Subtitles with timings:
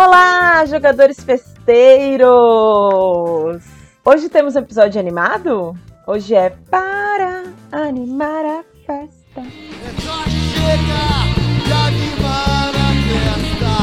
[0.00, 2.28] Olá, jogadores festeiros!
[4.04, 5.76] Hoje temos um episódio animado?
[6.06, 7.42] Hoje é para
[7.72, 9.40] animar a festa.
[9.40, 11.34] É só chegar
[11.84, 13.74] animar a festa.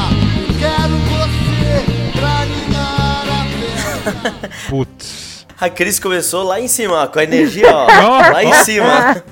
[0.58, 1.84] Quero você
[2.18, 4.48] pra animar a festa.
[4.70, 5.44] Putz.
[5.60, 7.84] A Cris começou lá em cima, ó, com a energia, ó.
[7.84, 8.32] Ó.
[8.32, 9.22] lá em cima.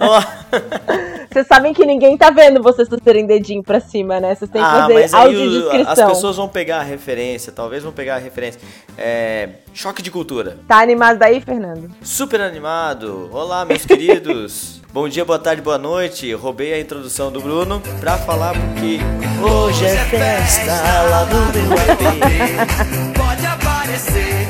[0.00, 0.22] Ó.
[1.30, 4.34] Vocês sabem que ninguém tá vendo vocês fazerem dedinho pra cima, né?
[4.34, 5.92] Vocês têm que Ah, fazer mas audiodescrição.
[5.92, 8.58] as pessoas vão pegar a referência, talvez vão pegar a referência.
[8.96, 10.56] É, choque de cultura.
[10.66, 11.90] Tá animado daí, Fernando?
[12.02, 13.28] Super animado.
[13.30, 14.80] Olá, meus queridos.
[14.90, 16.32] Bom dia, boa tarde, boa noite.
[16.32, 18.98] Roubei a introdução do Bruno pra falar porque
[19.46, 20.72] hoje é festa
[21.10, 21.38] lá no.
[23.12, 24.48] Pode aparecer,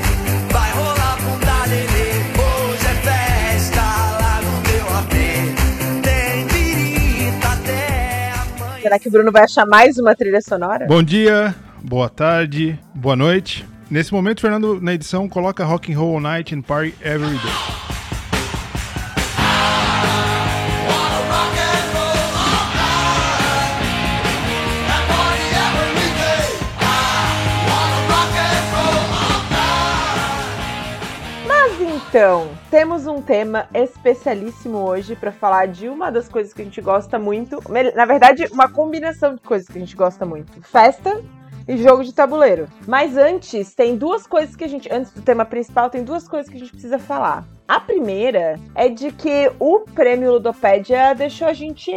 [8.88, 10.86] Será que o Bruno vai achar mais uma trilha sonora?
[10.86, 13.68] Bom dia, boa tarde, boa noite.
[13.90, 17.87] Nesse momento, Fernando, na edição, coloca Rock and Roll All Night and Party Every Day.
[32.18, 36.80] Então, temos um tema especialíssimo hoje pra falar de uma das coisas que a gente
[36.80, 37.62] gosta muito.
[37.94, 41.22] Na verdade, uma combinação de coisas que a gente gosta muito: festa
[41.68, 42.66] e jogo de tabuleiro.
[42.88, 44.92] Mas antes, tem duas coisas que a gente.
[44.92, 47.46] Antes do tema principal, tem duas coisas que a gente precisa falar.
[47.68, 51.92] A primeira é de que o prêmio Ludopédia deixou a gente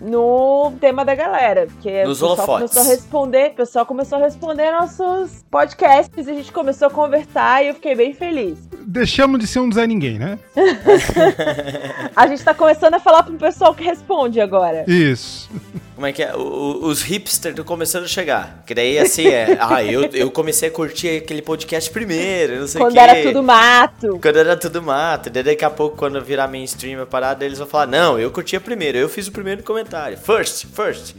[0.00, 1.68] no tema da galera.
[1.68, 2.72] Porque Nos o pessoal holofotes.
[2.74, 6.90] começou a responder, o pessoal começou a responder nossos podcasts e a gente começou a
[6.90, 8.58] conversar e eu fiquei bem feliz.
[8.84, 10.40] Deixamos de ser um Zé Ninguém, né?
[12.14, 14.84] A gente tá começando a falar pro pessoal que responde agora.
[14.88, 15.50] Isso.
[15.94, 16.34] Como é que é?
[16.36, 18.62] O- os hipsters estão começando a chegar.
[18.66, 19.56] Que daí assim é.
[19.60, 23.42] Ah, eu, eu comecei a curtir aquele podcast primeiro, não sei o Quando era tudo
[23.42, 24.18] mato.
[24.20, 24.95] Quando era tudo mato.
[25.30, 28.60] Daí daqui a pouco, quando virar mainstream a parada, eles vão falar: Não, eu curtia
[28.60, 30.16] primeiro, eu fiz o primeiro comentário.
[30.16, 31.14] First, first.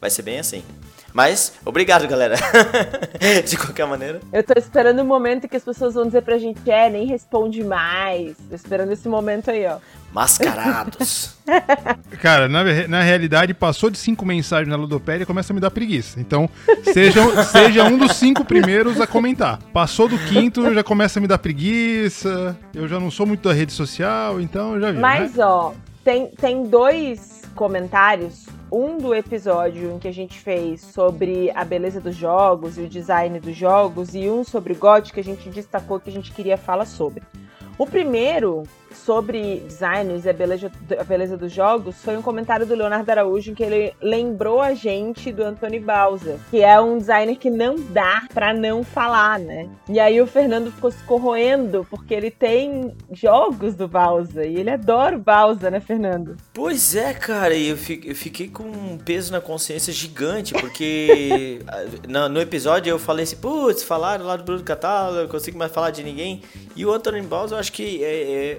[0.00, 0.62] Vai ser bem assim.
[1.12, 2.36] Mas, obrigado, galera.
[3.46, 4.20] De qualquer maneira.
[4.32, 7.62] Eu tô esperando o momento que as pessoas vão dizer pra gente, é, nem responde
[7.62, 8.36] mais.
[8.48, 9.76] Tô esperando esse momento aí, ó.
[10.12, 11.34] Mascarados.
[12.20, 15.70] Cara, na, na realidade, passou de cinco mensagens na Ludopédia e começa a me dar
[15.70, 16.20] preguiça.
[16.20, 16.48] Então,
[16.92, 19.58] seja, seja um dos cinco primeiros a comentar.
[19.72, 22.56] Passou do quinto, já começa a me dar preguiça.
[22.74, 24.98] Eu já não sou muito da rede social, então já vi.
[24.98, 25.44] Mas, né?
[25.44, 25.72] ó,
[26.04, 28.46] tem, tem dois comentários.
[28.70, 32.88] Um do episódio em que a gente fez sobre a beleza dos jogos e o
[32.88, 36.32] design dos jogos, e um sobre o GOT que a gente destacou que a gente
[36.32, 37.22] queria falar sobre.
[37.76, 38.62] O primeiro,
[38.96, 43.50] sobre designs e a beleza, a beleza dos jogos, foi um comentário do Leonardo Araújo
[43.50, 47.76] em que ele lembrou a gente do Anthony Bausa, que é um designer que não
[47.76, 49.68] dá pra não falar, né?
[49.88, 54.70] E aí o Fernando ficou se corroendo porque ele tem jogos do Bausa e ele
[54.70, 56.36] adora o Bausa, né, Fernando?
[56.52, 61.60] Pois é, cara, e eu fi- eu fiquei com um peso na consciência gigante, porque
[62.08, 65.72] no, no episódio eu falei assim, putz, falaram lá do Bruno Catálogo, eu consigo mais
[65.72, 66.42] falar de ninguém.
[66.76, 68.58] E o Anthony Bowles, eu acho que é, é-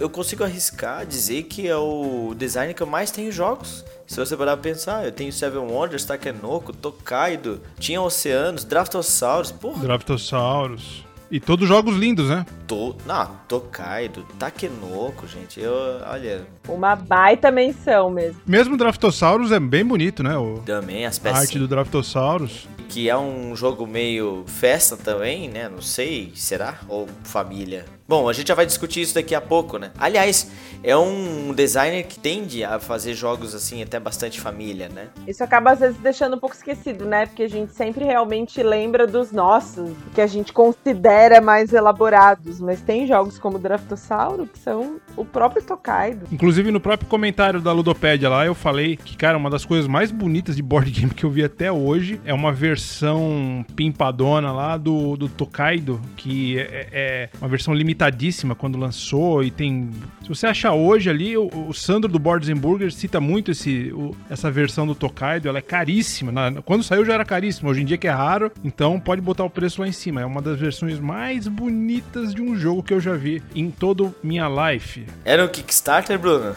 [0.00, 3.84] eu consigo arriscar dizer que é o designer que eu mais tenho jogos.
[4.06, 9.82] Se você parar pra pensar, eu tenho Seven Wonders, Takenoko, Tokaido, tinha Oceanos, Draftosaurus, porra,
[9.82, 11.04] Draftosaurus.
[11.30, 12.44] E todos jogos lindos, né?
[12.66, 15.72] to, não, Tokaido, Takenoko, gente, eu,
[16.04, 18.40] olha, Uma baita menção mesmo.
[18.44, 20.36] Mesmo o Draftosaurus é bem bonito, né?
[20.36, 22.66] O, também as a peças arte do Draftosaurus.
[22.88, 25.68] que é um jogo meio festa também, né?
[25.68, 26.80] Não sei, será?
[26.88, 27.84] Ou família.
[28.10, 29.92] Bom, a gente já vai discutir isso daqui a pouco, né?
[29.96, 30.50] Aliás,
[30.82, 35.10] é um designer que tende a fazer jogos assim até bastante família, né?
[35.28, 37.26] Isso acaba às vezes deixando um pouco esquecido, né?
[37.26, 42.60] Porque a gente sempre realmente lembra dos nossos, que a gente considera mais elaborados.
[42.60, 46.26] Mas tem jogos como Draftossauro que são o próprio Tokaido.
[46.32, 50.10] Inclusive, no próprio comentário da Ludopédia lá, eu falei que, cara, uma das coisas mais
[50.10, 55.16] bonitas de board game que eu vi até hoje é uma versão pimpadona lá do,
[55.16, 59.90] do Tokaido, que é, é uma versão limitadíssima quando lançou e tem...
[60.22, 63.92] Se você achar hoje ali, o, o Sandro do Boards and Burgers cita muito esse,
[63.92, 66.30] o- essa versão do Tokaido, ela é caríssima.
[66.32, 69.44] Na- quando saiu já era caríssima, hoje em dia que é raro, então pode botar
[69.44, 70.20] o preço lá em cima.
[70.20, 74.14] É uma das versões mais bonitas de um jogo que eu já vi em todo
[74.22, 75.04] minha life.
[75.24, 76.54] Era um Kickstarter, Bruno?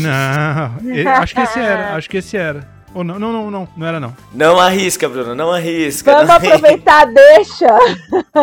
[0.00, 2.73] Não, acho que esse era, acho que esse era.
[2.94, 4.14] Ou não, não, não, não, não era não.
[4.32, 6.12] não arrisca, Bruno, não arrisca.
[6.12, 7.66] Vamos não aproveitar, deixa!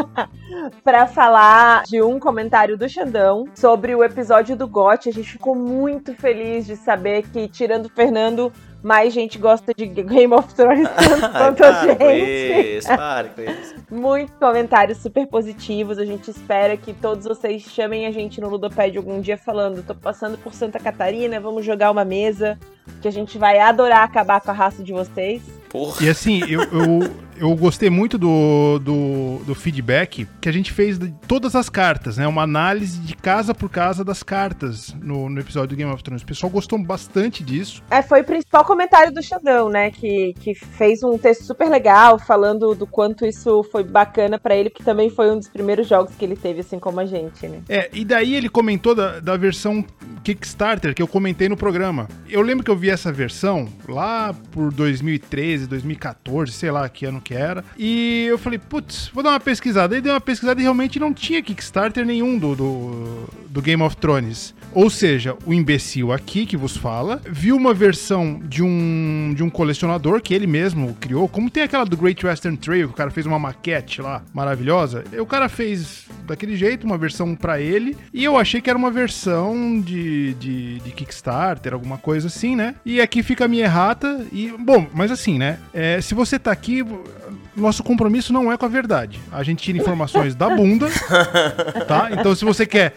[0.83, 5.09] pra falar de um comentário do Xandão sobre o episódio do GOT.
[5.09, 8.51] A gente ficou muito feliz de saber que, tirando o Fernando,
[8.81, 12.77] mais gente gosta de Game of Thrones tanto quanto a para com gente.
[12.77, 13.75] isso, para com isso.
[13.91, 15.97] Muitos comentários super positivos.
[15.97, 19.93] A gente espera que todos vocês chamem a gente no Ludopad algum dia falando: tô
[19.93, 22.57] passando por Santa Catarina, vamos jogar uma mesa.
[23.01, 25.41] Que a gente vai adorar acabar com a raça de vocês.
[25.69, 26.05] Porra.
[26.05, 27.11] E assim, eu, eu,
[27.41, 32.17] eu gostei muito do, do, do feedback que a gente fez de todas as cartas,
[32.17, 32.27] né?
[32.27, 36.21] Uma análise de casa por casa das cartas no, no episódio do Game of Thrones.
[36.21, 37.81] O pessoal gostou bastante disso.
[37.89, 39.89] É, foi o principal comentário do Xandão, né?
[39.89, 44.69] Que, que fez um texto super legal falando do quanto isso foi bacana pra ele,
[44.69, 47.61] porque também foi um dos primeiros jogos que ele teve, assim como a gente, né?
[47.67, 49.83] É, e daí ele comentou da, da versão
[50.23, 52.07] Kickstarter que eu comentei no programa.
[52.29, 57.19] Eu lembro que eu vi essa versão lá por 2013, 2014, sei lá que ano
[57.19, 57.63] que era.
[57.77, 59.95] E eu falei, putz, vou dar uma pesquisada.
[59.95, 63.95] Aí dei uma pesquisada e realmente não tinha Kickstarter nenhum do, do, do Game of
[63.97, 64.53] Thrones.
[64.73, 69.49] Ou seja, o imbecil aqui que vos fala viu uma versão de um, de um
[69.49, 73.11] colecionador que ele mesmo criou, como tem aquela do Great Western Trail, que o cara
[73.11, 75.03] fez uma maquete lá maravilhosa.
[75.11, 78.77] E o cara fez daquele jeito, uma versão pra ele, e eu achei que era
[78.77, 82.75] uma versão de, de, de Kickstarter, alguma coisa assim, né?
[82.85, 84.25] E aqui fica a minha errata.
[84.31, 85.59] E, bom, mas assim, né?
[85.73, 86.83] É, se você tá aqui,
[87.55, 89.19] nosso compromisso não é com a verdade.
[89.31, 90.87] A gente tira informações da bunda,
[91.87, 92.09] tá?
[92.11, 92.93] Então, se você quer,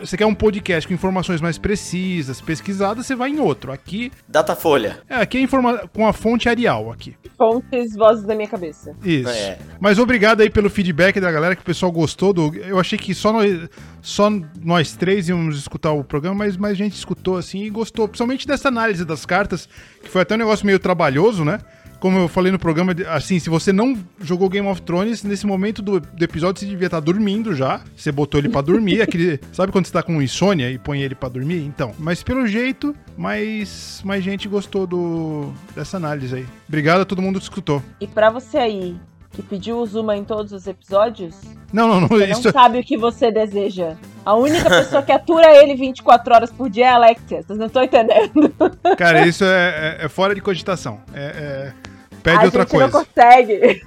[0.00, 3.72] você quer um podcast com informações mais precisas, pesquisadas, você vai em outro.
[3.72, 5.00] Aqui, Datafolha.
[5.08, 7.14] é, aqui é informa com a fonte Arial aqui.
[7.36, 8.94] Fontes, vozes da minha cabeça.
[9.02, 9.28] Isso.
[9.30, 9.58] É.
[9.80, 12.54] Mas obrigado aí pelo feedback da galera que o pessoal gostou do.
[12.56, 13.68] Eu achei que só nós,
[14.02, 14.30] só
[14.62, 18.68] nós três íamos escutar o programa, mas mais gente escutou assim e gostou, principalmente dessa
[18.68, 19.68] análise das cartas,
[20.02, 21.58] que foi até um negócio meio trabalhoso, né?
[22.00, 25.82] Como eu falei no programa, assim, se você não jogou Game of Thrones, nesse momento
[25.82, 27.80] do, do episódio você devia estar dormindo já.
[27.96, 31.14] Você botou ele pra dormir, aquele, sabe quando você tá com insônia e põe ele
[31.16, 31.64] pra dormir?
[31.64, 36.46] Então, mas pelo jeito, mais, mais gente gostou do, dessa análise aí.
[36.68, 37.82] Obrigado a todo mundo que escutou.
[38.00, 38.96] E pra você aí,
[39.32, 41.34] que pediu o Zuma em todos os episódios,
[41.72, 43.96] Não, não, não, você isso não sabe o que você deseja.
[44.24, 47.42] A única pessoa que atura ele 24 horas por dia é a Alexia.
[47.42, 48.52] Vocês não estão entendendo.
[48.96, 51.00] Cara, isso é, é- é fora de cogitação.
[51.14, 51.87] É, é-
[52.30, 53.06] pede a outra gente não coisa.
[53.06, 53.82] consegue.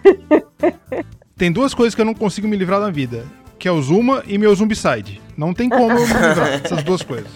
[1.38, 3.26] Tem duas coisas que eu não consigo me livrar da vida.
[3.58, 5.22] Que é o Zuma e meu Zumbicide.
[5.38, 7.30] Não tem como eu me livrar dessas duas coisas.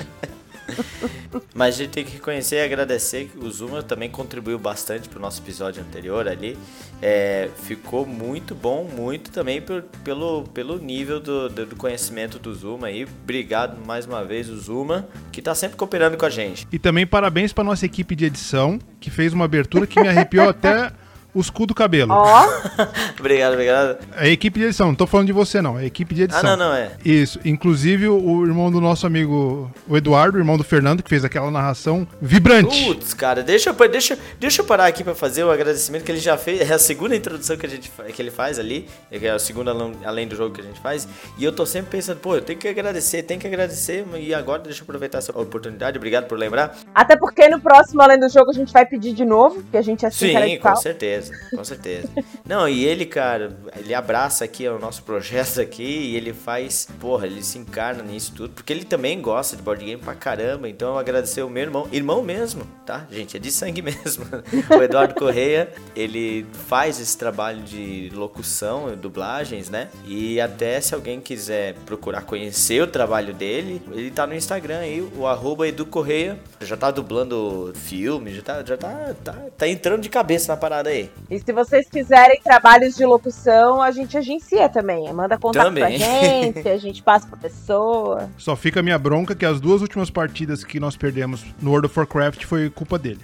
[1.53, 5.19] Mas a gente tem que reconhecer e agradecer que o Zuma também contribuiu bastante pro
[5.19, 6.57] nosso episódio anterior ali.
[7.01, 12.53] É, ficou muito bom, muito também por- pelo, pelo nível do, do do conhecimento do
[12.53, 13.03] Zuma aí.
[13.23, 16.67] Obrigado mais uma vez, o Zuma, que tá sempre cooperando com a gente.
[16.71, 20.47] E também parabéns pra nossa equipe de edição, que fez uma abertura que me arrepiou
[20.49, 20.91] até
[21.35, 22.13] os cu do cabelo.
[22.13, 22.47] Ó,
[23.19, 23.97] obrigado, obrigado.
[24.15, 26.23] É a equipe de edição, não tô falando de você não, é a equipe de
[26.23, 26.41] edição.
[26.49, 26.91] Ah, não, não, é.
[27.03, 31.25] Isso, inclusive o irmão do nosso amigo, o Eduardo, o irmão do Fernando, que fez
[31.25, 32.85] aquela narração vibrante.
[32.85, 36.19] Putz, cara, deixa eu, deixa, deixa eu parar aqui pra fazer o agradecimento que ele
[36.19, 36.61] já fez.
[36.69, 38.87] É a segunda introdução que, a gente, que ele faz ali.
[39.11, 39.71] É é a segunda
[40.03, 41.07] além- do jogo que a gente faz.
[41.37, 44.05] E eu tô sempre pensando, pô, eu tenho que agradecer, tenho que agradecer.
[44.17, 45.97] E agora deixa eu aproveitar essa oportunidade.
[45.97, 46.77] Obrigado por lembrar.
[46.93, 49.81] até porque no próximo Além do Jogo a gente vai pedir de novo, que a
[49.81, 50.75] gente é assim, Sim, com pau.
[51.25, 52.09] Certeza, com certeza.
[52.45, 57.25] Não, e ele, cara, ele abraça aqui o nosso projeto aqui e ele faz, porra,
[57.25, 60.93] ele se encarna nisso tudo, porque ele também gosta de board game pra caramba, então
[60.93, 63.05] eu agradecer o meu irmão, irmão mesmo, tá?
[63.11, 64.25] Gente, é de sangue mesmo.
[64.69, 69.89] O Eduardo Correia, ele faz esse trabalho de locução, dublagens, né?
[70.05, 75.01] E até se alguém quiser procurar conhecer o trabalho dele, ele tá no Instagram aí,
[75.15, 80.01] o arroba Edu Correia, já tá dublando filme, já tá, já tá, tá, tá entrando
[80.01, 81.09] de cabeça na parada aí.
[81.29, 85.11] E se vocês quiserem trabalhos de locução, a gente agencia também.
[85.11, 85.83] Manda contato Também.
[85.83, 88.29] pra gente, a gente passa pra pessoa.
[88.37, 91.87] Só fica a minha bronca que as duas últimas partidas que nós perdemos no World
[91.87, 93.21] of Warcraft foi culpa dele.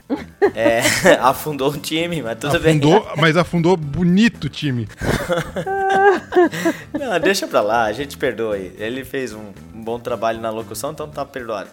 [0.55, 0.79] É,
[1.21, 4.88] afundou o time, mas tudo afundou, mas afundou bonito o time.
[4.88, 5.81] bem.
[7.07, 8.74] Não, deixa pra lá, a gente perdoa aí.
[8.79, 11.69] Ele fez um, um bom trabalho na locução, então tá perdoado.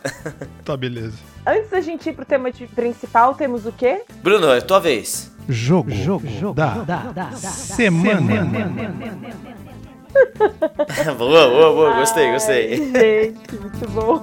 [0.65, 1.17] Tá, beleza.
[1.47, 4.03] Antes da gente ir pro tema de- principal, temos o quê?
[4.23, 5.31] Bruno, é tua vez.
[5.49, 8.45] Jogo, jogo, da, semana.
[11.17, 12.93] boa, boa, boa, gostei, gostei.
[12.95, 14.23] Ai, gente, muito bom.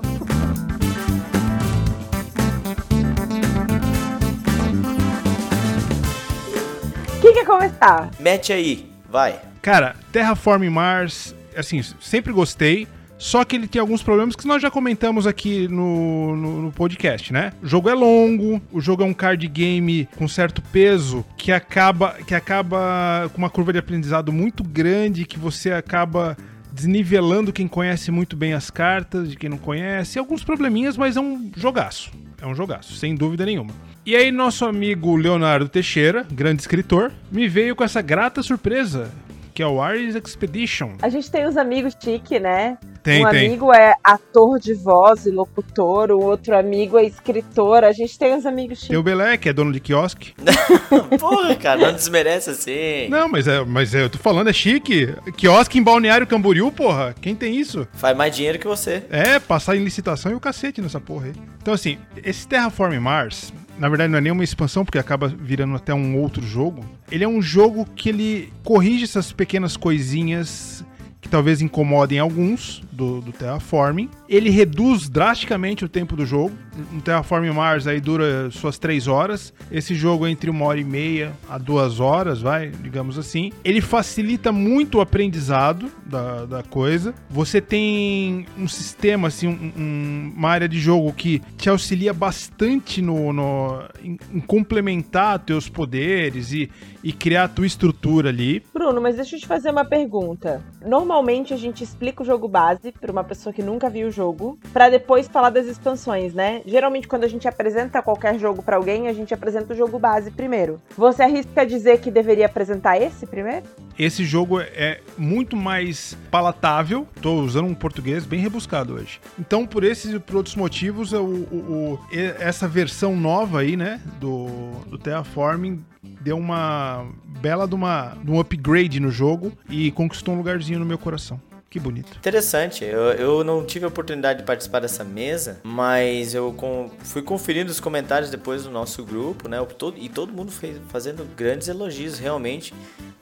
[7.21, 8.11] Quem quer começar?
[8.19, 9.39] Mete aí, vai.
[9.63, 12.87] Cara, Terraform Mars, assim, sempre gostei.
[13.17, 17.31] Só que ele tem alguns problemas que nós já comentamos aqui no, no, no podcast,
[17.31, 17.53] né?
[17.63, 22.15] O jogo é longo, o jogo é um card game com certo peso que acaba,
[22.27, 26.37] que acaba com uma curva de aprendizado muito grande, que você acaba
[26.71, 30.19] desnivelando quem conhece muito bem as cartas, de quem não conhece.
[30.19, 32.11] Alguns probleminhas, mas é um jogaço.
[32.41, 33.71] é um jogaço, sem dúvida nenhuma.
[34.05, 39.11] E aí, nosso amigo Leonardo Teixeira, grande escritor, me veio com essa grata surpresa,
[39.55, 40.95] que é o Ares Expedition.
[41.01, 42.77] A gente tem os amigos chique, né?
[43.01, 43.47] Tem, um tem.
[43.47, 47.85] amigo é ator de voz e locutor, o outro amigo é escritor.
[47.85, 48.89] A gente tem os amigos chique.
[48.89, 50.33] Tem o Belé, que é dono de quiosque.
[51.17, 53.07] Porra, cara, não desmerece assim.
[53.09, 55.15] Não, mas é, mas é, eu tô falando, é chique.
[55.37, 57.15] Quiosque em Balneário Camboriú, porra.
[57.21, 57.87] Quem tem isso?
[57.93, 59.03] Faz mais dinheiro que você.
[59.09, 61.33] É, passar em licitação e o cacete nessa porra aí.
[61.61, 65.93] Então, assim, esse Terraform Mars, na verdade não é nenhuma expansão, porque acaba virando até
[65.93, 66.85] um outro jogo.
[67.11, 70.83] Ele é um jogo que ele corrige essas pequenas coisinhas
[71.25, 74.11] que talvez incomodem alguns do, do Terraforming.
[74.29, 76.51] Ele reduz drasticamente o tempo do jogo.
[76.93, 79.51] Um Terraform Mars aí dura suas três horas.
[79.71, 83.51] Esse jogo é entre uma hora e meia a duas horas, vai, digamos assim.
[83.63, 87.11] Ele facilita muito o aprendizado da, da coisa.
[87.27, 93.01] Você tem um sistema, assim, um- um- uma área de jogo que te auxilia bastante
[93.01, 96.69] no, no- em, em complementar teus poderes e,
[97.03, 98.61] e criar a tua estrutura ali.
[98.71, 100.61] Bruno, mas deixa eu te fazer uma pergunta.
[100.85, 101.15] Normalmente
[101.53, 104.89] a gente explica o jogo base pra uma pessoa que nunca viu o jogo, pra
[104.89, 106.61] depois falar das expansões, né?
[106.65, 110.29] Geralmente quando a gente apresenta qualquer jogo pra alguém, a gente apresenta o jogo base
[110.31, 110.79] primeiro.
[110.97, 113.63] Você arrisca dizer que deveria apresentar esse primeiro?
[113.97, 117.07] Esse jogo é muito mais palatável.
[117.21, 119.19] Tô usando um português bem rebuscado hoje.
[119.39, 121.99] Então, por esses e por outros motivos, o, o- o-
[122.39, 124.47] essa versão nova aí, né, do,
[124.87, 125.83] do Terraforming
[126.21, 127.07] deu uma
[127.41, 131.39] bela de, uma, de um upgrade no jogo e conquistou um lugarzinho no meu coração.
[131.75, 132.15] Que bonito.
[132.17, 137.21] Interessante, eu, eu não tive a oportunidade de participar dessa mesa, mas eu com- fui
[137.21, 139.59] conferindo os comentários depois do nosso grupo, né?
[139.59, 142.73] o todo- e todo mundo fez, fazendo grandes elogios, realmente,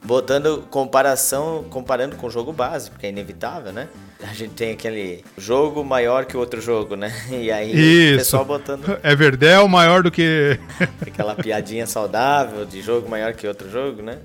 [0.04, 3.88] botando comparação, comparando com o jogo base, porque é inevitável, né?
[4.22, 7.12] A gente tem aquele jogo maior que o outro jogo, né?
[7.34, 8.18] E aí o Isso.
[8.20, 10.60] pessoal botando É Verdel maior do que.
[11.02, 14.20] aquela piadinha saudável de jogo maior que outro jogo, né?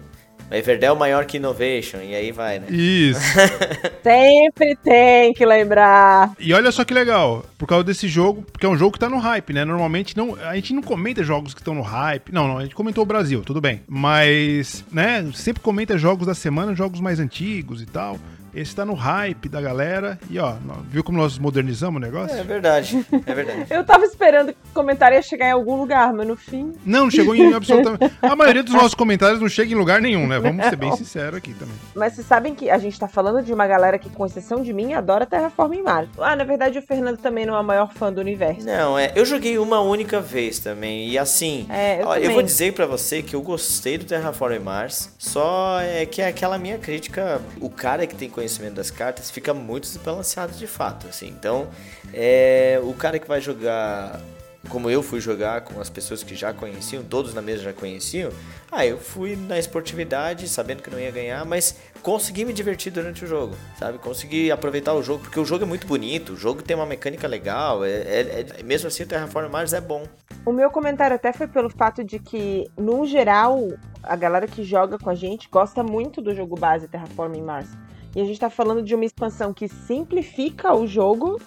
[0.50, 2.67] Everdell maior que Innovation, e aí vai, né?
[2.71, 3.21] Isso.
[4.02, 6.33] Sempre tem que lembrar.
[6.38, 9.09] E olha só que legal, por causa desse jogo, porque é um jogo que tá
[9.09, 9.64] no hype, né?
[9.64, 12.33] Normalmente não, a gente não comenta jogos que estão no hype.
[12.33, 13.83] Não, não, a gente comentou o Brasil, tudo bem.
[13.87, 18.19] Mas, né, sempre comenta jogos da semana, jogos mais antigos e tal.
[18.59, 20.19] Esse tá no hype da galera.
[20.29, 20.57] E ó,
[20.88, 22.37] viu como nós modernizamos o negócio?
[22.37, 23.67] É verdade, é verdade.
[23.71, 26.73] Eu tava esperando que o comentário ia chegar em algum lugar, mas no fim.
[26.85, 28.12] Não, não chegou em absolutamente.
[28.21, 30.41] A maioria dos nossos comentários não chega em lugar nenhum, né?
[30.41, 31.75] Vamos ser bem sinceros aqui também.
[31.95, 34.73] Mas vocês sabem que a gente tá falando de uma galera que, com exceção de
[34.73, 36.09] mim, adora Terraforming Mars.
[36.19, 38.67] Ah, na verdade, o Fernando também não é o maior fã do universo.
[38.67, 42.43] Não, é, eu joguei uma única vez também, e assim, É, eu ó, eu, vou
[42.43, 46.77] dizer pra você que eu gostei do Terraform Mars, só é que é aquela minha
[46.77, 51.69] crítica, o cara que tem conhecimento das cartas fica muito desbalanceado de fato, assim, então,
[52.12, 54.21] é, o cara que vai jogar
[54.69, 58.31] como eu fui jogar com as pessoas que já conheciam, todos na mesa já conheciam,
[58.71, 63.25] ah, eu fui na esportividade, sabendo que não ia ganhar, mas consegui me divertir durante
[63.25, 63.99] o jogo, sabe?
[63.99, 67.26] Consegui aproveitar o jogo, porque o jogo é muito bonito, o jogo tem uma mecânica
[67.26, 70.05] legal, é, é- é- mesmo assim o Terraform Mars é bom.
[70.45, 73.69] O meu comentário até foi pelo fato de que, no geral,
[74.02, 77.69] a galera que joga com a gente gosta muito do jogo base Terraforming Mars.
[78.17, 81.41] E a gente tá falando de uma expansão que simplifica o jogo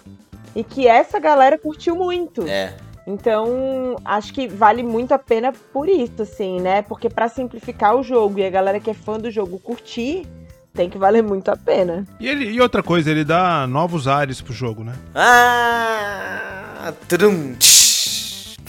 [0.54, 2.46] e que essa galera curtiu muito.
[2.46, 2.74] É,
[3.06, 6.82] Então, acho que vale muito a pena por isso, assim, né?
[6.82, 10.24] Porque pra simplificar o jogo e a galera que é fã do jogo curtir,
[10.72, 12.06] tem que valer muito a pena.
[12.20, 14.94] E, ele, e outra coisa, ele dá novos ares pro jogo, né?
[15.14, 16.92] Ah!
[17.08, 17.81] Trum, tsh.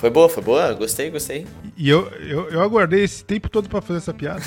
[0.04, 0.74] Foi boa, foi boa?
[0.74, 1.48] Gostei, gostei.
[1.78, 4.42] E eu, eu, eu aguardei esse tempo todo pra fazer essa piada.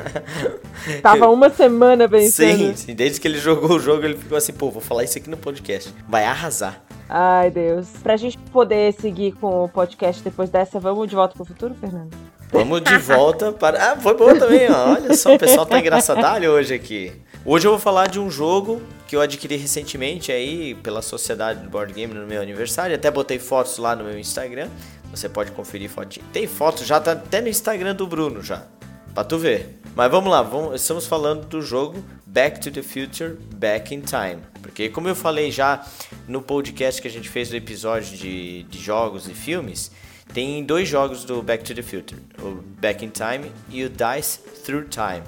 [1.02, 2.56] Tava uma semana pensando.
[2.56, 5.18] Sim, sim, desde que ele jogou o jogo, ele ficou assim, pô, vou falar isso
[5.18, 5.92] aqui no podcast.
[6.08, 6.82] Vai arrasar.
[7.06, 7.86] Ai, Deus.
[8.02, 12.16] Pra gente poder seguir com o podcast depois dessa, vamos de volta pro futuro, Fernando?
[12.50, 13.92] Vamos de volta para.
[13.92, 14.94] Ah, foi boa também, ó.
[14.94, 17.12] Olha só, o pessoal tá engraçadalho hoje aqui.
[17.46, 21.68] Hoje eu vou falar de um jogo que eu adquiri recentemente aí pela Sociedade do
[21.68, 22.96] Board Game no meu aniversário.
[22.96, 24.70] Até botei fotos lá no meu Instagram.
[25.10, 26.24] Você pode conferir fotinho.
[26.32, 28.64] Tem foto, já tá até no Instagram do Bruno já.
[29.12, 29.78] Pra tu ver.
[29.94, 34.40] Mas vamos lá, vamos, estamos falando do jogo Back to the Future, Back in Time.
[34.62, 35.86] Porque como eu falei já
[36.26, 39.90] no podcast que a gente fez do episódio de, de jogos e filmes,
[40.32, 44.38] tem dois jogos do Back to the Future, o Back in Time e o Dice
[44.64, 45.22] Through Time.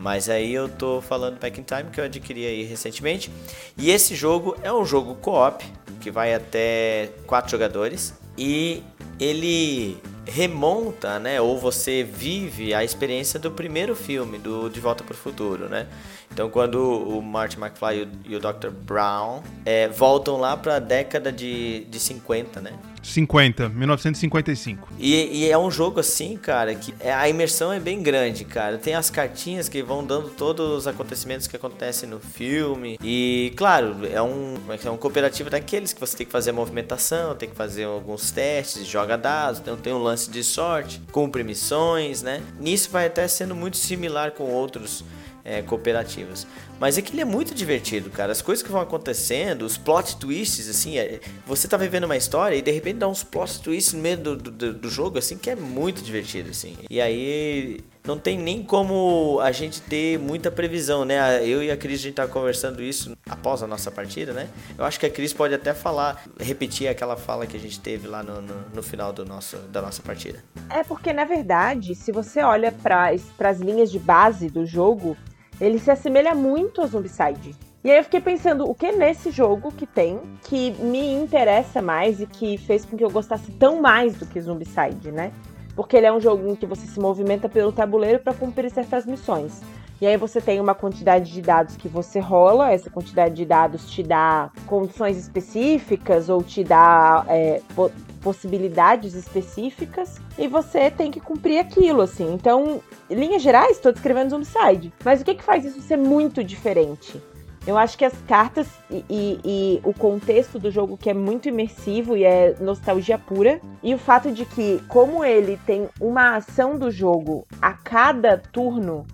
[0.00, 3.30] Mas aí eu tô falando Back in Time que eu adquiri aí recentemente.
[3.76, 5.64] E esse jogo é um jogo co-op
[6.00, 8.82] que vai até quatro jogadores e
[9.18, 9.96] ele
[10.26, 15.16] remonta, né, ou você vive a experiência do primeiro filme do De Volta para o
[15.16, 15.86] Futuro, né?
[16.34, 18.70] Então, quando o Marty McFly e o, Dr.
[18.70, 22.72] Brown é, voltam lá pra década de, de 50, né?
[23.04, 24.88] 50, 1955.
[24.98, 28.78] E, e é um jogo assim, cara, que é- a imersão é bem grande, cara.
[28.78, 32.98] Tem as cartinhas que vão dando todos os acontecimentos que acontecem no filme.
[33.00, 34.90] E, claro, é um, é é?
[34.90, 38.86] um cooperativo daqueles que você tem que fazer a movimentação, tem que fazer alguns testes,
[38.86, 42.42] joga dados, então tem um lance de sorte, cumpre missões, né?
[42.58, 45.04] Nisso vai até sendo muito similar com outros
[45.44, 46.46] é, cooperativas.
[46.80, 48.32] Mas é que ele é muito divertido, cara.
[48.32, 52.56] As coisas que vão acontecendo, os plot twists, assim, é- você tá vivendo uma história
[52.56, 55.50] e de repente dá uns plot twists no meio do, do, do jogo, assim, que
[55.50, 56.76] é muito divertido, assim.
[56.88, 61.46] E aí não tem nem como a gente ter muita previsão, né?
[61.46, 64.48] Eu e a Cris, a gente tava conversando isso após a nossa partida, né?
[64.76, 68.06] Eu acho que a Cris pode até falar, repetir aquela fala que a gente teve
[68.06, 70.42] lá no, no, no final do nosso, da nossa partida.
[70.68, 73.10] É porque, na verdade, se você olha para
[73.40, 75.16] as linhas de base do jogo,
[75.60, 77.54] ele se assemelha muito ao Zombicide.
[77.84, 82.20] E aí eu fiquei pensando, o que nesse jogo que tem que me interessa mais
[82.20, 85.32] e que fez com que eu gostasse tão mais do que Zombicide, né?
[85.76, 89.04] Porque ele é um jogo em que você se movimenta pelo tabuleiro para cumprir certas
[89.04, 89.60] missões.
[90.04, 93.90] E aí você tem uma quantidade de dados que você rola, essa quantidade de dados
[93.90, 101.20] te dá condições específicas ou te dá é, po- possibilidades específicas e você tem que
[101.20, 102.34] cumprir aquilo, assim.
[102.34, 104.92] Então, em linhas gerais, estou descrevendo Zombicide.
[105.02, 107.18] Mas o que, que faz isso ser muito diferente?
[107.66, 111.48] Eu acho que as cartas e, e- e o contexto do jogo que é muito
[111.48, 113.58] imersivo e é nostalgia pura.
[113.82, 119.06] E o fato de que, como ele tem uma ação do jogo a cada turno,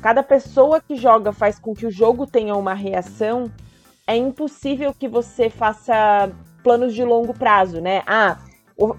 [0.00, 3.50] cada pessoa que joga faz com que o jogo tenha uma reação,
[4.06, 6.30] é impossível que você faça
[6.62, 8.02] planos de longo prazo, né?
[8.06, 8.38] Ah,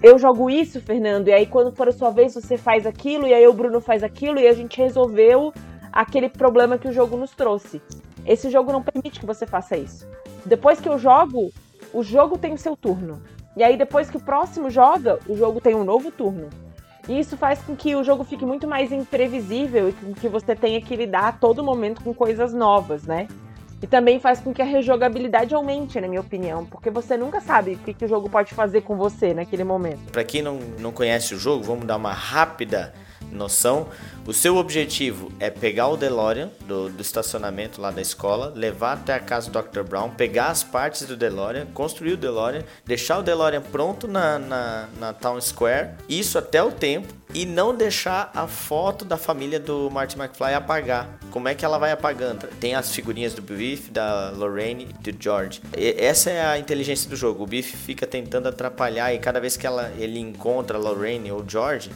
[0.02, 3.32] eu jogo isso, Fernando, e aí quando for a sua vez você faz aquilo, e
[3.32, 5.52] aí o Bruno faz aquilo, e a gente resolveu
[5.92, 7.80] aquele problema que o jogo nos trouxe.
[8.26, 10.06] Esse jogo não permite que você faça isso.
[10.44, 11.50] Depois que eu jogo,
[11.94, 13.22] o jogo tem o seu turno.
[13.56, 16.48] E aí depois que o próximo joga, o jogo tem um novo turno.
[17.08, 20.54] E isso faz com que o jogo fique muito mais imprevisível e com que você
[20.54, 23.26] tenha que lidar a todo momento com coisas novas, né?
[23.80, 27.74] E também faz com que a rejogabilidade aumente, na minha opinião, porque você nunca sabe
[27.74, 30.10] o que, que o jogo pode fazer com você naquele momento.
[30.10, 32.92] Para quem não, não conhece o jogo, vamos dar uma rápida
[33.30, 33.88] noção.
[34.26, 39.14] O seu objetivo é pegar o DeLorean do, do estacionamento lá da escola, levar até
[39.14, 39.82] a casa do Dr.
[39.82, 44.88] Brown, pegar as partes do DeLorean, construir o DeLorean, deixar o DeLorean pronto na, na,
[44.98, 49.90] na Town Square, isso até o tempo, e não deixar a foto da família do
[49.90, 51.18] Marty McFly apagar.
[51.30, 52.46] Como é que ela vai apagando?
[52.58, 55.60] Tem as figurinhas do Biff, da Lorraine e do George.
[55.76, 57.44] E- essa é a inteligência do jogo.
[57.44, 61.44] O Biff fica tentando atrapalhar e cada vez que ela, ele encontra a Lorraine ou
[61.46, 61.90] George,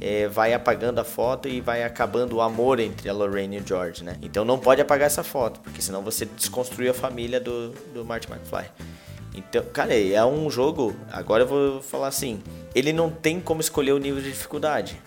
[0.00, 3.66] é, vai apagando a foto e vai acabando o amor entre a Lorraine e o
[3.66, 4.16] George, né?
[4.22, 8.30] Então não pode apagar essa foto, porque senão você desconstrui a família do, do Marty
[8.30, 8.70] McFly.
[9.34, 10.96] Então, cara, é um jogo.
[11.12, 12.42] Agora eu vou falar assim:
[12.74, 15.00] ele não tem como escolher o nível de dificuldade,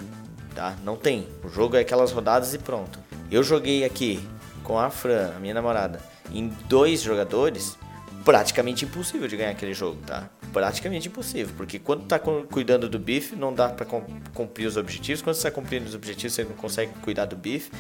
[0.56, 0.76] tá?
[0.84, 1.28] Não tem.
[1.44, 3.00] O jogo é aquelas rodadas e pronto.
[3.30, 4.26] Eu joguei aqui
[4.64, 6.00] com a Fran, a minha namorada,
[6.34, 7.78] em dois jogadores,
[8.24, 10.30] praticamente impossível de ganhar aquele jogo, tá?
[10.54, 14.04] Praticamente impossível, porque quando tá cu- cuidando do bife, não dá cum-
[14.34, 15.22] cumprir os objetivos.
[15.22, 17.72] Quando você tá cumprindo os objetivos, você não consegue cuidar do bife.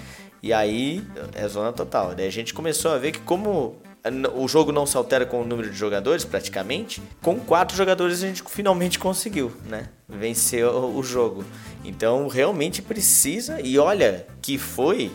[0.41, 2.15] E aí é zona total.
[2.15, 5.41] Daí a gente começou a ver que como n- o jogo não se altera com
[5.41, 9.89] o número de jogadores, praticamente, com quatro jogadores a gente finalmente conseguiu, né?
[10.09, 11.43] Vencer o jogo.
[11.85, 13.61] Então realmente precisa.
[13.61, 15.11] E olha que foi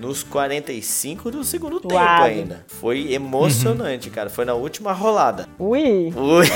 [0.00, 2.34] nos 45 do segundo tempo Suave.
[2.34, 2.64] ainda.
[2.68, 4.30] Foi emocionante, cara.
[4.30, 5.46] Foi na última rolada.
[5.58, 6.12] Ui!
[6.16, 6.46] Ui.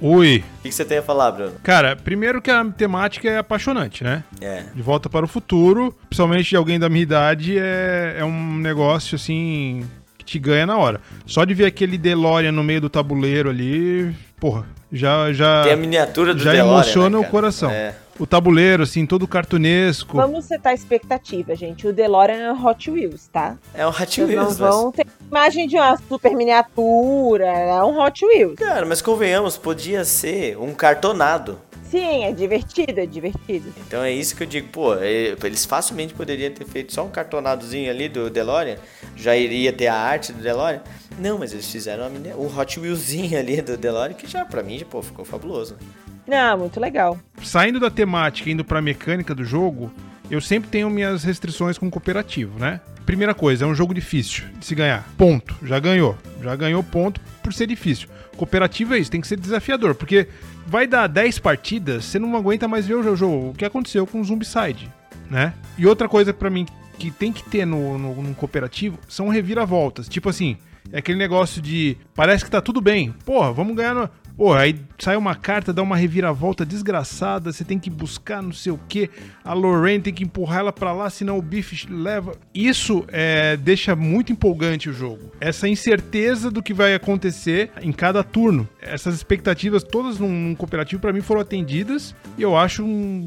[0.00, 0.44] Ui.
[0.60, 1.52] O que que você tem a falar, Bruno?
[1.62, 4.22] Cara, primeiro que a temática é apaixonante, né?
[4.40, 4.64] É.
[4.74, 9.16] De volta para o futuro, principalmente de alguém da minha idade, é, é um negócio
[9.16, 11.00] assim que te ganha na hora.
[11.24, 15.76] Só de ver aquele DeLorean no meio do tabuleiro ali, porra, já já Tem a
[15.76, 17.70] miniatura do já DeLorean, emociona né, o coração.
[17.70, 17.94] É.
[18.20, 20.14] O tabuleiro assim, todo cartunesco.
[20.14, 21.88] Vamos setar a expectativa, gente.
[21.88, 23.56] O DeLorean é Hot Wheels, tá?
[23.72, 24.74] É um Hot Vocês não Wheels, mas...
[24.74, 28.56] vão ter imagem de uma super miniatura, é um Hot Wheels.
[28.56, 31.58] Cara, mas convenhamos, podia ser um cartonado.
[31.90, 33.72] Sim, é divertido, é divertido.
[33.86, 37.10] Então é isso que eu digo, pô, é, eles facilmente poderiam ter feito só um
[37.10, 38.76] cartonadozinho ali do DeLorean,
[39.16, 40.82] já iria ter a arte do DeLorean.
[41.18, 42.04] Não, mas eles fizeram
[42.38, 45.76] um Hot Wheelzinho ali do DeLorean que já, pra mim, já, pô, ficou fabuloso.
[46.30, 47.18] Não, muito legal.
[47.42, 49.90] Saindo da temática e indo pra mecânica do jogo,
[50.30, 52.80] eu sempre tenho minhas restrições com cooperativo, né?
[53.04, 55.04] Primeira coisa, é um jogo difícil de se ganhar.
[55.18, 55.56] Ponto.
[55.60, 56.16] Já ganhou.
[56.40, 58.08] Já ganhou ponto por ser difícil.
[58.36, 60.28] Cooperativo é isso, tem que ser desafiador, porque
[60.64, 63.50] vai dar 10 partidas, você não aguenta mais ver o jogo.
[63.50, 64.88] O que aconteceu com o Zombicide,
[65.28, 65.52] né?
[65.76, 66.64] E outra coisa pra mim
[66.96, 70.08] que tem que ter no, no, num cooperativo são reviravoltas.
[70.08, 70.56] Tipo assim,
[70.92, 73.12] é aquele negócio de parece que tá tudo bem.
[73.24, 74.08] Porra, vamos ganhar no.
[74.40, 78.72] Pô, aí sai uma carta, dá uma reviravolta desgraçada, você tem que buscar não sei
[78.72, 79.10] o que,
[79.44, 82.32] a Lorraine tem que empurrar ela pra lá, senão o bife leva.
[82.54, 85.30] Isso é, deixa muito empolgante o jogo.
[85.40, 88.66] Essa incerteza do que vai acontecer em cada turno.
[88.80, 93.26] Essas expectativas todas num, num cooperativo pra mim foram atendidas e eu acho um,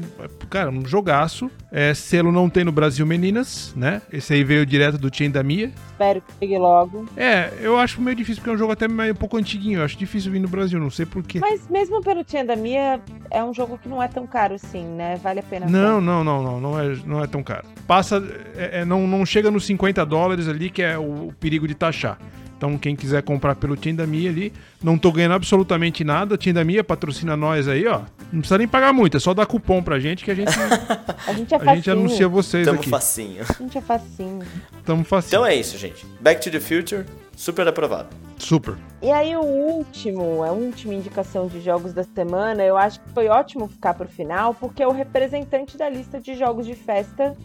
[0.50, 1.48] cara, um jogaço.
[1.70, 4.02] É, selo não tem no Brasil, meninas, né?
[4.12, 5.72] Esse aí veio direto do Chain da Mia.
[5.92, 7.06] Espero que chegue logo.
[7.16, 9.78] É, eu acho meio difícil, porque é um jogo até meio um pouco antiguinho.
[9.78, 11.38] Eu acho difícil vir no Brasil, não sei porquê.
[11.40, 14.84] Mas mesmo pelo Tia da Mia, é um jogo que não é tão caro assim,
[14.84, 15.16] né?
[15.16, 15.66] Vale a pena.
[15.66, 17.66] Não, não, não, não, não é, não é tão caro.
[17.86, 18.22] Passa,
[18.56, 21.74] é, é, não, não chega nos 50 dólares ali, que é o, o perigo de
[21.74, 22.18] taxar.
[22.66, 24.50] Então, quem quiser comprar pelo Tindamia ali,
[24.82, 26.38] não tô ganhando absolutamente nada.
[26.38, 28.00] Tindamia patrocina nós aí, ó.
[28.32, 30.48] Não precisa nem pagar muito, é só dar cupom pra gente que a gente,
[31.28, 31.76] A gente é a facinho.
[31.76, 32.88] gente anuncia vocês Tamo aqui.
[32.88, 33.42] facinho.
[33.46, 34.46] A gente é facinho.
[34.82, 35.28] Tamo facinho.
[35.28, 36.06] Então é isso, gente.
[36.20, 37.04] Back to the Future,
[37.36, 38.08] super aprovado.
[38.38, 38.76] Super.
[39.02, 43.28] E aí o último, a última indicação de jogos da semana, eu acho que foi
[43.28, 47.36] ótimo ficar pro final, porque é o representante da lista de jogos de festa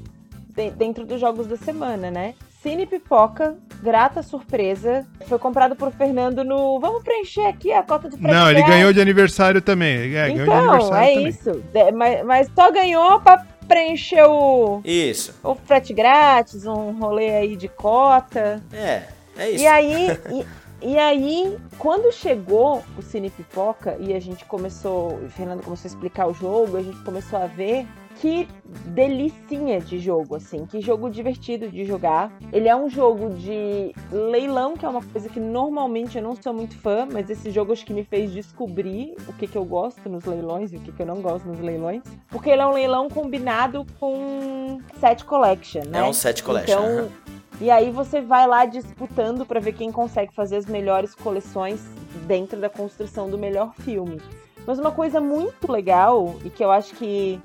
[0.55, 2.35] de- dentro dos jogos da semana, né?
[2.61, 6.77] Cine Pipoca, grata surpresa, foi comprado por Fernando no.
[6.79, 10.13] Vamos preencher aqui a cota do frete Não, ele ganhou de aniversário também.
[10.15, 11.27] É, ganhou de Então, aniversário é também.
[11.29, 11.51] isso.
[11.73, 15.33] De- mas, mas só ganhou pra preencher o, Isso.
[15.43, 18.61] o frete grátis, um rolê aí de cota.
[18.73, 19.03] É,
[19.37, 19.63] é isso.
[19.63, 20.45] E aí, e,
[20.81, 25.91] e aí, quando chegou o Cine Pipoca e a gente começou, o Fernando começou a
[25.91, 27.85] explicar o jogo, a gente começou a ver
[28.19, 28.47] que
[28.85, 32.31] delicinha de jogo, assim, que jogo divertido de jogar.
[32.51, 36.53] Ele é um jogo de leilão, que é uma coisa que normalmente eu não sou
[36.53, 40.09] muito fã, mas esse jogo acho que me fez descobrir o que, que eu gosto
[40.09, 42.03] nos leilões e o que, que eu não gosto nos leilões.
[42.27, 45.99] Porque ele é um leilão combinado com set collection, né?
[45.99, 46.73] É um set collection.
[46.73, 47.38] Então.
[47.61, 51.81] E aí você vai lá disputando pra ver quem consegue fazer as melhores coleções
[52.25, 54.21] dentro da construção do melhor filme.
[54.65, 57.39] Mas uma coisa muito legal e que eu acho que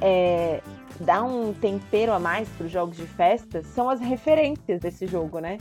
[0.00, 0.60] é,
[1.00, 5.38] dá um tempero a mais para os jogos de festa são as referências desse jogo,
[5.38, 5.58] né?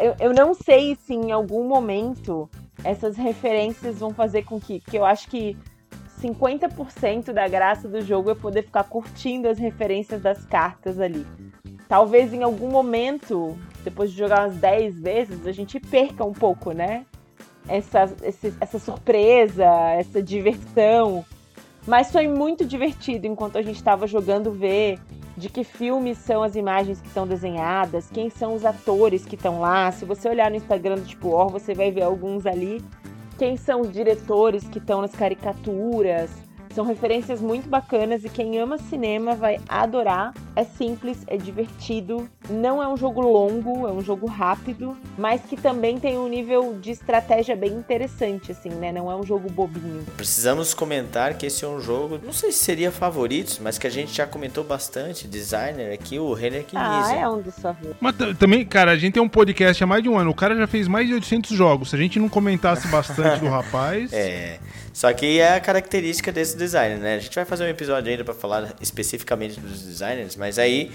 [0.00, 2.48] Eu, eu não sei se em algum momento
[2.84, 5.56] essas referências vão fazer com que, que eu acho que
[6.20, 11.26] 50% da graça do jogo é poder ficar curtindo as referências das cartas ali.
[11.92, 16.72] Talvez em algum momento, depois de jogar umas 10 vezes, a gente perca um pouco,
[16.72, 17.04] né?
[17.68, 19.66] Essa, esse- essa surpresa,
[19.98, 21.22] essa diversão.
[21.86, 24.98] Mas foi muito divertido enquanto a gente estava jogando ver
[25.36, 29.60] de que filmes são as imagens que estão desenhadas, quem são os atores que estão
[29.60, 29.92] lá.
[29.92, 32.82] Se você olhar no Instagram do Tipo Or, você vai ver alguns ali.
[33.36, 36.30] Quem são os diretores que estão nas caricaturas.
[36.74, 40.32] São referências muito bacanas e quem ama cinema vai adorar.
[40.54, 45.56] É simples, é divertido, não é um jogo longo, é um jogo rápido, mas que
[45.56, 48.92] também tem um nível de estratégia bem interessante, assim, né?
[48.92, 50.04] Não é um jogo bobinho.
[50.16, 53.90] Precisamos comentar que esse é um jogo, não sei se seria favoritos, mas que a
[53.90, 55.26] gente já comentou bastante.
[55.26, 57.22] Designer aqui, o Renner Ah, Knizia.
[57.22, 57.96] é um dos favoritos.
[58.00, 60.30] Mas também, cara, a gente tem um podcast há mais de um ano.
[60.30, 61.90] O cara já fez mais de 800 jogos.
[61.90, 64.12] Se a gente não comentasse bastante do rapaz.
[64.12, 64.58] É.
[64.92, 67.16] Só que é a característica desse designer, né?
[67.16, 70.90] A gente vai fazer um episódio ainda pra falar especificamente dos designers, mas aí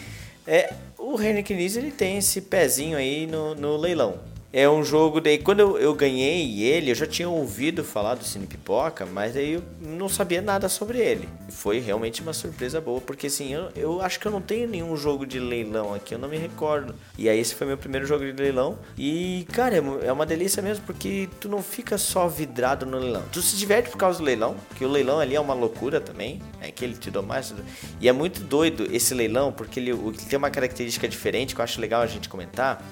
[0.45, 4.17] é, o Henry Knizia, ele tem esse pezinho aí no, no leilão.
[4.57, 8.23] É um jogo daí quando eu, eu ganhei ele, eu já tinha ouvido falar do
[8.23, 11.29] Cine Pipoca, mas aí eu não sabia nada sobre ele.
[11.49, 14.97] Foi realmente uma surpresa boa, porque assim, eu, eu acho que eu não tenho nenhum
[14.97, 16.95] jogo de leilão aqui, eu não me recordo.
[17.19, 18.79] E aí esse foi meu primeiro jogo de leilão.
[18.97, 23.21] E, cara, é é uma delícia mesmo, porque tu não fica só vidrado no leilão.
[23.31, 26.41] Tu se diverte por causa do leilão, que o leilão ali é uma loucura também.
[26.59, 27.53] É que ele te dá mais.
[28.01, 31.63] E é muito doido esse leilão, porque ele, ele tem uma característica diferente que eu
[31.63, 32.83] acho legal a gente comentar.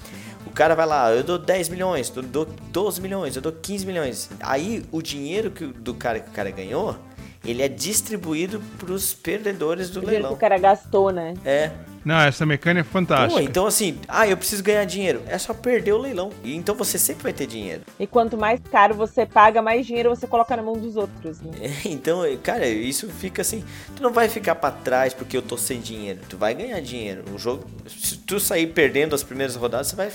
[0.55, 4.29] Cara vai lá, eu dou 10 milhões, eu dou 12 milhões, eu dou 15 milhões.
[4.39, 6.95] Aí o dinheiro que, do cara que o cara ganhou,
[7.45, 10.33] ele é distribuído pros perdedores do O dinheiro que leilão.
[10.33, 11.33] o cara gastou, né?
[11.45, 11.71] É.
[12.05, 13.41] Não, essa mecânica é fantástica.
[13.41, 15.23] Pô, então assim, ah, eu preciso ganhar dinheiro.
[15.25, 16.29] É só perder o leilão.
[16.43, 17.81] E então você sempre vai ter dinheiro.
[17.99, 21.51] E quanto mais caro você paga, mais dinheiro você coloca na mão dos outros, né?
[21.83, 23.63] Então, cara, isso fica assim.
[23.95, 26.19] Tu não vai ficar pra trás porque eu tô sem dinheiro.
[26.29, 27.23] Tu vai ganhar dinheiro.
[27.33, 30.11] O jogo, se tu sair perdendo as primeiras rodadas, você vai.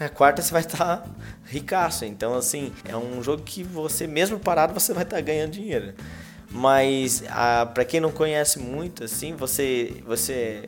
[0.00, 1.04] A quarta você vai estar
[1.44, 2.04] ricaço.
[2.04, 5.94] Então, assim, é um jogo que você, mesmo parado, você vai estar ganhando dinheiro.
[6.50, 10.64] Mas, ah, para quem não conhece muito, assim, você, você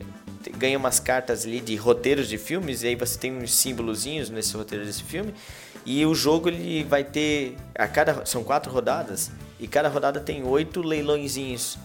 [0.57, 4.55] ganha umas cartas ali de roteiros de filmes, e aí você tem uns símbolozinhos nesse
[4.55, 5.33] roteiro desse filme.
[5.85, 10.43] E o jogo ele vai ter a cada são quatro rodadas e cada rodada tem
[10.43, 11.77] oito leilõezinhos.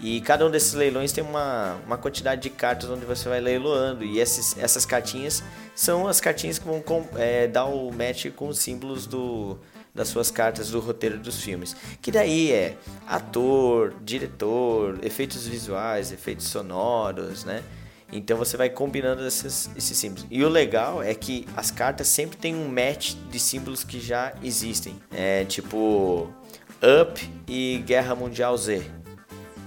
[0.00, 4.04] E cada um desses leilões tem uma, uma quantidade de cartas onde você vai leiloando.
[4.04, 5.42] E esses, essas cartinhas
[5.74, 9.58] são as cartinhas que vão com- é, dar o match com os símbolos do,
[9.96, 11.74] das suas cartas do roteiro dos filmes.
[12.00, 12.76] Que daí é
[13.08, 17.62] ator, diretor, efeitos visuais, efeitos sonoros, né?
[18.12, 20.26] Então você vai combinando esses, esses símbolos.
[20.30, 24.32] E o legal é que as cartas sempre têm um match de símbolos que já
[24.44, 24.94] existem.
[25.12, 26.28] É tipo
[27.02, 28.82] Up e Guerra Mundial Z.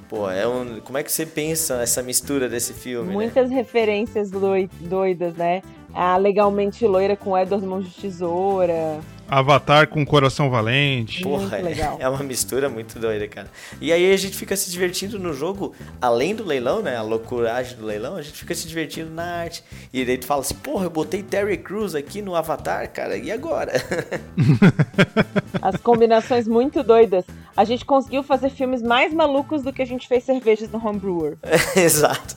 [0.07, 0.79] Pô, é um.
[0.79, 3.09] Como é que você pensa essa mistura desse filme?
[3.09, 3.13] né?
[3.13, 5.61] Muitas referências doi- doidas, né?
[5.93, 8.99] A Legalmente Loira com Edward Mãos de Tesoura.
[9.29, 11.21] Avatar com coração valente.
[11.21, 11.97] Porra, é- legal.
[11.99, 13.47] é uma mistura muito doida, cara.
[13.79, 16.97] E aí a gente fica se divertindo no jogo, além do leilão, né?
[16.97, 19.63] A loucuragem do leilão, a gente fica se divertindo na arte.
[19.93, 23.31] E daí tu fala assim, porra, eu botei Terry Crews aqui no Avatar, cara, e
[23.31, 23.73] agora?
[25.61, 27.25] As combinações muito doidas.
[27.55, 31.37] A gente conseguiu fazer filmes mais malucos do que a gente fez cervejas no Homebrewer.
[31.75, 32.35] Exato.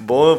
[0.00, 0.36] bom,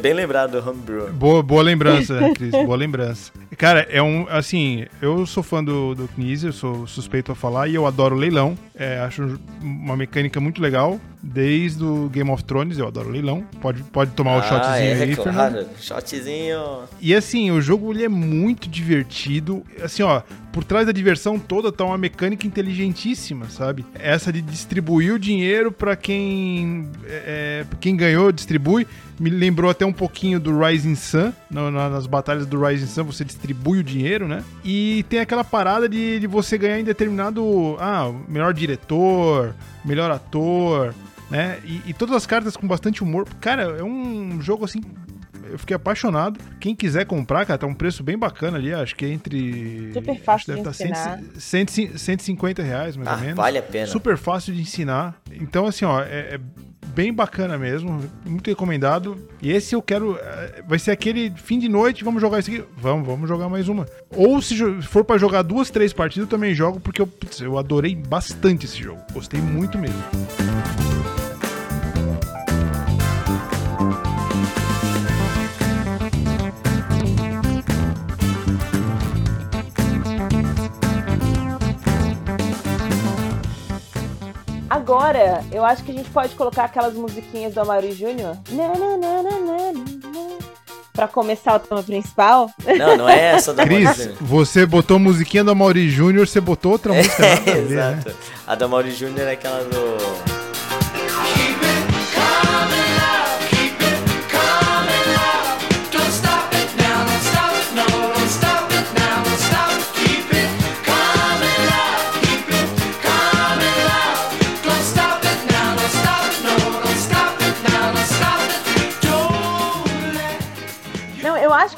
[0.00, 1.12] bem lembrado do Homebrew.
[1.12, 2.50] Boa, boa lembrança, né, Cris?
[2.50, 3.32] Boa lembrança.
[3.56, 4.26] Cara, é um.
[4.28, 8.16] Assim, eu sou fã do, do Knizia, eu sou suspeito a falar e eu adoro
[8.16, 8.56] leilão.
[8.74, 11.00] É, acho uma mecânica muito legal.
[11.22, 13.44] Desde o Game of Thrones, eu adoro leilão.
[13.60, 15.34] Pode, pode tomar o ah, shotzinho é, aí, Fernando.
[15.34, 15.66] claro.
[15.80, 16.60] Shotzinho.
[17.00, 19.62] E assim, o jogo ele é muito divertido.
[19.82, 23.84] Assim, ó, por trás da diversão toda tá uma mecânica inteligentíssima, sabe?
[23.94, 28.86] Essa de distribuir o dinheiro pra quem é, quem ganhou distribui.
[29.18, 31.32] Me lembrou até um pouquinho do Rising Sun.
[31.50, 34.44] no- na- nas batalhas do Rising Sun você distribui o dinheiro, né?
[34.64, 37.76] E tem aquela parada de, de você ganhar em determinado.
[37.80, 40.94] Ah, melhor diretor, melhor ator,
[41.30, 41.58] né?
[41.64, 43.26] E, e todas as cartas com bastante humor.
[43.40, 44.82] Cara, é um jogo assim
[45.50, 46.38] eu fiquei apaixonado.
[46.60, 48.72] Quem quiser comprar, cara, tá um preço bem bacana ali.
[48.72, 49.90] Acho que é entre.
[49.92, 51.20] Super fácil de deve tá ensinar.
[51.38, 53.36] 100, 100, 150 reais, mais Ah, ou menos.
[53.36, 53.86] vale a pena.
[53.86, 55.16] Super fácil de ensinar.
[55.32, 56.40] Então, assim, ó, é, é
[56.94, 58.00] bem bacana mesmo.
[58.24, 59.16] Muito recomendado.
[59.42, 60.18] E esse eu quero.
[60.20, 62.64] eh, Vai ser aquele fim de noite, vamos jogar isso aqui.
[62.76, 63.86] Vamos, vamos jogar mais uma.
[64.14, 67.56] Ou se for pra jogar duas, três partidas, eu também jogo, porque eu, putz, eu
[67.58, 69.00] adorei bastante esse jogo.
[69.12, 70.02] Gostei muito mesmo.
[85.08, 88.36] Agora, eu acho que a gente pode colocar aquelas musiquinhas do Amaury Júnior.
[90.92, 92.50] Pra começar o tema principal.
[92.78, 96.92] Não, não é essa da Cris, você botou musiquinha do Mauri Júnior, você botou outra
[96.92, 97.98] música nada a É, ver, né?
[98.02, 98.16] exato.
[98.46, 100.37] A da Mauri Júnior é aquela do.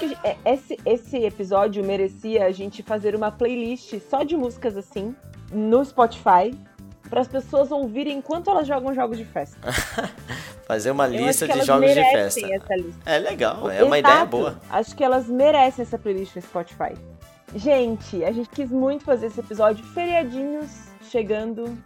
[0.08, 5.14] Que é- esse, esse episódio merecia a gente fazer uma playlist só de músicas assim
[5.52, 6.54] no Spotify.
[7.08, 9.58] Para as pessoas ouvirem enquanto elas jogam jogos de festa.
[10.64, 12.46] Fazer uma lista de jogos de festa.
[12.54, 13.00] essa lista.
[13.04, 14.30] É legal, é uma ideia Exato.
[14.30, 14.60] boa.
[14.70, 16.94] Acho que elas merecem essa playlist no Spotify.
[17.56, 19.84] Gente, a gente quis muito fazer esse episódio.
[19.86, 20.70] Feriadinhos
[21.02, 21.76] chegando.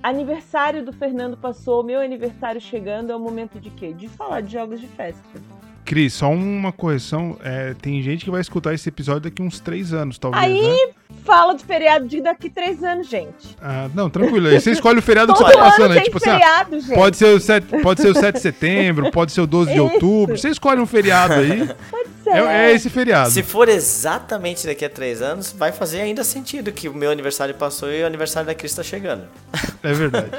[0.00, 3.10] Aniversário do Fernando passou, meu aniversário chegando.
[3.10, 3.92] É o momento de quê?
[3.92, 5.20] De falar de jogos de festa.
[5.84, 7.38] Cris, só uma correção.
[7.42, 10.42] é, tem gente que vai escutar esse episódio daqui uns três anos, talvez.
[10.42, 10.94] Aí, né?
[11.24, 13.56] Fala de feriado de daqui três anos, gente.
[13.60, 14.48] Ah, não, tranquilo.
[14.48, 15.94] Aí você escolhe o feriado que você tá passando.
[15.94, 16.00] né?
[16.00, 16.94] Tipo assim, ah, feriado, gente.
[16.94, 19.80] pode ser, o 7, pode ser o 7 de setembro, pode ser o 12 de
[19.80, 20.36] outubro.
[20.36, 21.66] Você escolhe um feriado aí.
[22.22, 22.30] Ser.
[22.30, 23.30] É, é esse feriado.
[23.30, 27.54] Se for exatamente daqui a três anos, vai fazer ainda sentido que o meu aniversário
[27.54, 29.24] passou e o aniversário da Cris tá chegando.
[29.82, 30.30] É verdade.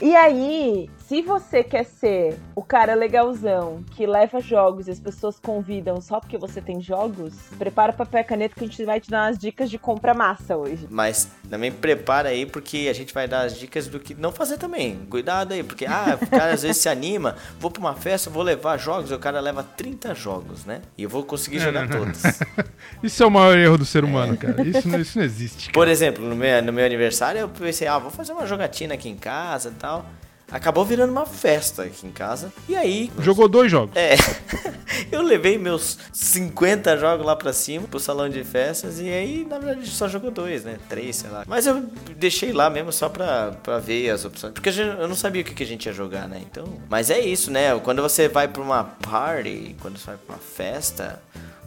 [0.00, 5.38] E aí, se você quer ser o cara legalzão que leva jogos e as pessoas
[5.38, 9.08] convidam só porque você tem jogos, prepara papel e caneta que a gente vai te
[9.08, 10.86] dar umas dicas de compra massa hoje.
[10.88, 14.56] Mas também prepara aí, porque a gente vai dar as dicas do que não fazer
[14.56, 14.96] também.
[15.10, 18.42] Cuidado aí, porque ah, o cara às vezes se anima, vou pra uma festa, vou
[18.42, 20.80] levar jogos, e o cara leva 30 jogos, né?
[20.96, 22.22] E eu vou conseguir jogar todos.
[23.02, 24.62] Isso é o maior erro do ser humano, cara.
[24.66, 25.64] Isso, não- isso não existe.
[25.66, 25.72] cara.
[25.74, 29.08] Por exemplo, no meu, no meu aniversário eu pensei, ah, vou fazer uma jogatina aqui
[29.08, 30.06] em casa e tal.
[30.52, 32.52] Acabou virando uma festa aqui em casa.
[32.68, 33.10] E aí.
[33.18, 33.96] Jogou dois jogos.
[33.96, 34.16] É.
[35.10, 39.58] Eu levei meus 50 jogos lá pra cima, pro salão de festas, e aí, na
[39.58, 40.78] verdade, só jogou dois, né?
[40.88, 41.44] Três, sei lá.
[41.46, 41.80] Mas eu
[42.16, 44.52] deixei lá mesmo só pra, pra ver as opções.
[44.52, 46.42] Porque eu não sabia o que, que a gente ia jogar, né?
[46.42, 46.64] Então.
[46.88, 47.78] Mas é isso, né?
[47.80, 51.22] Quando você vai pra uma party, quando você vai pra uma festa.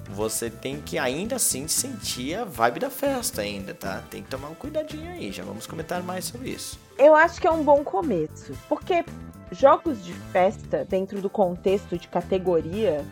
[0.10, 4.04] você tem que ainda assim sentir a vibe da festa ainda, tá?
[4.10, 6.80] Tem que tomar um cuidadinho aí, já vamos comentar mais sobre isso.
[6.98, 9.04] Eu acho que é um bom começo, porque
[9.52, 13.04] jogos de festa, dentro do contexto de categoria,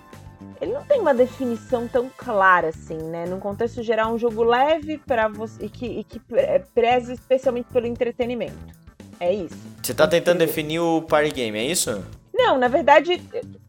[0.62, 3.26] ele não tem uma definição tão clara assim, né?
[3.26, 7.68] Num contexto geral, um jogo leve para você e que, e que pre- preze especialmente
[7.72, 8.58] pelo entretenimento.
[9.20, 9.56] É isso.
[9.82, 12.04] Você tá tentando definir o party game, é isso?
[12.34, 13.22] Não, na verdade,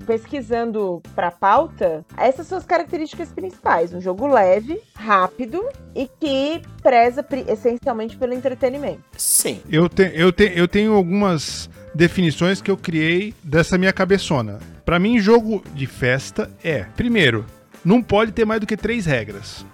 [0.06, 3.92] pesquisando pra pauta, essas são as características principais.
[3.92, 5.62] Um jogo leve, rápido
[5.94, 9.02] e que preza essencialmente pelo entretenimento.
[9.16, 9.60] Sim.
[9.70, 14.58] Eu, te, eu, te, eu tenho algumas definições que eu criei dessa minha cabeçona.
[14.84, 17.44] Pra mim, jogo de festa é, primeiro,
[17.84, 19.64] não pode ter mais do que três regras.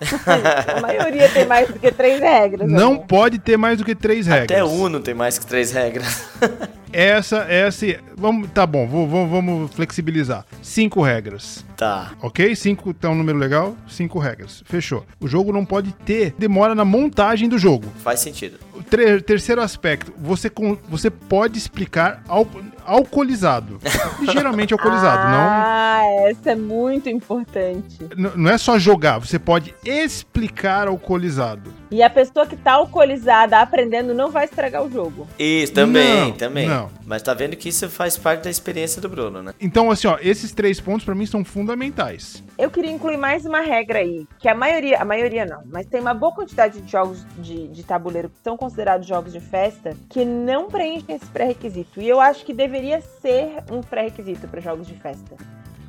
[0.76, 2.68] A maioria tem mais do que três regras.
[2.70, 3.06] Não amor.
[3.06, 4.44] pode ter mais do que três regras.
[4.50, 6.24] Até Uno tem mais que três regras.
[6.92, 7.86] Essa, essa.
[8.16, 10.44] Vamos, tá bom, vou- vou- vamos flexibilizar.
[10.60, 11.64] Cinco regras.
[11.76, 12.10] tá.
[12.20, 12.56] Ok?
[12.56, 13.76] Cinco tá um número legal?
[13.88, 14.60] Cinco regras.
[14.66, 15.06] Fechou.
[15.20, 17.86] O jogo não pode ter demora na montagem do jogo.
[18.02, 18.58] Faz sentido.
[18.74, 22.48] O tre- terceiro aspecto, você, com- você pode explicar al-
[22.86, 23.78] alcoolizado.
[24.20, 25.20] Ligeiramente alcoolizado.
[25.32, 27.98] Ah, essa é muito importante.
[28.16, 31.72] Não, n- não é só jogar, você pode explicar alcoolizado.
[31.90, 35.26] E a pessoa que tá alcoolizada aprendendo não vai estragar o jogo.
[35.38, 36.68] Isso, também, Não, também.
[36.68, 36.88] não.
[37.04, 39.52] Mas tá vendo que isso faz parte da experiência do Bruno, né?
[39.60, 42.44] Então, assim, ó, esses três pontos pra mim são fundamentais.
[42.56, 46.00] Eu queria incluir mais uma regra aí, que a maioria, a maioria não, mas tem
[46.00, 50.24] uma boa quantidade de jogos de, de tabuleiro que são considerados jogos de festa que
[50.24, 52.00] não preenchem esse pré-requisito.
[52.00, 55.36] E eu acho que deveria ser um pré-requisito para jogos de festa.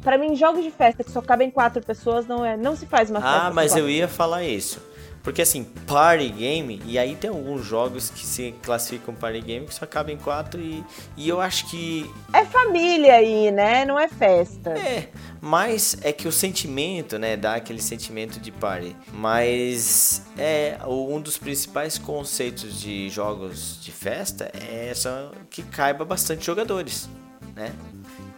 [0.01, 3.11] Pra mim, jogos de festa que só cabem quatro pessoas não é, não se faz
[3.11, 3.47] uma festa.
[3.47, 4.81] Ah, mas quatro eu ia falar isso.
[5.23, 9.73] Porque assim, party game, e aí tem alguns jogos que se classificam party game que
[9.73, 10.83] só cabem quatro e,
[11.15, 13.85] e eu acho que É família aí, né?
[13.85, 14.71] Não é festa.
[14.71, 18.95] É, mas é que o sentimento, né, dá aquele sentimento de party.
[19.13, 26.45] Mas é um dos principais conceitos de jogos de festa é essa que caiba bastante
[26.45, 27.09] jogadores,
[27.55, 27.71] né?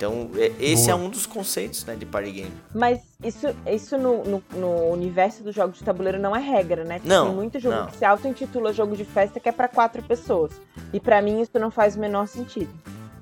[0.03, 0.91] Então, é- esse Boa.
[0.91, 2.51] é um dos conceitos, né, de party game.
[2.75, 6.99] Mas isso, isso no, no- no universo dos jogos de tabuleiro não é regra, né?
[7.05, 7.87] Não, Tem muito jogo não.
[7.87, 10.51] que se auto-intitula jogo de festa que é pra quatro pessoas.
[10.91, 12.69] E pra mim isso não faz o menor sentido.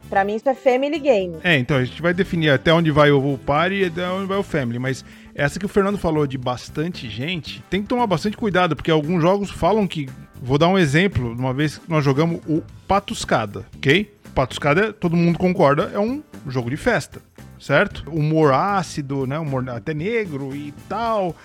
[0.10, 1.38] Pra mim isso é family game.
[1.44, 4.38] É, então a gente vai definir até onde vai o party e até onde vai
[4.39, 8.36] o family, mas essa que o Fernando falou de bastante gente, tem que tomar bastante
[8.36, 10.10] cuidado, porque alguns jogos falam que.
[10.44, 14.12] Vou dar um exemplo, uma vez que nós jogamos o Patuscada, ok?
[14.34, 17.22] Patuscada, todo mundo concorda, é um jogo de festa,
[17.60, 18.10] certo?
[18.10, 19.38] Humor ácido, né?
[19.38, 21.36] Humor até negro e tal.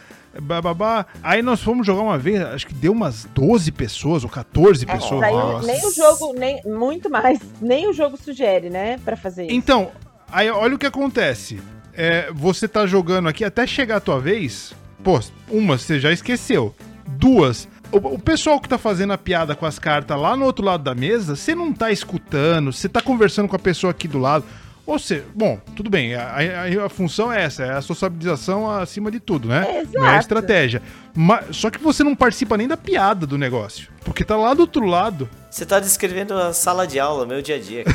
[0.41, 1.07] Bababá.
[1.23, 5.21] Aí nós fomos jogar uma vez, acho que deu umas 12 pessoas ou 14 pessoas.
[5.21, 5.67] Daí Nossa.
[5.67, 8.99] nem o jogo, nem muito mais, nem o jogo sugere, né?
[8.99, 9.55] Pra fazer isso.
[9.55, 9.91] Então,
[10.31, 11.61] aí olha o que acontece.
[11.95, 14.75] É, você tá jogando aqui até chegar a tua vez.
[15.03, 15.19] Pô,
[15.49, 16.75] uma você já esqueceu.
[17.09, 20.65] Duas, o, o pessoal que tá fazendo a piada com as cartas lá no outro
[20.65, 24.19] lado da mesa, você não tá escutando, você tá conversando com a pessoa aqui do
[24.19, 24.45] lado.
[24.85, 29.11] Ou seja, bom, tudo bem, a, a- a função é essa, é a sociabilização acima
[29.11, 29.67] de tudo, né?
[29.69, 30.19] É, Não é a exato.
[30.21, 30.81] estratégia.
[31.13, 33.89] Mas, só que você não participa nem da piada do negócio.
[34.05, 35.29] Porque tá lá do outro lado.
[35.51, 37.83] Você tá descrevendo a sala de aula, meu dia a dia.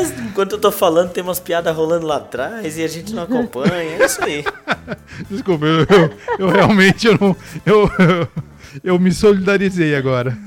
[0.00, 3.74] Enquanto eu tô falando, tem umas piadas rolando lá atrás e a gente não acompanha.
[3.74, 4.44] É isso aí.
[5.30, 7.36] Desculpa, eu, eu- eu realmente eu não.
[7.64, 8.28] Eu, eu,
[8.84, 10.36] eu me solidarizei agora.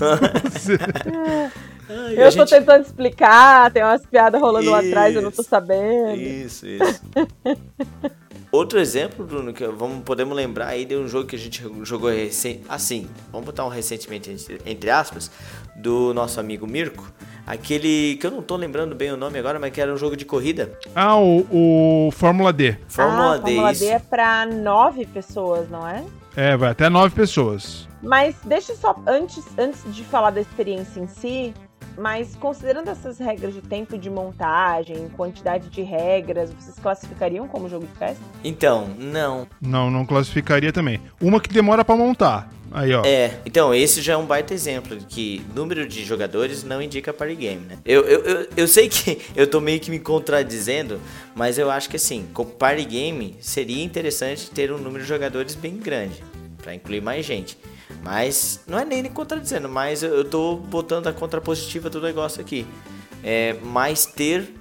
[1.88, 5.32] Ai, Eu a tô gente- tentando explicar, tem umas piadas rolando lá atrás, eu não
[5.32, 5.50] tô Isso.
[5.50, 6.16] sabendo.
[6.20, 7.02] Isso, isso.
[8.52, 12.10] Outro exemplo, Bruno, que vamos, podemos lembrar aí de um jogo que a gente jogou
[12.10, 14.34] recente, assim, vamos botar um recentemente
[14.66, 15.30] entre aspas,
[15.76, 17.06] do nosso amigo Mirko,
[17.46, 20.16] aquele que eu não tô lembrando bem o nome agora, mas que era um jogo
[20.16, 21.46] de corrida, Ah, o,
[22.08, 22.78] o Fórmula D.
[22.88, 23.84] Fórmula ah, D, Fórmula isso.
[23.86, 26.04] D é pra nove pessoas, não é?
[26.36, 27.88] É, vai até nove pessoas.
[28.02, 31.54] Mas deixa só, antes, antes de falar da experiência em si,
[31.98, 37.86] mas considerando essas regras de tempo de montagem, quantidade de regras, vocês classificariam como jogo
[37.86, 38.24] de festa?
[38.44, 39.48] Então, não.
[39.62, 41.00] Não, não classificaria também.
[41.22, 42.50] Uma que demora pra montar.
[42.72, 43.04] Aí, ó.
[43.06, 47.14] É, então esse já é um baita exemplo de que número de jogadores não indica
[47.14, 47.78] party game, né?
[47.86, 51.00] Eu, eu, eu, eu sei que eu tô meio que me contradizendo,
[51.34, 55.56] mas eu acho que assim, com party game seria interessante ter um número de jogadores
[55.56, 56.22] bem grande,
[56.62, 57.58] pra incluir mais gente.
[58.04, 62.42] Mas não é nem me contradizendo, mas eu, eu tô botando a contrapositiva do negócio
[62.42, 62.66] aqui.
[63.24, 64.54] É, mas ter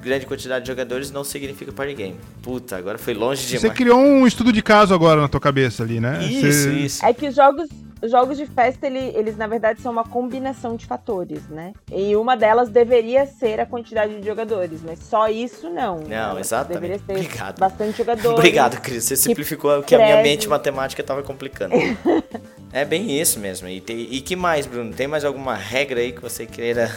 [0.00, 2.16] grande quantidade de jogadores não significa party game.
[2.42, 3.76] Puta, agora foi longe Você demais.
[3.76, 6.24] criou um estudo de caso agora na tua cabeça ali, né?
[6.24, 7.04] Isso, Você- isso.
[7.04, 10.76] É que os jogos, Os jogos de festa, ele- eles na verdade são uma combinação
[10.76, 11.72] de fatores, né?
[11.90, 15.98] E uma delas deveria ser a quantidade de jogadores, mas só isso não.
[16.00, 16.80] Não, Ela exatamente.
[16.80, 17.58] Deveria ser Obrigado.
[17.58, 18.38] bastante jogadores.
[18.38, 19.04] Obrigado, Cris.
[19.04, 21.74] Você simplificou o que a minha mente matemática estava complicando.
[22.72, 23.68] é bem isso mesmo.
[23.68, 24.92] E, tem- e que mais, Bruno?
[24.92, 26.90] Tem mais alguma regra aí que você queira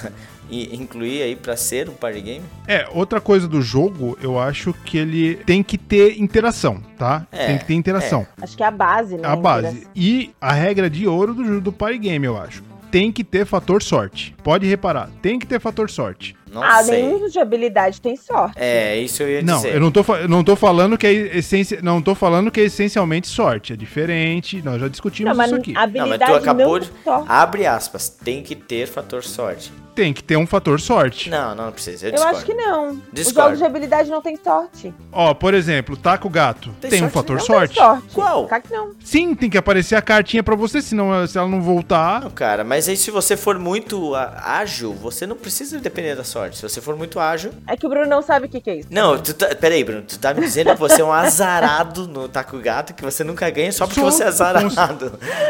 [0.50, 2.46] incluir aí pra ser um party game?
[2.68, 7.26] É, outra coisa do jogo, eu acho que ele tem que ter interação, tá?
[7.32, 8.26] É, tem que ter interação.
[8.42, 9.28] Acho que é a base, né?
[9.28, 9.88] A base.
[9.96, 12.64] E a regra de ouro do, do party game, eu acho.
[12.92, 14.36] Tem que ter fator sorte.
[14.44, 16.36] Pode reparar, tem que ter fator sorte.
[16.56, 17.04] Não Ah, sei.
[17.04, 18.56] nenhum de habilidade tem sorte.
[18.58, 19.76] É, isso eu ia Não, dizer.
[19.76, 23.28] eu não tô, não tô falando que é essência, não tô falando que é essencialmente
[23.28, 24.62] sorte, é diferente.
[24.64, 25.72] Nós já discutimos Não, mas isso aqui.
[25.72, 26.90] a Não, mas habilidade tu acabou não de.
[27.28, 28.08] Abre aspas.
[28.10, 29.72] Tem que ter fator sorte.
[29.94, 31.30] Tem que ter um fator sorte.
[31.30, 32.08] Não, não, não precisa.
[32.10, 32.90] Eu, Eu acho que não.
[32.92, 33.42] Os Discordo.
[33.52, 34.94] jogos de habilidade não tem sorte.
[35.10, 36.70] Ó, por exemplo, taca o gato.
[36.82, 37.14] Tem Tem, um sorte?
[37.14, 37.76] fator Não sorte?
[37.76, 38.04] tem sorte.
[38.14, 38.50] Qual?
[38.70, 38.92] Não.
[39.02, 42.20] Sim, tem que aparecer a cartinha pra você, senão se ela não voltar.
[42.22, 46.45] Não, cara, mas aí se você for muito ágil, você não precisa depender da sorte.
[46.54, 47.52] Se você for muito ágil.
[47.68, 48.90] É que o Bruno não sabe o que, que é isso.
[48.92, 52.28] Não, tu tá, peraí, Bruno, tu tá me dizendo que você é um azarado no
[52.28, 54.70] taco gato, que você nunca ganha só porque Sou, você é azarado.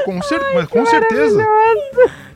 [0.06, 1.44] Com, cer mas com certeza.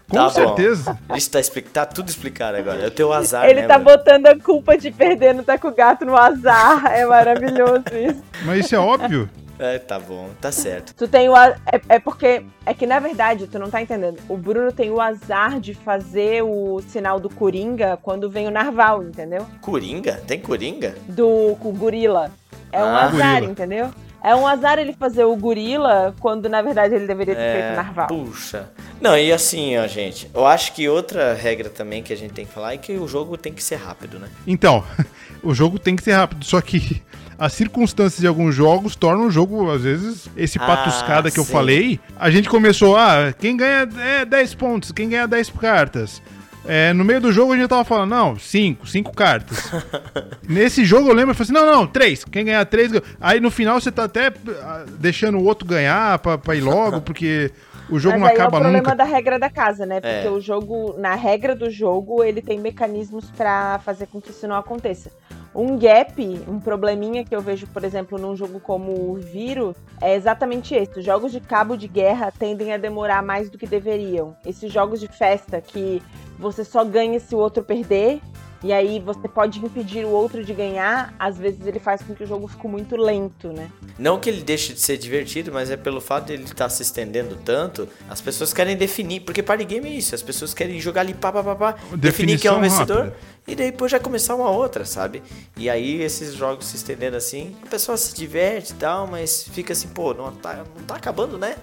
[0.10, 0.30] Com Tá bom.
[0.32, 0.98] certeza.
[1.16, 1.40] Isso tá,
[1.72, 2.82] tá tudo explicado agora.
[2.84, 3.96] É o teu azar, Ele né, tá Bruno?
[3.96, 6.84] botando a culpa de perder no Taco Gato no azar.
[6.88, 8.24] É maravilhoso isso.
[8.44, 9.30] Mas isso é óbvio.
[9.60, 10.94] É, tá bom, tá certo.
[10.96, 11.36] Tu tem o.
[11.36, 12.44] a- É, é porque.
[12.66, 14.18] É que na verdade, tu não tá entendendo.
[14.30, 19.04] O Bruno tem o azar de fazer o sinal do Coringa quando vem o Narval,
[19.04, 19.46] entendeu?
[19.62, 20.14] Coringa?
[20.26, 20.96] Tem coringa?
[21.08, 22.32] Do com o gorila.
[22.72, 23.04] É um Ah.
[23.06, 23.52] azar, Gorila.
[23.52, 23.90] entendeu?
[24.24, 27.76] É um azar ele fazer o gorila quando na verdade ele deveria ter feito o
[27.76, 28.08] Narval.
[28.08, 28.70] puxa.
[29.02, 30.30] Não, e assim, ó, gente.
[30.34, 33.08] Eu acho que outra regra também que a gente tem que falar é que o
[33.08, 34.28] jogo tem que ser rápido, né?
[34.46, 34.84] Então,
[35.44, 37.02] o jogo tem que ser rápido, só que
[37.40, 41.46] as circunstâncias de alguns jogos tornam o jogo, às vezes, esse Ah, patuscada que eu
[41.46, 41.52] sim.
[41.54, 42.00] falei.
[42.20, 46.22] A gente começou, ah, quem ganha é 10 pontos, quem ganha 10 cartas.
[46.66, 49.72] É, no meio do jogo a gente tava falando, não, 5, 5 cartas.
[50.48, 52.92] Nesse jogo eu lembro, eu falei assim, não, não, 3, quem ganhar 3.
[53.20, 54.28] Aí no final você tá até
[54.62, 57.52] ah, deixando o outro ganhar pra, pra ir logo, porque
[57.92, 58.96] o jogo Mas não aí é o acaba problema nunca.
[58.96, 60.00] da regra da casa, né?
[60.02, 60.32] Porque É.
[60.32, 64.56] o jogo, na regra do jogo, ele tem mecanismos pra fazer com que isso não
[64.56, 65.12] aconteça.
[65.56, 66.14] Um gap,
[66.48, 71.00] um probleminha que eu vejo, por exemplo, num jogo como o Viro, é exatamente esse.
[71.00, 74.36] Os jogos de cabo de guerra tendem a demorar mais do que deveriam.
[74.46, 76.02] Esses jogos de festa que
[76.38, 78.22] você só ganha se o outro perder,
[78.64, 82.24] e aí você pode impedir o outro de ganhar, às vezes ele faz com que
[82.24, 83.70] o jogo fique muito lento, né?
[83.98, 86.82] Não que ele deixe de ser divertido, mas é pelo fato de ele estar se
[86.82, 91.02] estendendo tanto, as pessoas querem definir, porque party game é isso, as pessoas querem jogar
[91.02, 93.18] ali pá, pá, pá, pá definir quem é o Definição vencedor, rápida.
[93.48, 95.24] e depois já começar uma outra, sabe?
[95.56, 99.74] E aí esses jogos se estendendo assim, a pessoa se diverte e tal, mas fica
[99.74, 101.56] assim, pô, não tá, não tá acabando, né?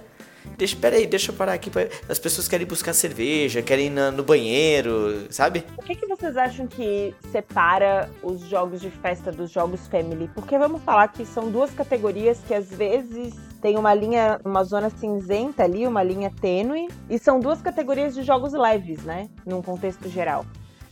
[0.57, 1.69] Deixa, peraí, deixa eu parar aqui.
[1.71, 5.65] pra- As pessoas querem buscar cerveja, querem ir na- no banheiro, sabe?
[5.77, 10.31] O que, que vocês acham que separa os jogos de festa dos jogos family?
[10.35, 14.91] Porque vamos falar que são duas categorias que às vezes tem uma linha, uma zona
[14.91, 19.29] cinzenta ali, uma linha tênue, e são duas categorias de jogos leves, né?
[19.45, 20.45] Num contexto geral.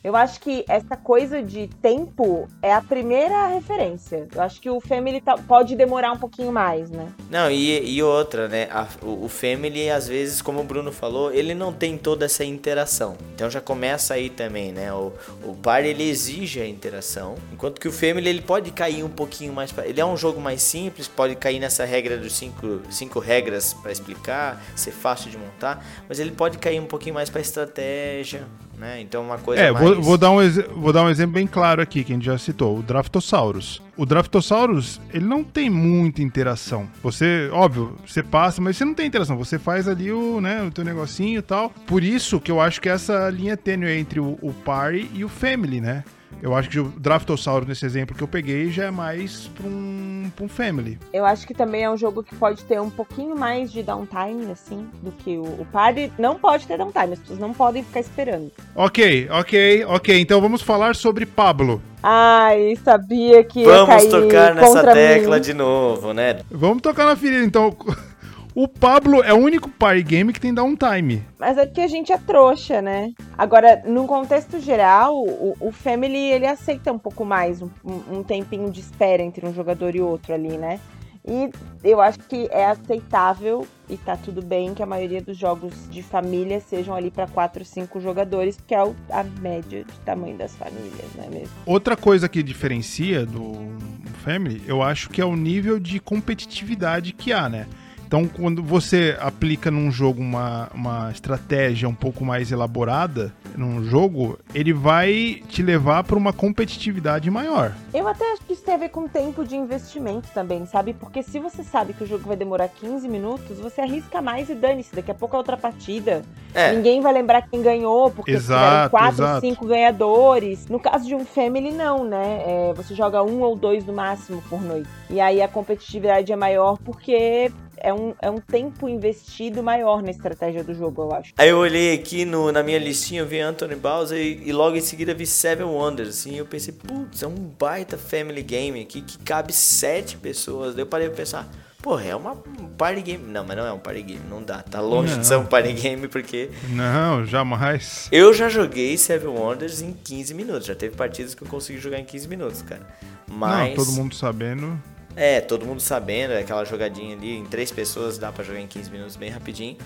[0.04, 4.28] Eu acho que essa coisa de tempo é a primeira referência.
[4.34, 7.08] Eu acho que o Family tá- pode demorar um pouquinho mais, né?
[7.30, 8.68] Não, e, e outra, né?
[8.70, 12.44] a- o, o Family, às vezes, como o Bruno falou, ele não tem toda essa
[12.44, 13.16] interação.
[13.34, 14.92] Então já começa aí também, né?
[14.92, 15.10] O,
[15.42, 17.36] o ele exige a interação.
[17.50, 19.72] Enquanto que o Family, ele pode cair um pouquinho mais...
[19.72, 23.72] Pra, ele é um jogo mais simples, pode cair nessa regra dos cinco, cinco regras
[23.72, 25.82] pra explicar, ser fácil de montar.
[26.06, 28.46] Mas ele pode cair um pouquinho mais pra estratégia,
[28.78, 29.00] né?
[29.00, 29.84] Então uma coisa É, mais...
[29.84, 30.38] vou, vou dar um,
[30.76, 33.82] vou dar um exemplo bem claro aqui, que a gente já citou, o Draftosaurus.
[33.96, 36.88] O Draftosaurus, ele não tem muita interação.
[37.02, 39.36] Você, óbvio, você passa, mas você não tem interação.
[39.36, 41.70] Você faz ali o, né, o teu negocinho e tal.
[41.86, 45.28] Por isso que eu acho que essa linha tênue entre o, o Party e o
[45.28, 46.04] Family, né?
[46.42, 50.30] Eu acho que o Draftosaurus, nesse exemplo que eu peguei, já é mais pra um,
[50.36, 50.98] pra um Family.
[51.12, 54.50] Eu acho que também é um jogo que pode ter um pouquinho mais de downtime,
[54.52, 56.12] assim, do que o, o Party.
[56.18, 58.50] Não pode ter downtime, as pessoas não podem ficar esperando.
[58.74, 60.20] Ok, ok, ok.
[60.20, 61.80] Então vamos falar sobre Pablo.
[62.02, 65.42] Ai, sabia que ia Vamos cair tocar nessa contra tecla mim.
[65.42, 66.40] de novo, né?
[66.50, 67.74] Vamos tocar na ferida, então.
[68.54, 71.24] O Pablo é o único party game que tem downtime.
[71.40, 73.12] Mas é porque a gente é trouxa, né?
[73.36, 78.70] Agora, num contexto geral, o, o Family, ele aceita um pouco mais, um, um tempinho
[78.70, 80.78] de espera entre um jogador e outro ali, né?
[81.26, 81.50] E
[81.82, 86.02] eu acho que é aceitável e tá tudo bem que a maioria dos jogos de
[86.02, 91.10] família sejam ali para 4, 5 jogadores, que é a média de tamanho das famílias,
[91.16, 91.54] não é mesmo?
[91.66, 93.74] Outra coisa que diferencia do
[94.22, 97.66] Family, eu acho que é o nível de competitividade que há, né?
[98.14, 104.38] Então, quando você aplica num jogo uma, uma estratégia um pouco mais elaborada, num jogo,
[104.54, 107.72] ele vai te levar para uma competitividade maior.
[107.92, 110.92] Eu até acho que isso tem a ver com tempo de investimento também, sabe?
[110.94, 114.54] Porque se você sabe que o jogo vai demorar 15 minutos, você arrisca mais e
[114.54, 114.94] dane-se.
[114.94, 116.22] Daqui a pouco é outra partida.
[116.54, 116.72] É.
[116.72, 119.40] Ninguém vai lembrar quem ganhou, porque Exato, tiveram quatro, exato.
[119.40, 120.66] cinco ganhadores.
[120.68, 122.42] No caso de um Family, não, né?
[122.46, 124.88] É, você joga um ou dois no máximo por noite.
[125.10, 127.50] E aí a competitividade é maior porque
[127.84, 131.32] é um, é um tempo investido maior na estratégia do jogo, eu acho.
[131.36, 134.76] Aí eu olhei aqui no, na minha listinha, eu vi Anthony Bowser e, e logo
[134.76, 139.00] em seguida vi Seven Wonders, assim, eu pensei, putz, é um baita family game aqui
[139.00, 140.74] que cabe sete pessoas.
[140.74, 141.48] Daí eu parei pra pensar,
[141.82, 143.24] porra, é uma um party game.
[143.30, 145.20] Não, mas não é um party game, não dá, tá longe Não.
[145.20, 148.08] de ser um party game porque Não, jamais.
[148.10, 151.98] eu já joguei Seven Wonders em 15 minutos, já teve partidas que eu consegui jogar
[152.00, 152.82] em 15 minutos, cara.
[153.26, 154.78] Mas Não, todo mundo sabendo.
[155.16, 158.90] é, todo mundo sabendo, aquela jogadinha ali, em três pessoas dá pra jogar em 15
[158.90, 159.76] minutos bem rapidinho,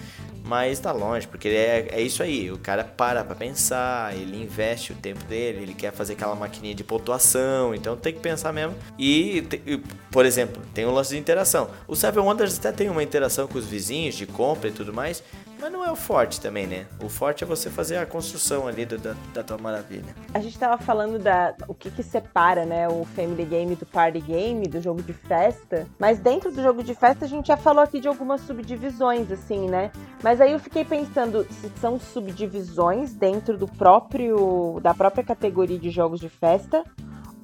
[0.49, 4.93] mas tá longe, porque é, é isso aí, o cara para pra pensar, ele investe
[4.93, 8.75] o tempo dele, ele quer fazer aquela maquininha de pontuação, então tem que pensar mesmo.
[8.99, 9.77] E, e,
[10.11, 11.69] por exemplo, tem um lance de interação.
[11.87, 15.23] O Seven Wonders até tem uma interação com os vizinhos, de compra e tudo mais,
[15.61, 16.87] mas não é o forte também, né?
[17.03, 20.15] O forte é você fazer a construção ali do- da, da tua maravilha.
[20.33, 24.21] A gente tava falando da o que que separa, né, o family game do party
[24.21, 25.87] game, do jogo de festa.
[25.99, 29.69] Mas dentro do jogo de festa a gente já falou aqui de algumas subdivisões, assim,
[29.69, 29.91] né?
[30.23, 35.91] Mas aí eu fiquei pensando se são subdivisões dentro do próprio da própria categoria de
[35.91, 36.85] jogos de festa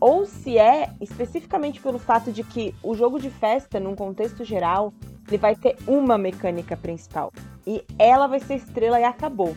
[0.01, 4.93] ou se é especificamente pelo fato de que o jogo de festa, num contexto geral,
[5.29, 7.33] ele vai ter uma mecânica principal
[7.66, 9.57] e ela vai ser estrela e acabou.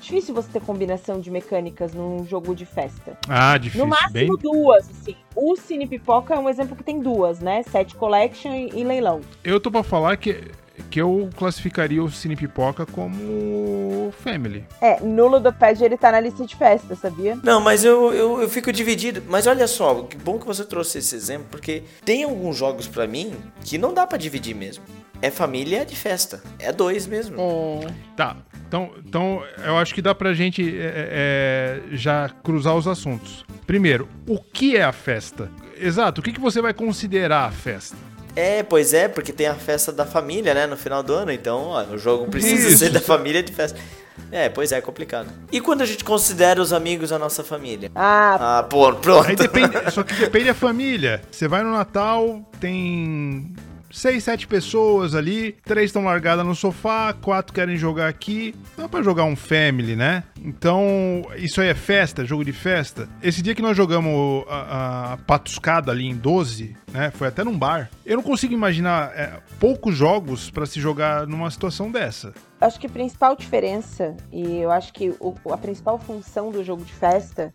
[0.00, 3.18] Difícil você ter combinação de mecânicas num jogo de festa.
[3.28, 3.84] Ah, difícil.
[3.84, 4.28] No máximo bem...
[4.38, 5.14] duas, assim.
[5.36, 7.62] O Cine Pipoca é um exemplo que tem duas, né?
[7.64, 9.20] Set Collection e, e Leilão.
[9.44, 10.50] Eu tô pra falar que,
[10.90, 14.64] que eu classificaria o Cine Pipoca como Family.
[14.80, 17.38] É, no Ludopad ele tá na lista de festa, sabia?
[17.42, 19.22] Não, mas eu, eu, eu fico dividido.
[19.28, 23.06] Mas olha só, que bom que você trouxe esse exemplo, porque tem alguns jogos pra
[23.06, 24.84] mim que não dá pra dividir mesmo.
[25.22, 26.42] É família de festa.
[26.58, 27.36] É dois mesmo.
[27.38, 27.92] É.
[28.16, 33.44] Tá, então, então eu acho que dá pra gente é, é, já cruzar os assuntos.
[33.66, 35.50] Primeiro, o que é a festa?
[35.78, 37.96] Exato, o que, que você vai considerar a festa?
[38.36, 41.32] É, pois é, porque tem a festa da família, né, no final do ano.
[41.32, 42.78] Então, ó, o jogo precisa Isso.
[42.78, 43.78] ser da família de festa.
[44.30, 45.28] É, pois é, é complicado.
[45.50, 47.90] E quando a gente considera os amigos a nossa família?
[47.94, 49.28] Ah, Ah, pô, pronto.
[49.28, 51.22] Aí depende, só que depende da família.
[51.30, 53.52] Você vai no Natal, tem
[53.90, 58.54] seis, sete pessoas ali, três estão largadas no sofá, quatro querem jogar aqui.
[58.76, 60.24] Dá pra jogar um family, né?
[60.42, 63.08] Então, isso aí é festa, jogo de festa.
[63.22, 67.10] Esse dia que nós jogamos a, a patuscada ali em 12, né?
[67.10, 67.90] Foi até num bar.
[68.04, 72.32] Eu não consigo imaginar é, poucos jogos pra se jogar numa situação dessa.
[72.60, 76.84] acho que a principal diferença, e eu acho que o- a principal função do jogo
[76.84, 77.52] de festa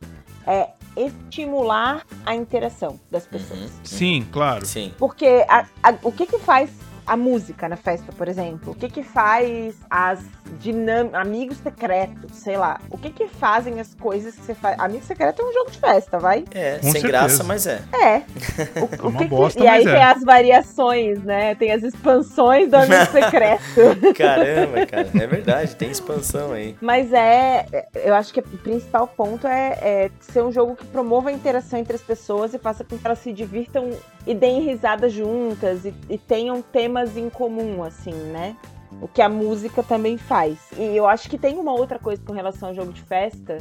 [0.48, 3.72] é estimular a interação das pessoas.
[3.84, 4.66] Sim, claro.
[4.66, 4.94] Sim.
[4.98, 6.70] Porque a- a- o que que faz
[7.06, 8.72] a música na festa, por exemplo?
[8.72, 10.20] O que que faz as
[10.60, 12.80] dinam amigos secretos, sei lá?
[12.90, 14.80] O que que fazem as coisas que você faz?
[14.80, 16.46] Amigo secreto é um jogo de festa, vai?
[16.54, 17.08] É, Com sem certeza.
[17.08, 17.82] graça, mas é.
[17.94, 18.22] É.
[19.02, 19.92] O, o uma que que- bosta, e aí é.
[19.94, 21.56] tem as variações, né?
[21.56, 24.14] Tem as expansões do amigo secreto.
[24.18, 25.10] Caramba, cara.
[25.14, 26.76] É verdade, tem expansão aí.
[26.82, 27.66] Mas é.
[27.72, 31.32] é- Eu acho que o principal ponto é, é ser um jogo que promova a
[31.32, 33.92] interação entre as pessoas e faça com que elas se divirtam
[34.28, 38.56] e deem risada juntas e, e tenham temas em comum, assim, né?
[39.02, 40.58] O que a música também faz.
[40.78, 43.58] E eu acho que tem uma outra coisa com relação ao jogo de festa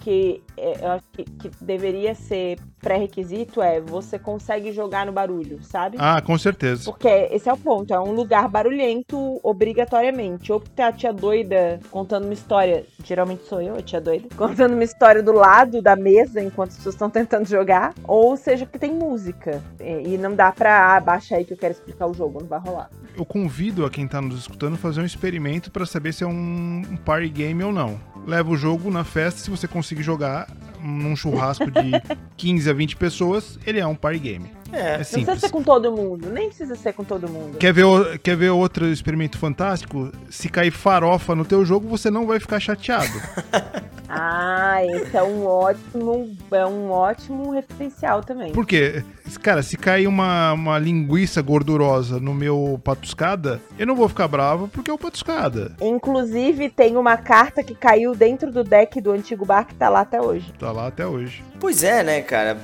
[0.00, 5.62] que é, eu acho que, que deveria ser pré-requisito é você consegue jogar no barulho,
[5.62, 5.96] sabe?
[6.00, 6.90] Ah, com certeza.
[6.90, 10.52] Porque esse é o ponto, é um lugar barulhento obrigatoriamente.
[10.52, 14.72] Ou tem a tia doida contando uma história, geralmente sou eu, a tia doida, contando
[14.72, 18.78] uma história do lado da mesa enquanto as pessoas estão tentando jogar, ou seja, que
[18.78, 19.62] tem música.
[19.80, 22.58] E não dá pra, ah, baixa aí que eu quero explicar o jogo, não vai
[22.58, 22.90] rolar.
[23.16, 26.26] Eu convido a quem tá nos escutando a fazer um experimento pra saber se é
[26.26, 28.00] um, um party game ou não.
[28.26, 30.48] Leva o jogo na festa, se você conseguir jogar
[30.82, 31.90] num churrasco de
[32.36, 34.50] 15 a 20 pessoas, ele é um party game.
[34.72, 34.78] É.
[34.80, 35.40] É Não precisa simples.
[35.40, 37.58] ser com todo mundo, nem precisa ser com todo mundo.
[37.58, 40.10] Quer ver, quer ver outro experimento fantástico?
[40.28, 43.10] Se cair farofa no teu jogo, você não vai ficar chateado.
[44.12, 48.50] Ah, esse é um ótimo, é um ótimo referencial também.
[48.50, 49.04] Por quê?
[49.40, 54.66] Cara, se cair uma, uma linguiça gordurosa no meu patuscada, eu não vou ficar bravo
[54.66, 55.76] porque é o patuscada.
[55.80, 60.00] Inclusive, tem uma carta que caiu dentro do deck do antigo bar que tá lá
[60.00, 60.52] até hoje.
[60.58, 61.44] Tá lá até hoje.
[61.60, 62.56] Pois é, né, cara?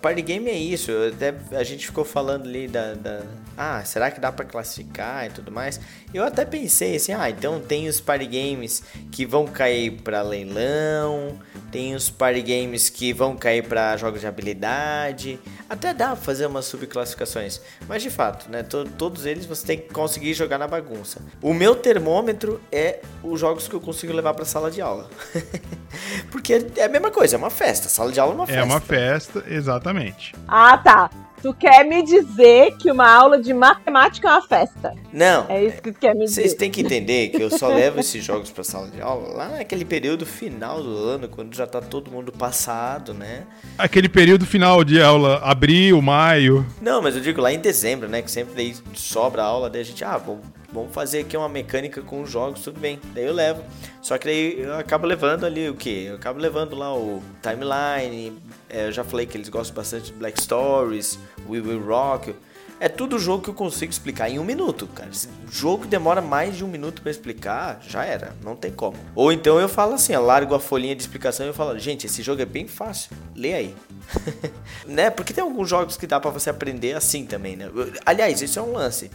[0.00, 0.90] Party game é isso.
[1.14, 3.20] Até a gente ficou falando ali da, da-
[3.58, 5.78] Ah, será que dá pra classificar e tudo mais?
[6.14, 11.38] Eu até pensei assim, ah, então tem os party games que vão cair pra leilão,
[11.70, 15.38] tem os party games que vão cair pra jogos de habilidade.
[15.68, 17.60] Até dá pra fazer umas subclassificações.
[17.86, 18.62] Mas de fato, né?
[18.62, 21.20] to- todos eles você tem que conseguir jogar na bagunça.
[21.42, 25.10] O meu termômetro é os jogos que eu consigo levar pra sala de aula.
[26.30, 27.88] Porque é a mesma coisa, é uma festa.
[27.88, 28.60] Sala de aula é uma festa.
[28.60, 30.34] É uma festa, exatamente.
[30.48, 31.10] Ah, tá.
[31.42, 34.94] Tu quer me dizer que uma aula de matemática é uma festa?
[35.12, 36.56] Não, É isso que tu quer me Vocês dizer.
[36.56, 39.84] têm que entender que eu só levo esses jogos pra sala de aula lá naquele
[39.84, 43.42] período final do ano, quando já tá todo mundo passado, né?
[43.76, 46.64] Aquele período final de aula, abril, maio.
[46.80, 48.22] Não, mas eu digo lá em dezembro, né?
[48.22, 50.42] Que sempre daí sobra a aula, daí a gente, ah, vamos,
[50.72, 52.98] vamos fazer aqui uma mecânica com os jogos, tudo bem.
[53.14, 53.62] Daí eu levo.
[54.00, 56.06] Só que daí eu acabo levando ali o quê?
[56.08, 58.32] Eu acabo levando lá o Timeline,
[58.68, 61.18] é, eu já falei que eles gostam bastante de Black Stories,
[61.48, 62.34] We Will Rock.
[62.82, 65.12] É tudo jogo que eu consigo explicar em um minuto, cara.
[65.12, 68.96] Se jogo demora mais de um minuto pra explicar, já era, não tem como.
[69.14, 72.06] Ou então eu falo assim, eu largo a folhinha de explicação e eu falo, gente,
[72.06, 73.74] esse jogo é bem fácil, lê aí.
[74.84, 75.10] né?
[75.10, 77.70] Porque tem alguns jogos que dá pra você aprender assim também, né?
[78.04, 79.12] Aliás, isso é um lance.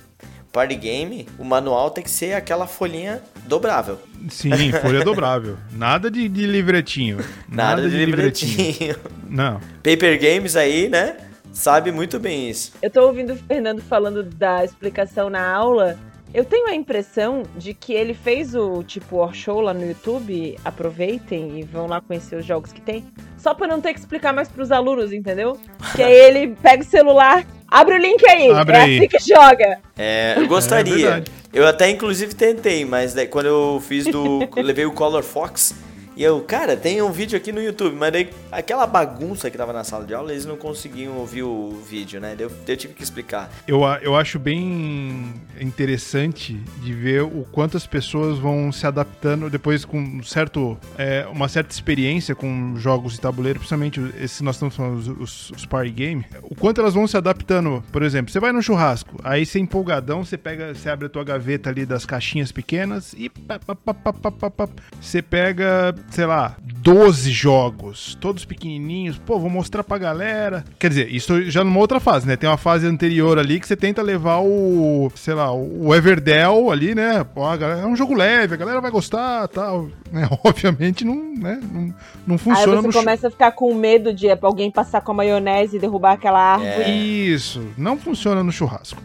[0.54, 4.00] Party game, o manual tem que ser aquela folhinha dobrável.
[4.30, 5.58] Sim, folha dobrável.
[5.74, 7.18] Nada de, de livretinho.
[7.50, 8.96] Nada, de livretinho.
[9.30, 9.60] Não.
[9.84, 11.18] Paper games aí, né?
[11.58, 12.74] Sabe muito bem isso.
[12.84, 15.98] Eu tô ouvindo o Fernando falando da explicação na aula.
[16.32, 20.56] Eu tenho a impressão de que ele fez o tipo War Show lá no YouTube.
[20.64, 23.04] Aproveitem e vão lá conhecer os jogos que tem.
[23.40, 25.60] Só pra não ter que explicar mais pros alunos, entendeu?
[25.96, 28.52] Que aí ele pega o celular, abre o link aí.
[28.52, 28.98] Abre é aí.
[29.00, 29.80] assim que joga.
[29.98, 30.96] É, eu gostaria.
[30.96, 31.32] verdade.
[31.52, 34.48] eu até inclusive tentei, mas daí quando eu fiz do.
[34.62, 35.74] levei o Color Fox.
[36.18, 39.72] E eu, cara, tem um vídeo aqui no YouTube, mas daí aquela bagunça que tava
[39.72, 42.36] na sala de aula, eles não conseguiam ouvir o vídeo, né?
[42.40, 43.52] Eu, eu tive que explicar.
[43.68, 49.86] Eu, eu acho bem interessante de ver o quanto as pessoas vão se adaptando depois
[49.86, 54.76] com um certo, é, uma certa experiência com jogos de tabuleiro, principalmente esses nós estamos
[54.76, 57.84] falando, os, os, party game, o quanto elas vão se adaptando.
[57.92, 61.24] Por exemplo, você vai no churrasco, aí você empolgadão, você pega, você abre a tua
[61.24, 68.16] gaveta ali das caixinhas pequenas e pá, pá, pá, você pega, sei lá, 12 jogos,
[68.20, 70.64] todos pequenininhos, pô, vou mostrar pra galera.
[70.80, 72.36] Quer dizer, isso já numa outra fase, né?
[72.38, 76.96] Tem uma fase anterior ali que você tenta levar o, sei lá, o Everdell ali,
[76.96, 77.24] né?
[77.24, 80.28] Pô, a galera- é um jogo leve, a galera vai gostar, tal, né?
[80.44, 81.60] Obviamente não, né?
[81.72, 81.94] Não,
[82.26, 85.12] não Aí funciona você no chu- começa a ficar com medo de alguém passar com
[85.12, 86.90] a maionese e derrubar aquela árvore.
[87.34, 89.02] Isso, não funciona no churrasco.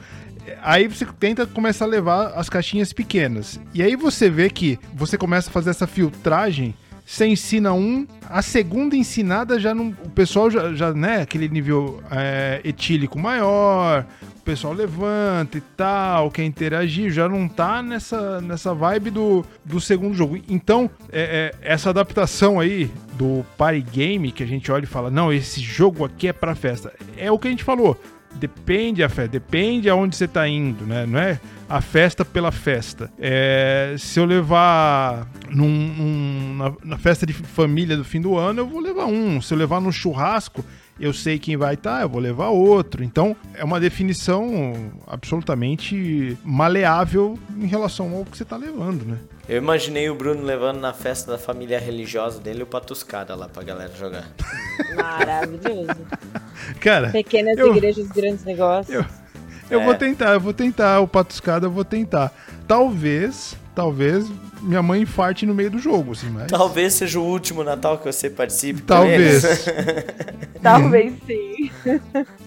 [0.62, 3.60] Aí você tenta começar a levar as caixinhas pequenas.
[3.74, 6.74] E aí você vê que você começa a fazer essa filtragem.
[7.12, 9.88] Você ensina um, a segunda ensinada já não.
[10.02, 11.20] O pessoal já, já né?
[11.20, 17.82] Aquele nível é, etílico maior, o pessoal levanta e tal, quer interagir, já não tá
[17.82, 20.40] nessa, nessa vibe do, do segundo jogo.
[20.48, 25.10] Então, é, é, essa adaptação aí do party game que a gente olha e fala:
[25.10, 26.94] não, esse jogo aqui é pra festa.
[27.18, 28.00] É o que a gente falou.
[28.34, 31.06] Depende a festa, depende aonde você tá indo, né?
[31.06, 33.10] Não é a festa pela festa.
[33.18, 38.60] É, se eu levar num, num- na, na festa de família do fim do ano,
[38.62, 39.40] eu vou levar um.
[39.40, 40.64] Se eu levar no churrasco,
[40.98, 43.04] eu sei quem vai estar, eu vou levar outro.
[43.04, 44.74] Então, é uma definição
[45.06, 49.18] absolutamente maleável em relação ao que você tá levando, né?
[49.48, 53.62] Eu imaginei o Bruno levando na festa da família religiosa dele o patuscada lá pra
[53.62, 54.28] galera jogar.
[54.94, 55.96] Maravilhoso.
[56.80, 58.94] Cara, Pequenas Eu- igrejas, grandes negócios.
[58.94, 59.04] Eu-
[59.70, 59.84] Eu É.
[59.86, 61.00] vou tentar, eu vou tentar.
[61.00, 62.30] O patuscada eu vou tentar.
[62.68, 64.26] Talvez, talvez
[64.60, 66.48] minha mãe infarte no meio do jogo, assim, mas.
[66.48, 68.82] Talvez seja o último Natal que você participe.
[68.82, 69.42] Talvez.
[70.62, 71.70] Talvez sim.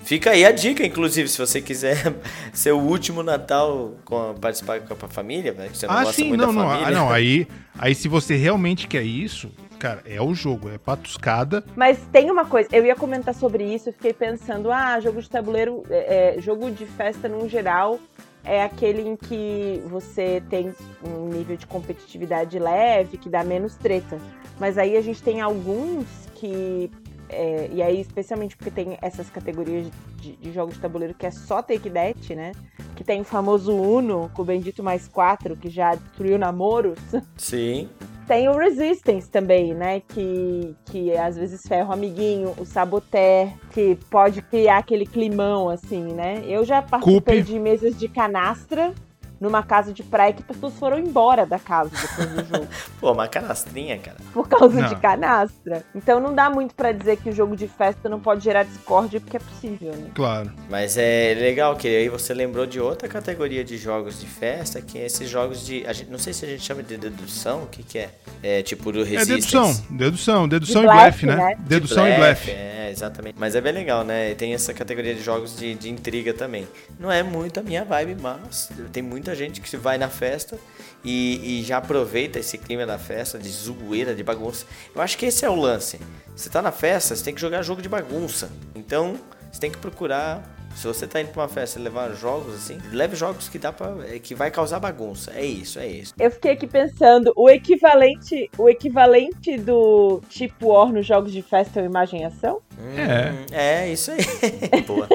[0.03, 2.13] Fica aí a dica, inclusive, se você quiser
[2.53, 5.67] ser o último Natal com a- participar com a família, né?
[5.71, 6.69] Que você não ah, gosta sim, muito não, da não.
[6.69, 6.87] família.
[6.87, 7.11] Ah, não.
[7.11, 7.47] Aí,
[7.77, 9.49] aí, se você realmente quer isso,
[9.85, 11.63] cara, é o jogo, é patuscada.
[11.75, 15.29] Mas tem uma coisa, eu ia comentar sobre isso, eu fiquei pensando, ah, jogo de
[15.29, 17.99] tabuleiro, é, é, jogo de festa no geral,
[18.43, 20.73] é aquele em que você tem
[21.07, 24.17] um nível de competitividade leve, que dá menos treta.
[24.59, 26.89] Mas aí a gente tem alguns que.
[27.29, 31.31] é, e aí, especialmente porque tem essas categorias de, de jogos de tabuleiro que é
[31.31, 32.53] só take that, né?
[32.95, 36.99] Que tem o famoso Uno, com o Bendito mais 4, que já destruiu namoros.
[37.37, 37.89] Sim.
[38.27, 40.01] Tem o Resistance também, né?
[40.01, 46.13] Que, que às vezes ferra o amiguinho, o Saboteur, que pode criar aquele climão, assim,
[46.13, 46.43] né?
[46.47, 47.53] Eu já participei Coupe.
[47.53, 48.93] de mesas de canastra
[49.39, 52.67] numa casa de praia que pessoas foram embora da casa depois do jogo.
[52.99, 54.17] Pô, uma canastrinha, cara.
[54.33, 54.89] por causa Não.
[54.89, 55.83] de canastra.
[55.93, 59.19] Então não dá muito pra dizer que o jogo de festa não pode gerar discórdia,
[59.19, 60.09] porque é possível, né?
[60.13, 60.51] Claro.
[60.69, 64.97] Mas é legal que aí você lembrou de outra categoria de jogos de festa, que
[64.97, 65.85] é esses jogos de.
[65.85, 68.09] A gente, não sei se a gente chama de dedução, o que, que é?
[68.41, 69.81] É tipo do É Resistance.
[69.83, 71.35] dedução, dedução, dedução De e blefe, blefe, né?
[71.35, 71.55] né?
[71.55, 72.51] De Dedução e blefe.
[72.51, 73.35] É, exatamente.
[73.37, 74.33] Mas é bem legal, né?
[74.35, 76.67] Tem essa categoria de jogos de, de intriga também.
[76.99, 80.59] Não é muito a minha vibe, mas tem muita gente que se vai na festa
[81.03, 84.67] e, e já aproveita esse clima da festa, de zoeira, de bagunça.
[84.93, 85.99] Eu acho que esse é o lance.
[86.35, 88.51] Você tá na festa, você tem que jogar jogo de bagunça.
[88.75, 89.19] Então,
[89.51, 90.54] você tem que procurar.
[90.75, 93.71] Se você tá indo pra uma festa e levar jogos assim, leve jogos que dá
[93.71, 95.31] para que vai causar bagunça.
[95.33, 96.13] É isso, é isso.
[96.19, 101.79] Eu fiquei aqui pensando, o equivalente, o equivalente do tipo War nos jogos de festa
[101.79, 102.59] é o imagem e ação?
[102.77, 104.17] Hum, é, isso aí.
[104.85, 105.07] Boa.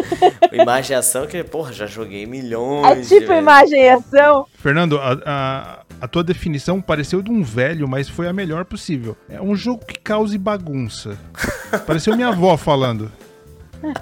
[0.53, 3.09] Imagem e ação que, porra, já joguei É milhões.
[3.09, 3.43] de tipo vezes.
[3.43, 4.47] imagem e ação?
[4.55, 9.15] Fernando, a, a, a tua definição pareceu de um velho, mas foi a melhor possível.
[9.29, 11.19] É um jogo que cause bagunça.
[11.87, 13.13] Pareceu minha avó falando.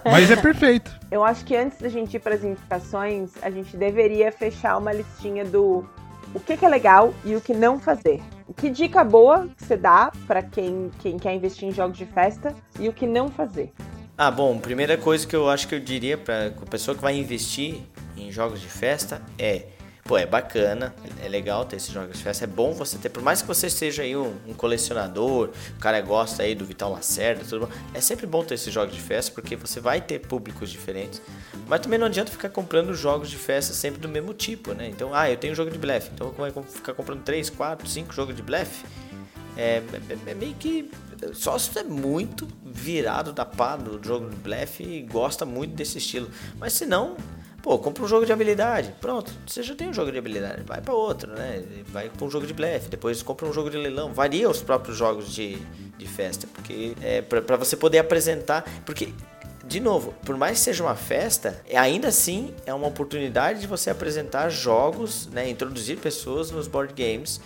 [0.05, 0.99] Mas é perfeito.
[1.11, 4.93] Eu acho que antes da gente ir para as indicações, a gente deveria fechar uma
[4.93, 5.89] listinha do
[6.35, 8.21] o que, que é legal e o que não fazer.
[8.57, 12.55] Que dica boa que você dá para quem, quem quer investir em jogos de festa
[12.79, 13.73] e o que não fazer.
[14.17, 17.17] Ah, bom, primeira coisa que eu acho que eu diria pra a pessoa que vai
[17.17, 17.83] investir
[18.17, 19.67] em jogos de festa é,
[20.09, 23.23] pô, é bacana, é legal ter esses jogos de festa, é bom você ter, por
[23.23, 27.45] mais que você seja aí um, um colecionador, o cara gosta aí do Vital Lacerda,
[27.45, 31.21] tudo é sempre bom ter esses jogos de festa porque você vai ter públicos diferentes,
[31.69, 34.89] mas também não adianta ficar comprando jogos de festa sempre do mesmo tipo, né?
[34.89, 37.51] Então, ah, eu tenho jogo de blefe, então como é eu vou ficar comprando 3,
[37.51, 38.87] 4, 5 jogos de blefe?
[39.59, 40.91] É, é- é meio que.
[41.35, 45.99] Só se é muito virado da pá do jogo de blefe e gosta muito desse
[45.99, 46.31] estilo.
[46.61, 47.17] Mas se não,
[47.63, 48.95] pô, compra um jogo de habilidade.
[49.01, 50.63] Pronto, você já tem um jogo de habilidade.
[50.63, 51.63] Vai pra outro, né?
[51.89, 52.89] Vai pra um jogo de blefe.
[52.89, 54.13] Depois compra um jogo de leilão.
[54.13, 55.59] Varia os próprios jogos de,
[55.97, 56.47] de festa.
[56.53, 58.65] Porque é pra você poder apresentar.
[58.85, 59.13] Porque.
[59.67, 63.91] De novo, por mais que seja uma festa, ainda assim é uma oportunidade de você
[63.91, 67.39] apresentar jogos, né, introduzir pessoas nos board games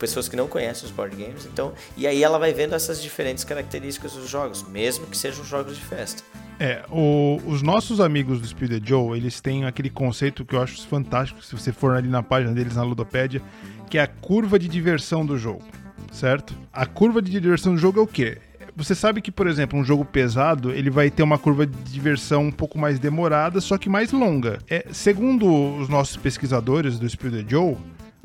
[0.00, 3.44] pessoas que não conhecem os board games, então, e aí ela vai vendo essas diferentes
[3.44, 6.22] características dos jogos, mesmo que sejam jogos de festa.
[6.58, 10.86] É, o- os nossos amigos do Speed Joe, eles têm aquele conceito que eu acho
[10.88, 13.40] fantástico, se você for ali na página deles na Ludopédia,
[13.88, 15.62] que é a curva de diversão do jogo,
[16.10, 16.54] certo?
[16.72, 18.38] A curva de diversão do jogo é o quê?
[18.76, 22.44] Você sabe que, por exemplo, um jogo pesado, ele vai ter uma curva de diversão
[22.44, 24.58] um pouco mais demorada, só que mais longa.
[24.68, 25.46] É, segundo
[25.76, 27.76] os nossos pesquisadores do Speed Joe,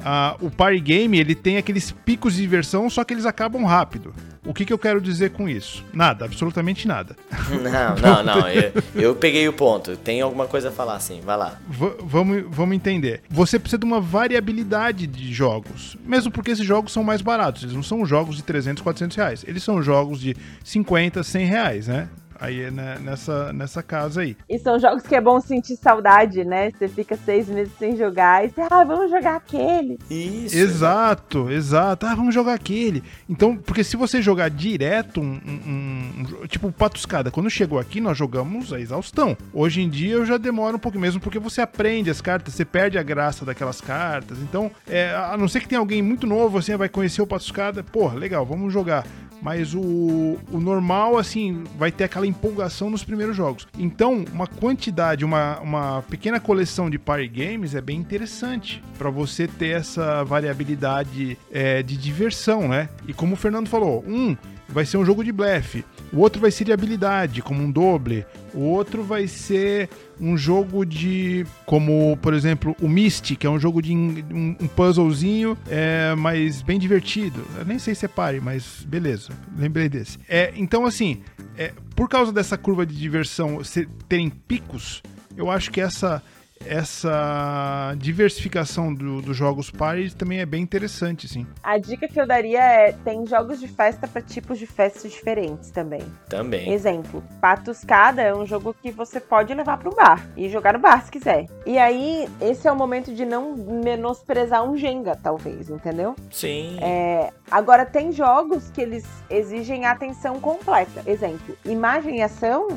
[0.03, 4.13] ah, o party game ele tem aqueles picos de diversão, só que eles acabam rápido.
[4.45, 5.83] O que, que eu quero dizer com isso?
[5.91, 7.15] Nada, absolutamente nada.
[7.49, 9.95] Não, não, não, eu, eu peguei o ponto.
[9.97, 11.59] Tem alguma coisa a falar, sim, vai lá.
[11.67, 13.21] V- vamos, vamos entender.
[13.29, 15.97] Você precisa de uma variabilidade de jogos.
[16.05, 17.63] Mesmo porque esses jogos são mais baratos.
[17.63, 19.45] Eles não são jogos de 300, 400 reais.
[19.47, 22.07] Eles são jogos de 50, 100 reais, né?
[22.39, 24.35] Aí é nessa, nessa casa aí.
[24.49, 26.71] E são jogos que é bom sentir saudade, né?
[26.71, 29.97] Você fica seis meses sem jogar e você, ah, vamos jogar aquele.
[30.09, 30.55] Isso.
[30.57, 32.05] Exato, exato.
[32.05, 33.03] Ah, vamos jogar aquele.
[33.29, 38.17] Então, porque se você jogar direto, um, um- um tipo Patuscada, quando chegou aqui, nós
[38.17, 39.37] jogamos a exaustão.
[39.53, 42.65] Hoje em dia eu já demoro um pouco mesmo, porque você aprende as cartas, você
[42.65, 44.39] perde a graça daquelas cartas.
[44.39, 47.83] Então, é, a não ser que tenha alguém muito novo, assim, vai conhecer o Patuscada,
[47.83, 49.05] porra, legal, vamos jogar.
[49.41, 53.67] Mas o, o normal, assim, vai ter aquela empolgação nos primeiros jogos.
[53.77, 59.47] Então, uma quantidade, uma, uma pequena coleção de party games é bem interessante para você
[59.47, 62.89] ter essa variabilidade é, de diversão, né?
[63.07, 64.35] E como o Fernando falou, um
[64.67, 68.25] vai ser um jogo de blefe, o outro vai ser de habilidade, como um doble,
[68.53, 71.45] o outro vai ser um jogo de.
[71.65, 76.61] como, por exemplo, o Myst, que é um jogo de um, um puzzlezinho, é, mas
[76.61, 77.45] bem divertido.
[77.57, 80.17] Eu nem sei se é pare, mas beleza, lembrei desse.
[80.27, 81.21] É, então, assim,
[81.57, 83.61] é, por causa dessa curva de diversão
[84.07, 85.01] terem picos,
[85.35, 86.21] eu acho que essa.
[86.67, 91.45] Essa diversificação do- dos jogos party também é bem interessante, sim.
[91.63, 95.71] A dica que eu daria é: tem jogos de festa para tipos de festas diferentes
[95.71, 96.01] também.
[96.29, 96.71] Também.
[96.71, 100.79] Exemplo, Patuscada é um jogo que você pode levar para um bar e jogar no
[100.79, 101.45] bar se quiser.
[101.65, 106.15] E aí, esse é o momento de não menosprezar um Jenga, talvez, entendeu?
[106.31, 106.77] Sim.
[106.81, 111.03] É, agora, tem jogos que eles exigem atenção completa.
[111.05, 112.67] Exemplo, imagem e ação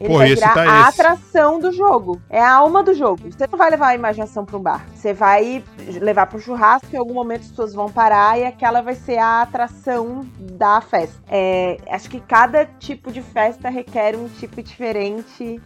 [0.00, 1.00] Ele Pô, vai virar citar a esse.
[1.00, 2.20] atração do jogo.
[2.30, 3.22] É a alma do jogo.
[3.30, 4.86] Você não vai levar a imaginação para um bar.
[4.94, 5.64] Você vai
[6.00, 9.18] levar para o churrasco, em algum momento as pessoas vão parar e aquela vai ser
[9.18, 11.16] a atração da festa.
[11.28, 15.60] É, acho que cada tipo de festa requer um tipo diferente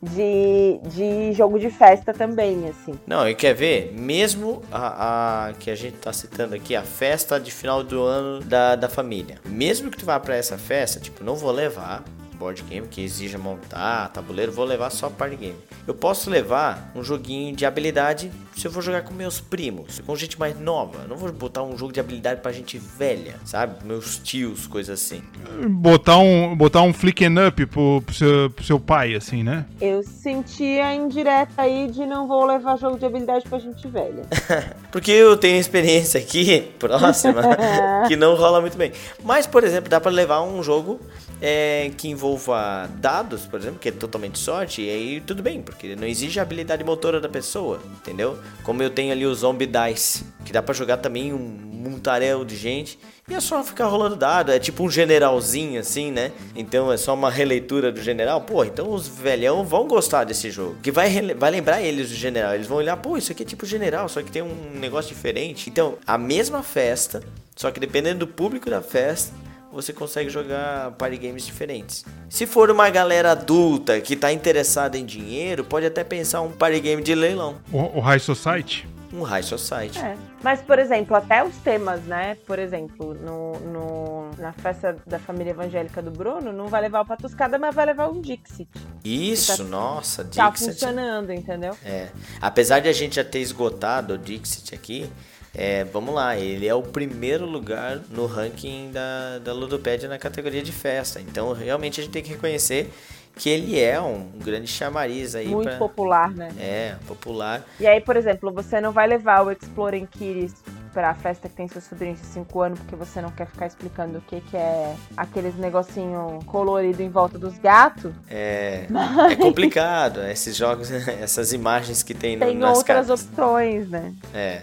[0.00, 2.92] de, de jogo de festa também, assim.
[3.06, 3.92] Não, e quer ver?
[3.96, 8.44] Mesmo a, a- que a gente tá citando aqui, a festa de final do ano
[8.44, 9.38] da, da família.
[9.46, 12.02] Mesmo que tu vá pra essa festa, tipo, não vou levar
[12.42, 15.58] board game que exija montar, tabuleiro, vou levar só party game.
[15.86, 20.14] Eu posso levar um joguinho de habilidade se eu vou jogar com meus primos, com
[20.16, 21.06] gente mais nova.
[21.08, 23.84] Não vou botar um jogo de habilidade pra gente velha, sabe?
[23.84, 25.22] Meus tios, coisa assim.
[25.68, 29.64] Botar um, botar um flicken up pro, pro seu, pro seu pai, assim, né?
[29.80, 34.24] Eu senti a indireta aí de não vou levar jogo de habilidade pra gente velha.
[34.90, 37.42] Porque eu tenho experiência aqui, próxima,
[38.08, 38.92] que não rola muito bem.
[39.22, 41.00] Mas, por exemplo, dá pra levar um jogo
[41.40, 45.94] é, que envolva dados, por exemplo, que é totalmente sorte, e aí tudo bem, porque
[45.94, 48.38] não exige a habilidade motora da pessoa, entendeu?
[48.62, 52.56] Como eu tenho ali o Zombie Dice, que dá pra jogar também um montaréu de
[52.56, 56.32] gente, e é só ficar rolando dado, é tipo um generalzinho assim, né?
[56.56, 58.40] Então é só uma releitura do general.
[58.40, 60.76] Pô, então os velhão vão gostar desse jogo.
[60.82, 62.54] Que vai, vai lembrar eles do general.
[62.54, 65.70] Eles vão olhar, pô, isso aqui é tipo general, só que tem um negócio diferente.
[65.70, 67.22] Então, a mesma festa,
[67.54, 69.32] só que dependendo do público da festa,
[69.72, 72.04] você consegue jogar party games diferentes.
[72.28, 76.80] Se for uma galera adulta que tá interessada em dinheiro, pode até pensar um party
[76.80, 77.56] game de leilão.
[77.72, 78.86] O, o High Society.
[79.14, 79.98] Um High Society.
[79.98, 80.16] É.
[80.42, 82.34] Mas, por exemplo, até os temas, né?
[82.46, 87.04] Por exemplo, no, no- na festa da família evangélica do Bruno, não vai levar o
[87.04, 88.66] Patuscada, mas vai levar um Dixit.
[89.04, 90.70] Isso, Tá- nossa, Tá Dixit.
[90.72, 91.76] funcionando, entendeu?
[91.84, 92.08] É.
[92.40, 95.10] Apesar de a gente já ter esgotado o Dixit aqui,
[95.54, 100.62] é, vamos lá, ele é o primeiro lugar no ranking da, da Ludopédia na categoria
[100.62, 101.20] de festa.
[101.20, 102.92] Então, realmente, a gente tem que reconhecer
[103.36, 105.78] que ele é um grande chamariz aí Muito pra...
[105.78, 106.50] popular, né?
[106.58, 107.64] É, popular.
[107.80, 110.54] E aí, por exemplo, você não vai levar o Exploring Kitties
[110.92, 114.18] pra festa que tem seu sobrinho de 5 anos, porque você não quer ficar explicando
[114.18, 118.12] o que, que é aqueles negocinho colorido em volta dos gatos.
[118.28, 118.86] É,
[119.30, 120.90] é complicado, esses jogos,
[121.20, 123.24] essas imagens que tem, no, Tem nas outras cartas.
[123.24, 124.12] opções, né?
[124.34, 124.62] É.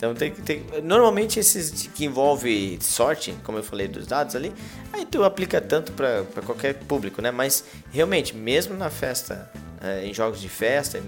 [0.00, 0.64] Então tem.
[0.82, 4.50] Normalmente esses que envolve sorte, como eu falei dos dados ali,
[4.94, 7.30] aí tu aplica tanto para qualquer público, né?
[7.30, 9.50] Mas realmente, mesmo na festa,
[9.82, 10.98] eh, em jogos de festa,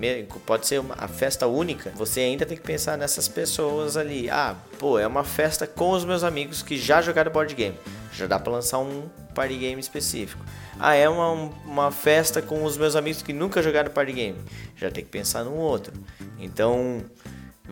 [0.45, 4.28] pode ser uma a festa única, você ainda tem que pensar nessas pessoas ali.
[4.28, 7.76] Ah, pô, é uma festa com os meus amigos que já jogaram board game.
[8.12, 10.45] Já dá para lançar um party game específico.
[10.78, 11.32] Ah, é uma,
[11.64, 14.38] uma festa com os meus amigos que nunca jogaram party game.
[14.76, 15.95] Já tem que pensar num outro.
[16.38, 17.03] Então,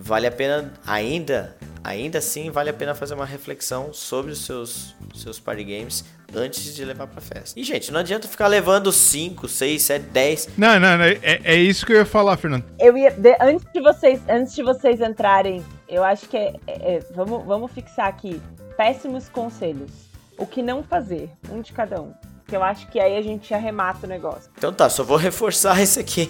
[0.01, 4.95] vale a pena ainda, ainda assim vale a pena fazer uma reflexão sobre os seus
[5.15, 7.59] seus party games antes de levar pra festa.
[7.59, 10.49] E gente, não adianta ficar levando 5, 6, 7, 10.
[10.57, 12.65] Não, não, não, é, é isso que eu ia falar, Fernando.
[12.79, 13.11] Eu ia.
[13.11, 16.55] de- antes, de vocês, antes de vocês entrarem, eu acho que é.
[16.67, 18.41] é- é- vamos, vamos fixar aqui.
[18.77, 19.91] Péssimos conselhos.
[20.39, 21.29] O que não fazer.
[21.51, 22.15] Um de cada um.
[22.51, 24.51] Que eu acho que aí a gente arremata o negócio.
[24.59, 26.29] Então tá, só vou reforçar isso aqui.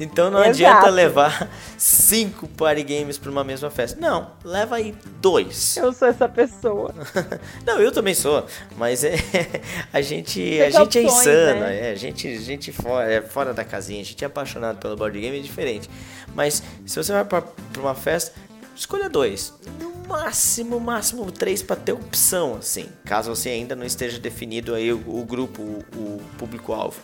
[0.00, 0.50] Então não Exato.
[0.50, 4.00] adianta levar 5 party games pra uma mesma festa.
[4.00, 5.76] Não, leva aí dois.
[5.76, 6.94] Eu sou essa pessoa.
[7.66, 8.46] Não, eu também sou,
[8.76, 9.14] mas é
[9.92, 11.88] a gente, Tem a gente é opções, insana, né?
[11.88, 14.96] é, a gente, a gente fora, é fora da casinha, a gente é apaixonado pelo
[14.96, 15.90] board game é diferente.
[16.34, 18.32] Mas se você vai pra, pra uma festa,
[18.74, 24.18] escolha dois, no máximo, máximo três pra ter opção, assim, caso você ainda não esteja
[24.18, 26.98] definido aí o, o grupo, o, o público-alvo.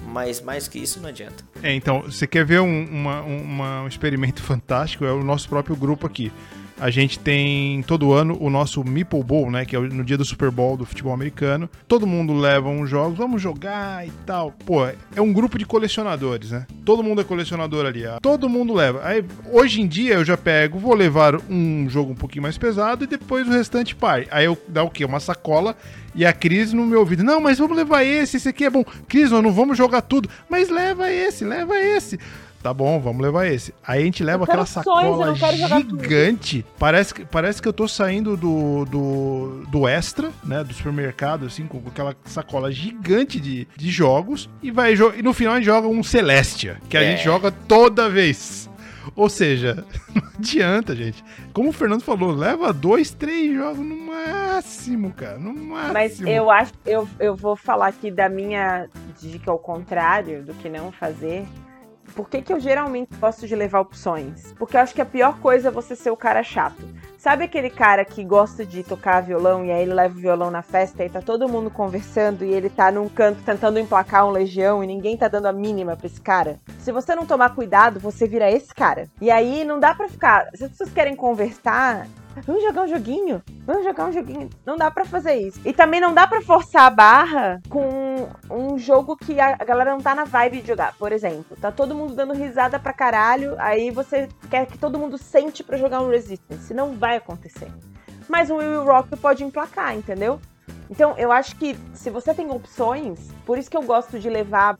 [0.00, 1.42] Mas mais que isso não adianta.
[1.62, 5.04] É, então, você quer ver um, uma- uma- um experimento fantástico?
[5.04, 6.30] É o nosso próprio grupo aqui.
[6.80, 9.64] A gente tem todo ano o nosso Meeple Bowl, né?
[9.64, 11.68] Que é no dia do Super Bowl do futebol americano.
[11.88, 14.52] Todo mundo leva uns jogos, vamos jogar e tal.
[14.64, 16.66] Pô, é um grupo de colecionadores, né?
[16.84, 18.02] Todo mundo é colecionador ali.
[18.22, 19.00] Todo mundo leva.
[19.02, 23.02] Aí, hoje em dia eu já pego, vou levar um jogo um pouquinho mais pesado
[23.02, 24.28] e depois o restante pai.
[24.30, 25.04] Aí eu dá o quê?
[25.04, 25.76] Uma sacola
[26.14, 27.24] e a Cris no meu ouvido.
[27.24, 28.84] Não, mas vamos levar esse, esse aqui é bom.
[29.08, 30.28] Cris, nós não vamos jogar tudo.
[30.48, 32.18] Mas leva esse, leva esse.
[32.62, 33.72] Tá bom, vamos levar esse.
[33.86, 36.02] Aí a gente leva aquela sacola tudo.
[36.02, 36.66] gigante.
[36.78, 40.64] Parece que, parece que eu tô saindo do, do, do extra, né?
[40.64, 44.50] Do supermercado, assim, com aquela sacola gigante de, de jogos.
[44.60, 47.12] E, vai e no final a gente joga um Celestia, que a É.
[47.12, 48.68] gente joga toda vez.
[49.14, 49.84] Ou seja,
[50.14, 51.24] não adianta, gente.
[51.52, 55.38] Como o Fernando falou, leva dois, três jogos no máximo, cara.
[55.38, 55.92] No máximo.
[55.94, 58.86] Mas eu acho, eu, eu vou falar aqui da minha
[59.20, 61.46] dica ao contrário do que não fazer.
[62.14, 64.52] Por que, que eu geralmente gosto de levar opções?
[64.58, 66.82] Porque eu acho que a pior coisa é você ser o cara chato.
[67.18, 70.62] Sabe aquele cara que gosta de tocar violão e aí ele leva o violão na
[70.62, 74.84] festa e tá todo mundo conversando e ele tá num canto tentando emplacar um legião
[74.84, 76.58] e ninguém tá dando a mínima pra esse cara?
[76.78, 79.08] Se você não tomar cuidado, você vira esse cara.
[79.20, 80.48] E aí não dá pra ficar.
[80.54, 82.06] Se as pessoas querem conversar,
[82.46, 84.50] vamos jogar um joguinho, vamos jogar um joguinho.
[84.64, 85.60] Não dá pra fazer isso.
[85.64, 90.00] E também não dá pra forçar a barra com um jogo que a galera não
[90.00, 90.94] tá na vibe de jogar.
[90.96, 95.18] Por exemplo, tá todo mundo dando risada pra caralho, aí você quer que todo mundo
[95.18, 96.72] sente pra jogar um Resistance.
[96.74, 97.70] Não vai acontecer.
[98.28, 100.40] Mas o Will Rock pode emplacar, entendeu?
[100.90, 104.78] Então, eu acho que se você tem opções, por isso que eu gosto de levar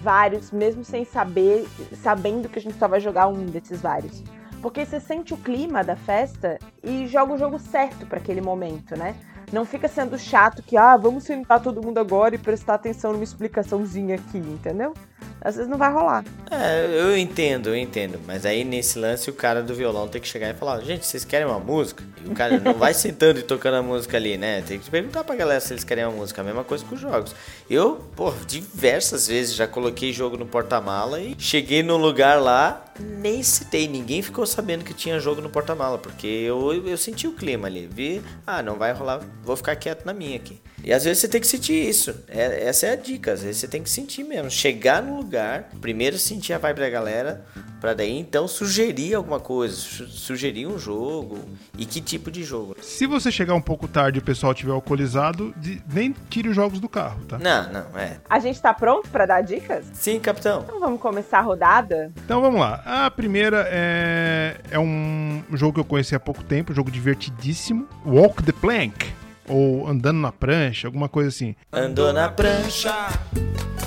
[0.00, 1.66] vários, mesmo sem saber,
[2.02, 4.22] sabendo que a gente só vai jogar um desses vários.
[4.62, 8.96] Porque você sente o clima da festa e joga o jogo certo pra aquele momento,
[8.96, 9.14] né?
[9.52, 13.24] Não fica sendo chato que, ah, vamos sentar todo mundo agora e prestar atenção numa
[13.24, 14.92] explicaçãozinha aqui, entendeu?
[15.40, 16.24] Às vezes não vai rolar.
[16.50, 18.18] É, eu entendo, eu entendo.
[18.26, 21.24] Mas aí nesse lance o cara do violão tem que chegar e falar, gente, vocês
[21.24, 22.02] querem uma música?
[22.24, 24.62] E o cara não vai sentando e tocando a música ali, né?
[24.62, 26.40] Tem que perguntar pra galera se eles querem uma música.
[26.40, 27.34] A mesma coisa com os jogos.
[27.70, 33.42] Eu, pô, diversas vezes já coloquei jogo no porta-mala e cheguei num lugar lá, nem
[33.42, 33.86] citei.
[33.86, 37.88] Ninguém ficou sabendo que tinha jogo no porta-mala, porque eu, eu senti o clima ali.
[37.90, 40.60] Vi, ah, não vai rolar, vou ficar quieto na minha aqui.
[40.84, 42.14] E às vezes você tem que sentir isso.
[42.28, 43.32] É- essa é a dica.
[43.32, 44.50] Às vezes você tem que sentir mesmo.
[44.50, 47.44] Chegar no lugar, primeiro sentir a vibe da galera,
[47.80, 51.38] pra daí então sugerir alguma coisa, su- sugerir um jogo
[51.76, 52.74] e que tipo de jogo.
[52.80, 56.56] Se você chegar um pouco tarde e o pessoal estiver alcoolizado, de- nem tire os
[56.56, 57.38] jogos do carro, tá?
[57.38, 58.16] Não, não, é.
[58.30, 59.84] A gente tá pronto pra dar dicas?
[59.92, 60.62] Sim, capitão.
[60.64, 62.10] Então vamos começar a rodada?
[62.24, 62.82] Então vamos lá.
[62.86, 67.86] A primeira é, é um jogo que eu conheci há pouco tempo, um jogo divertidíssimo.
[68.06, 69.12] Walk the Plank.
[69.48, 71.54] Ou Andando na Prancha, alguma coisa assim.
[71.72, 72.94] Andou na prancha.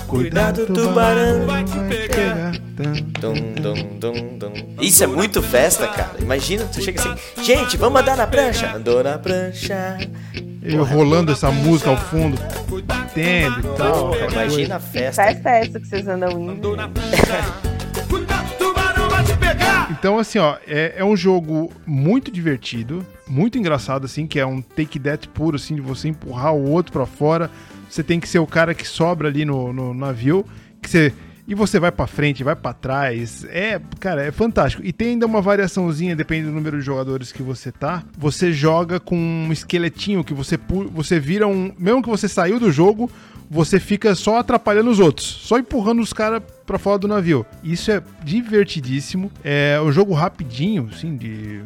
[0.06, 2.52] Cuidado, tubarão, vai te pegar.
[3.20, 4.52] Dum, dum, dum, dum.
[4.80, 6.10] Isso é muito festa, cara.
[6.20, 8.74] Imagina, tu chega assim, gente, vamos andar na prancha.
[8.74, 9.96] Andou na prancha.
[10.62, 12.36] Eu rolando essa música ao fundo,
[12.84, 14.10] batendo e tal.
[14.10, 15.24] Porra, imagina a Que festa.
[15.24, 16.76] festa é essa que vocês andam indo?
[18.08, 19.88] Cuidado, tubarão vai te pegar!
[19.90, 24.60] Então, assim, ó, é, é um jogo muito divertido, muito engraçado, assim, que é um
[24.60, 27.50] take that puro, assim, de você empurrar o outro pra fora.
[27.88, 30.44] Você tem que ser o cara que sobra ali no, no navio,
[30.82, 31.12] que você.
[31.48, 33.44] E você vai pra frente, vai pra trás.
[33.48, 34.82] É, cara, é fantástico.
[34.84, 38.04] E tem ainda uma variaçãozinha, depende do número de jogadores que você tá.
[38.16, 40.58] Você joga com um esqueletinho que você
[40.92, 43.10] você vira um, mesmo que você saiu do jogo,
[43.50, 47.44] você fica só atrapalhando os outros, só empurrando os caras pra fora do navio.
[47.64, 49.30] Isso é divertidíssimo.
[49.42, 51.62] É um jogo rapidinho, assim, de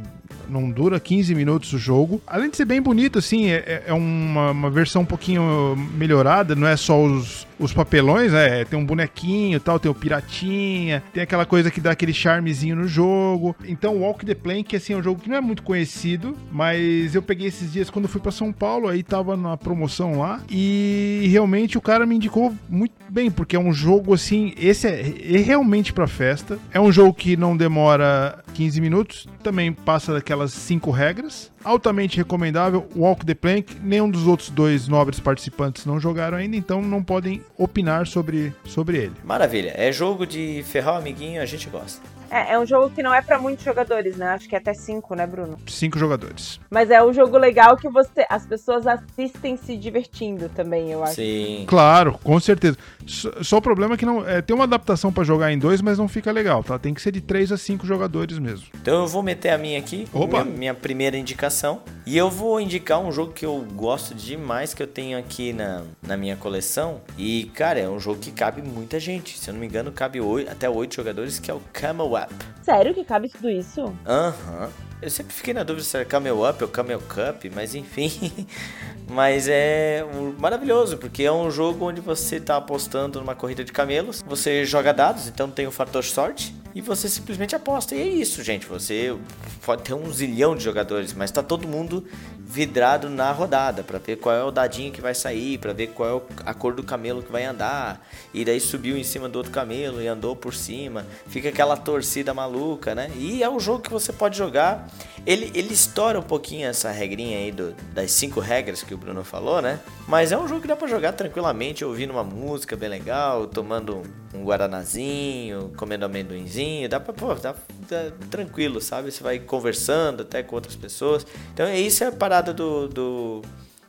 [0.49, 2.21] não dura 15 minutos o jogo.
[2.27, 6.67] Além de ser bem bonito, assim, é, é uma, uma versão um pouquinho melhorada, não
[6.67, 11.45] é só os, os papelões, é, tem um bonequinho tal, tem o piratinha, tem aquela
[11.45, 13.57] coisa que dá aquele charmezinho no jogo.
[13.65, 17.23] Então, Walk the Plank, assim, é um jogo que não é muito conhecido, mas eu
[17.23, 21.79] peguei esses dias quando fui pra São Paulo, aí tava na promoção lá, e realmente
[21.79, 25.93] o cara me indicou muito bem, porque é um jogo, assim, esse é, é realmente
[25.93, 26.59] pra festa.
[26.73, 31.53] É um jogo que não demora 15 minutos, também passa daquelas cinco regras.
[31.65, 33.77] Altamente recomendável, Walk the Plank.
[33.83, 38.99] Nenhum dos outros dois nobres participantes não jogaram ainda, então não podem opinar sobre, sobre
[38.99, 39.15] ele.
[39.25, 39.73] Maravilha.
[39.77, 42.01] É jogo de ferrar o amiguinho, a gente gosta.
[42.31, 44.29] É, é um jogo que não é pra muitos jogadores, né?
[44.29, 45.59] Acho que é até cinco, né, Bruno?
[45.67, 46.61] Cinco jogadores.
[46.71, 51.15] Mas é um jogo legal que você, as pessoas assistem se divertindo também, eu acho.
[51.15, 51.65] Sim.
[51.67, 52.77] Claro, com certeza.
[53.07, 55.81] Só, só o problema é que não é, tem uma adaptação pra jogar em dois,
[55.81, 56.79] mas não fica legal, tá?
[56.79, 58.67] Tem que ser de três a cinco jogadores mesmo.
[58.81, 60.45] Então eu vou meter a minha aqui, Opa.
[60.45, 61.83] Minha, minha primeira indicação.
[62.05, 65.83] E eu vou indicar um jogo que eu gosto demais, que eu tenho aqui na,
[66.03, 67.01] na minha coleção.
[67.19, 69.39] E, cara, é um jogo que cabe muita gente.
[69.39, 72.35] Se eu não me engano, cabe oito, até oito jogadores, que é o Camel Up.
[72.63, 73.97] Sério que cabe tudo isso?
[74.07, 74.71] Aham.
[75.01, 78.11] Eu sempre fiquei na dúvida se era Camel Up ou Camel Cup, mas enfim.
[79.09, 80.05] mas é
[80.39, 84.23] maravilhoso, porque é um jogo onde você tá apostando numa corrida de camelos.
[84.27, 86.55] Você joga dados, então tem o fator sorte.
[86.75, 87.95] E você simplesmente aposta.
[87.95, 88.67] E é isso, gente.
[88.67, 89.17] Você
[89.65, 92.05] pode ter um zilhão de jogadores, mas tá todo mundo
[92.39, 96.19] vidrado na rodada pra ver qual é o dadinho que vai sair, pra ver qual
[96.19, 98.07] é a cor do camelo que vai andar.
[98.35, 101.07] E daí subiu em cima do outro camelo e andou por cima.
[101.29, 103.11] Fica aquela torcida maluca, né?
[103.17, 104.87] E é um jogo que você pode jogar.
[105.25, 109.23] Ele, ele estoura um pouquinho essa regrinha aí do- das cinco regras que o Bruno
[109.23, 109.79] falou, né?
[110.09, 114.03] Mas é um jogo que dá pra jogar tranquilamente, ouvindo uma música bem legal, tomando
[114.35, 116.89] um guaranazinho, comendo amendoinzinho.
[116.89, 117.55] Dá pra, pô, dá,
[117.89, 119.11] dá tranquilo, sabe?
[119.11, 121.27] Você vai conversando até com outras pessoas.
[121.53, 123.43] Então, isso é a parada do, do,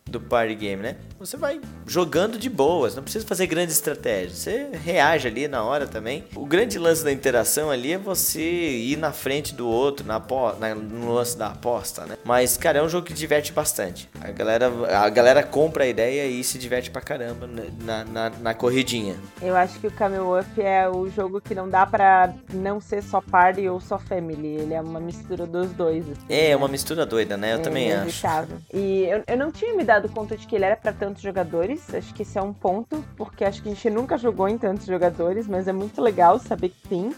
[0.09, 0.95] do party game, né?
[1.19, 4.33] Você vai jogando de boas, não precisa fazer grandes estratégias.
[4.37, 6.23] Você reage ali na hora também.
[6.35, 10.19] O grande lance da interação ali é você ir na frente do outro, na,
[10.59, 12.17] na- no lance da aposta, né?
[12.23, 14.07] Mas, cara, é um jogo que diverte bastante.
[14.21, 17.47] A galera, a galera compra a ideia e se diverte pra caramba
[17.81, 19.15] na, na, na corridinha.
[19.41, 23.01] Eu acho que o Camel Up é o jogo que não dá pra não ser
[23.01, 24.55] só party ou só family.
[24.57, 26.03] Ele é uma mistura dos dois.
[26.09, 26.55] assim, É, né?
[26.55, 27.53] uma mistura doida, né?
[27.53, 28.27] Eu É também acho.
[28.73, 31.93] E eu, eu não tinha me dado conta de que ele era pra tantos jogadores.
[31.93, 34.85] Acho que esse é um ponto, porque acho que a gente nunca jogou em tantos
[34.85, 37.15] jogadores, mas é muito legal saber que sim.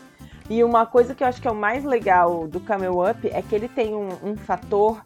[0.50, 3.42] E uma coisa que eu acho que é o mais legal do Camel Up é
[3.42, 5.04] que ele tem um, um fator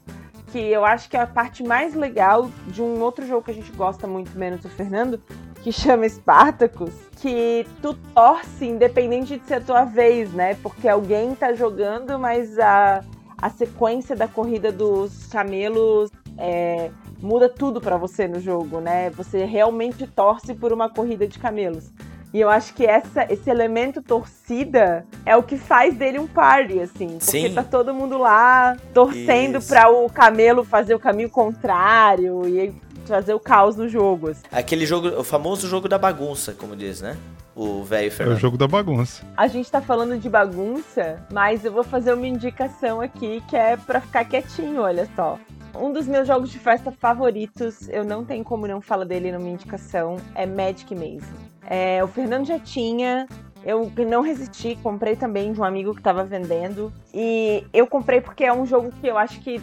[0.53, 3.53] que eu acho que é a parte mais legal de um outro jogo que a
[3.55, 5.19] gente gosta muito menos do Fernando,
[5.63, 10.55] que chama Spartacus, que tu torce independente de ser a tua vez, né?
[10.61, 13.03] Porque alguém tá jogando, mas a,
[13.41, 16.91] a sequência da corrida dos camelos é,
[17.23, 19.09] muda tudo pra você no jogo, né?
[19.11, 21.89] Você realmente torce por uma corrida de camelos.
[22.33, 26.79] E eu acho que essa, esse elemento torcida é o que faz dele um party,
[26.79, 27.07] assim.
[27.19, 27.53] Porque Sim.
[27.53, 29.69] tá todo mundo lá torcendo Isso.
[29.69, 32.73] pra o camelo fazer o caminho contrário e
[33.05, 34.29] fazer o caos no jogo.
[34.29, 34.41] assim.
[34.51, 37.15] Aquele jogo, o famoso jogo da bagunça, como diz, né?
[37.55, 38.39] O velho É o Fernando.
[38.39, 39.21] jogo da bagunça.
[39.37, 43.77] A gente tá falando de bagunça, mas eu vou fazer uma indicação aqui que é
[43.77, 45.37] pra ficar quietinho, olha só.
[45.75, 49.49] Um dos meus jogos de festa favoritos, eu não tenho como não falar dele numa
[49.49, 51.25] indicação, é Magic Maze.
[51.65, 53.27] É, o Fernando já tinha,
[53.65, 56.93] eu não resisti, comprei também de um amigo que tava vendendo.
[57.13, 59.61] E eu comprei porque é um jogo que eu acho que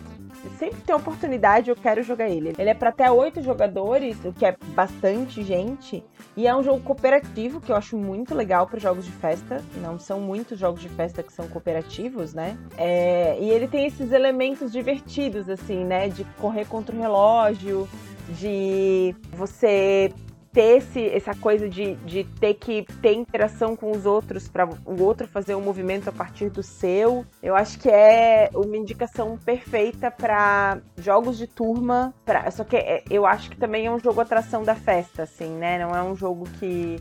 [0.59, 2.53] sempre tem oportunidade, eu quero jogar ele.
[2.59, 6.03] Ele é pra até oito jogadores, o que é bastante gente.
[6.37, 9.63] E é um jogo cooperativo que eu acho muito legal para jogos de festa.
[9.81, 12.59] Não são muitos jogos de festa que são cooperativos, né?
[12.77, 16.09] É, e ele tem esses elementos divertidos, assim, né?
[16.09, 17.89] De correr contra o relógio,
[18.29, 20.13] de você
[20.53, 25.03] ter esse, essa coisa de, de ter que ter interação com os outros para o
[25.03, 27.25] outro fazer um movimento a partir do seu.
[27.43, 32.13] Eu acho que é uma indicação perfeita para jogos de turma.
[32.25, 35.51] Pra, só que é- eu acho que também é um jogo atração da festa, assim,
[35.51, 35.79] né?
[35.79, 36.97] Não é um jogo que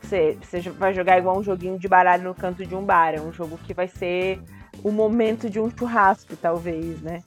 [0.00, 3.14] você, você vai jogar igual um joguinho de baralho no canto de um bar.
[3.14, 4.40] É um jogo que vai ser
[4.82, 7.22] o momento de um churrasco, talvez, né?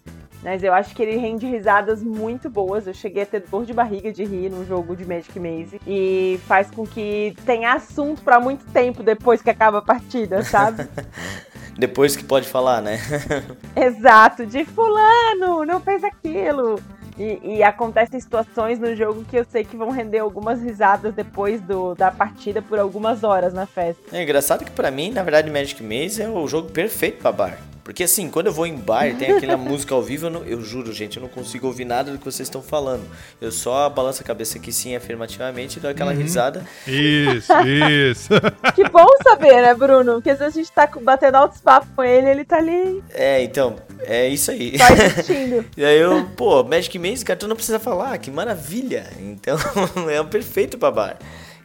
[0.48, 2.88] Mas eu acho que ele rende risadas muito boas.
[2.88, 5.82] Eu cheguei a ter dor de barriga de rir num jogo de Magic Maze.
[5.86, 10.88] E faz com que tenha assunto pra muito tempo depois que acaba a partida, sabe?
[11.78, 12.98] Depois que pode falar, né?
[13.76, 16.82] Exato, de fulano, não fez aquilo.
[17.18, 21.60] E, e acontecem situações no jogo que eu sei que vão render algumas risadas depois
[21.62, 24.02] do, da partida por algumas horas na festa.
[24.16, 27.58] É engraçado que pra mim, na verdade, Magic Maze é o jogo perfeito pra bar.
[27.84, 30.44] Porque assim, quando eu vou em bar e tem aquela música ao vivo, eu, não-
[30.44, 33.04] eu juro, gente, eu não consigo ouvir nada do que vocês estão falando.
[33.40, 36.66] Eu só balanço a cabeça aqui sim, afirmativamente, e dou aquela risada.
[36.86, 38.30] Isso, isso.
[38.76, 40.16] Que bom saber, né, Bruno?
[40.16, 43.42] Porque às vezes a gente tá batendo altos papos com ele ele tá ali É,
[43.42, 44.78] então, é isso aí.
[44.78, 45.66] só existindo.
[45.76, 49.08] E aí eu, pô, Magic Maze, cara, tu não precisa falar, que maravilha.
[49.20, 49.58] Então,
[50.12, 51.18] é o perfeito pra bar.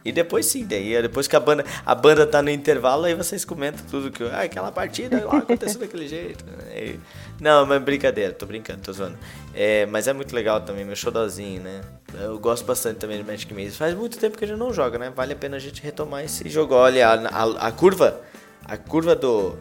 [0.05, 3.45] E depois sim, daí depois que a banda, a banda tá no intervalo, aí vocês
[3.45, 6.43] comentam tudo que, ah, aquela partida ó, aconteceu daquele jeito.
[6.75, 6.99] Aí-
[7.39, 9.17] não, mas brincadeira, tô brincando, tô zoando.
[9.55, 11.79] É, mas é muito legal também, meu showzinho, né?
[12.19, 13.71] Eu gosto bastante também do Magic Maze.
[13.77, 15.09] Faz muito tempo que a gente não joga, né?
[15.15, 16.75] Vale a pena a gente retomar esse jogo.
[16.75, 17.13] Olha, a,
[17.43, 18.19] a- a curva,
[18.65, 19.55] a curva do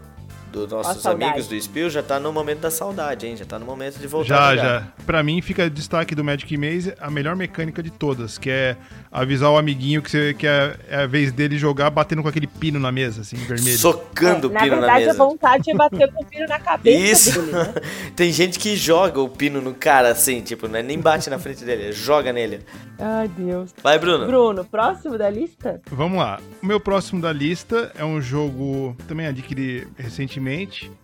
[0.53, 3.37] dos nossos amigos do Spill já tá no momento da saudade, hein?
[3.37, 4.81] Já tá no momento de voltar Já, a jogar.
[4.81, 4.87] já.
[5.07, 8.77] Pra mim, fica destaque do Magic Maze a melhor mecânica de todas, que é
[9.11, 12.47] avisar o amiguinho que, você, que é, é a vez dele jogar batendo com aquele
[12.47, 13.79] pino na mesa, assim, vermelho.
[13.79, 15.23] Socando o É, na pino na verdade, mesa.
[15.23, 17.41] a vontade é bater com o pino na cabeça Isso.
[17.43, 17.75] dele, né?
[18.15, 20.83] Tem gente que joga o pino no cara assim, tipo, né?
[20.83, 22.61] nem bate na frente dele, joga nele.
[22.99, 23.75] Ai, Deus.
[23.83, 24.27] Vai, Bruno.
[24.27, 25.81] Bruno, próximo da lista?
[25.91, 26.39] Vamos lá.
[26.63, 30.42] O meu próximo da lista é um jogo também adquiri recentemente.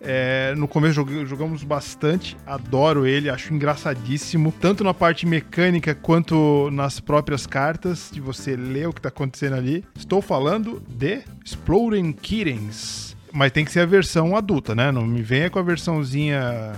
[0.00, 0.94] É, no começo
[1.26, 8.20] jogamos bastante, adoro ele, acho engraçadíssimo, tanto na parte mecânica quanto nas próprias cartas, de
[8.20, 9.84] você ler o que tá acontecendo ali.
[9.96, 13.16] Estou falando de Exploding Kittens.
[13.32, 14.90] Mas tem que ser a versão adulta, né?
[14.90, 16.72] Não me venha com a versãozinha.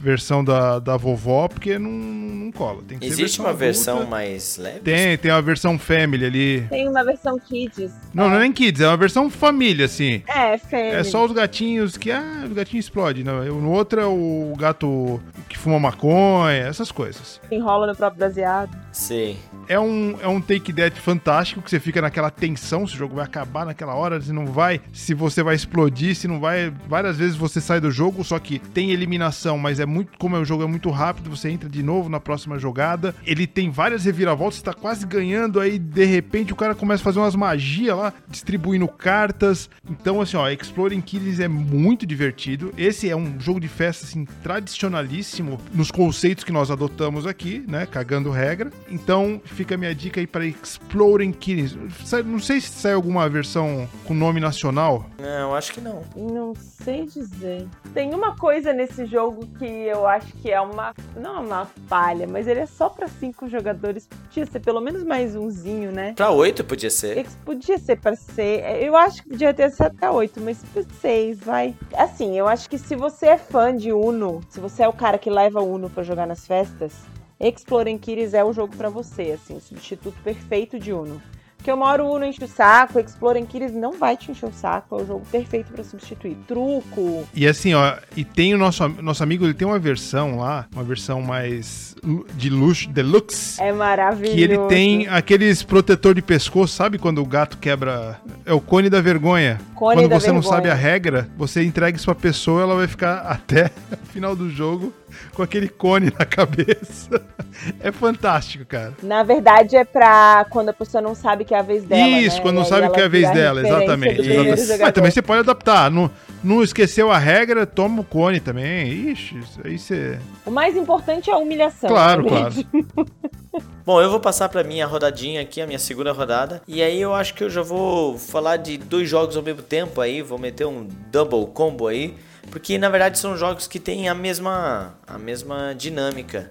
[0.00, 2.82] Versão da, da vovó, porque não, não cola.
[2.86, 3.64] Tem que ser Existe uma adulta.
[3.64, 4.80] versão mais leve?
[4.80, 6.66] Tem, tem a versão Family ali.
[6.68, 7.92] Tem uma versão Kids.
[8.12, 10.22] Não, não é nem Kids, é uma versão família, assim.
[10.26, 10.88] É, Family.
[10.90, 13.22] É só os gatinhos que, ah, o gatinho explode.
[13.24, 17.40] Não, no outro é o gato que fuma maconha, essas coisas.
[17.50, 18.76] Enrola no próprio baseado.
[18.92, 19.36] Sim.
[19.68, 23.16] É um, é um take that fantástico, que você fica naquela tensão se o jogo
[23.16, 26.72] vai acabar naquela hora, se não vai, se você vai explodir, se não vai.
[26.88, 30.34] Várias vezes você sai do jogo, só que tem eliminação, mas é é muito, como
[30.34, 33.14] é, o jogo é muito rápido, você entra de novo na próxima jogada.
[33.24, 37.04] Ele tem várias reviravoltas, você tá quase ganhando, aí de repente o cara começa a
[37.04, 39.70] fazer umas magias lá, distribuindo cartas.
[39.88, 42.74] Então, assim, ó, Exploring Killings é muito divertido.
[42.76, 47.86] Esse é um jogo de festa, assim, tradicionalíssimo nos conceitos que nós adotamos aqui, né?
[47.86, 48.70] Cagando regra.
[48.90, 51.76] Então, fica a minha dica aí para Exploring Killings.
[52.04, 55.08] Sai- Não sei se sai alguma versão com nome nacional.
[55.20, 56.02] Não, acho que não.
[56.16, 57.66] Não sei dizer.
[57.94, 60.94] Tem uma coisa nesse jogo que eu acho que é uma.
[61.16, 64.06] Não é uma falha, mas ele é só pra cinco jogadores.
[64.06, 66.12] Podia ser pelo menos mais umzinho, né?
[66.14, 67.26] Pra oito podia ser.
[67.44, 68.82] Podia ser pra ser.
[68.82, 71.74] Eu acho que podia ter sido até oito, mas pra seis, vai.
[71.94, 75.18] Assim, eu acho que se você é fã de Uno, se você é o cara
[75.18, 76.92] que leva Uno pra jogar nas festas,
[77.38, 81.20] Exploring Killings é o jogo pra você, assim, o substituto perfeito de Uno.
[81.66, 85.02] Porque o Uno enche o saco, Exploring Killings não vai te encher o saco, é
[85.02, 86.36] o jogo perfeito pra substituir.
[86.46, 90.66] Truco, E assim, ó, e tem o nosso, nosso amigo, ele tem uma versão lá,
[90.72, 91.96] uma versão mais
[92.34, 93.60] de luxo, deluxe.
[93.60, 94.36] é maravilhoso.
[94.36, 98.20] Que ele tem aqueles protetor de pescoço, sabe quando o gato quebra?
[98.44, 99.60] É o cone da vergonha.
[99.74, 100.56] Cone quando da você não vergonha.
[100.56, 104.48] sabe a regra, você entrega isso pra pessoa, ela vai ficar até o final do
[104.48, 104.92] jogo
[105.34, 107.22] com aquele cone na cabeça.
[107.80, 108.92] É fantástico, cara.
[109.02, 112.06] Na verdade, é pra quando a pessoa não sabe que é a vez dela.
[112.06, 112.42] isso, né?
[112.42, 114.20] quando não sabe que é a vez dela, exatamente.
[114.20, 114.82] exatamente.
[114.82, 115.90] Mas também você pode adaptar.
[115.90, 116.10] Não,
[116.44, 119.10] não esqueceu a regra, toma o cone também.
[119.10, 120.18] Ixi, isso aí você.
[120.44, 121.88] O mais importante é a humilhação.
[121.88, 122.28] Claro, né?
[122.28, 122.54] claro.
[123.86, 126.60] Bom, eu vou passar pra minha rodadinha aqui, a minha segunda rodada.
[126.66, 130.00] E aí eu acho que eu já vou falar de dois jogos ao mesmo tempo
[130.00, 132.14] aí, vou meter um double combo aí,
[132.56, 136.48] porque na verdade são jogos que têm a mesma a mesma dinâmica,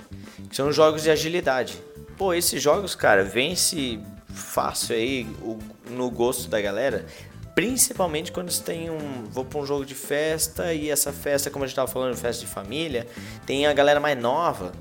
[0.51, 1.81] são jogos de agilidade.
[2.15, 3.99] Pô, esses jogos, cara, vence
[4.31, 5.57] fácil aí o-
[5.89, 7.07] no gosto da galera.
[7.55, 9.23] Principalmente quando você tem um.
[9.31, 12.45] Vou pra um jogo de festa e essa festa, como a gente tava falando, festa
[12.45, 13.07] de família,
[13.47, 14.73] tem a galera mais nova.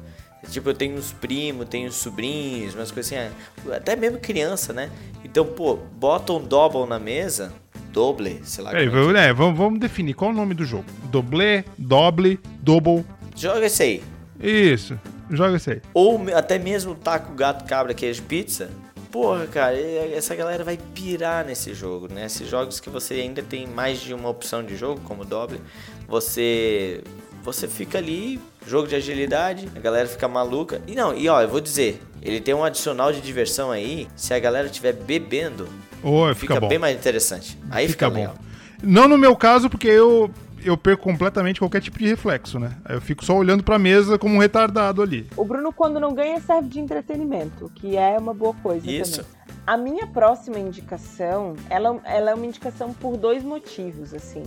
[0.50, 3.32] Tipo, eu tenho uns primos, tenho sobrinhos, umas coisas assim,
[3.70, 4.90] é, até mesmo criança, né?
[5.24, 7.50] Então, pô, bota um double na mesa,
[7.94, 8.70] doble, sei lá.
[8.70, 10.84] Peraí, é vamos, é, vamos, vamos definir qual é o nome do jogo.
[11.04, 13.04] Doble, doble, double.
[13.36, 14.02] Joga esse aí.
[14.40, 14.98] Isso.
[15.30, 15.82] Joga esse aí.
[15.94, 18.68] Ou até mesmo taco, gato, cabra, queijo, pizza.
[19.12, 22.26] Porra, cara, essa galera vai pirar nesse jogo, né?
[22.26, 25.60] Esses jogos que você ainda tem mais de uma opção de jogo, como doble,
[26.08, 27.00] você
[27.44, 30.80] você fica ali, jogo de agilidade, a galera fica maluca.
[30.86, 34.32] E não, e ó, eu vou dizer, ele tem um adicional de diversão aí, se
[34.32, 35.68] a galera estiver bebendo,
[36.02, 36.68] Ô, fica, fica, bom.
[36.68, 37.58] bem mais interessante.
[37.70, 38.34] Aí fica, legal.
[38.82, 40.30] Não no meu caso, porque eu,
[40.64, 42.72] eu perco completamente qualquer tipo de reflexo, né?
[42.84, 45.26] Aí Eu fico só olhando pra mesa como um retardado ali.
[45.36, 49.22] O Bruno, quando não ganha, serve de entretenimento, que é uma boa coisa Isso.
[49.22, 49.44] também.
[49.66, 54.42] A minha próxima indicação, ela, ela é uma indicação por dois motivos, assim.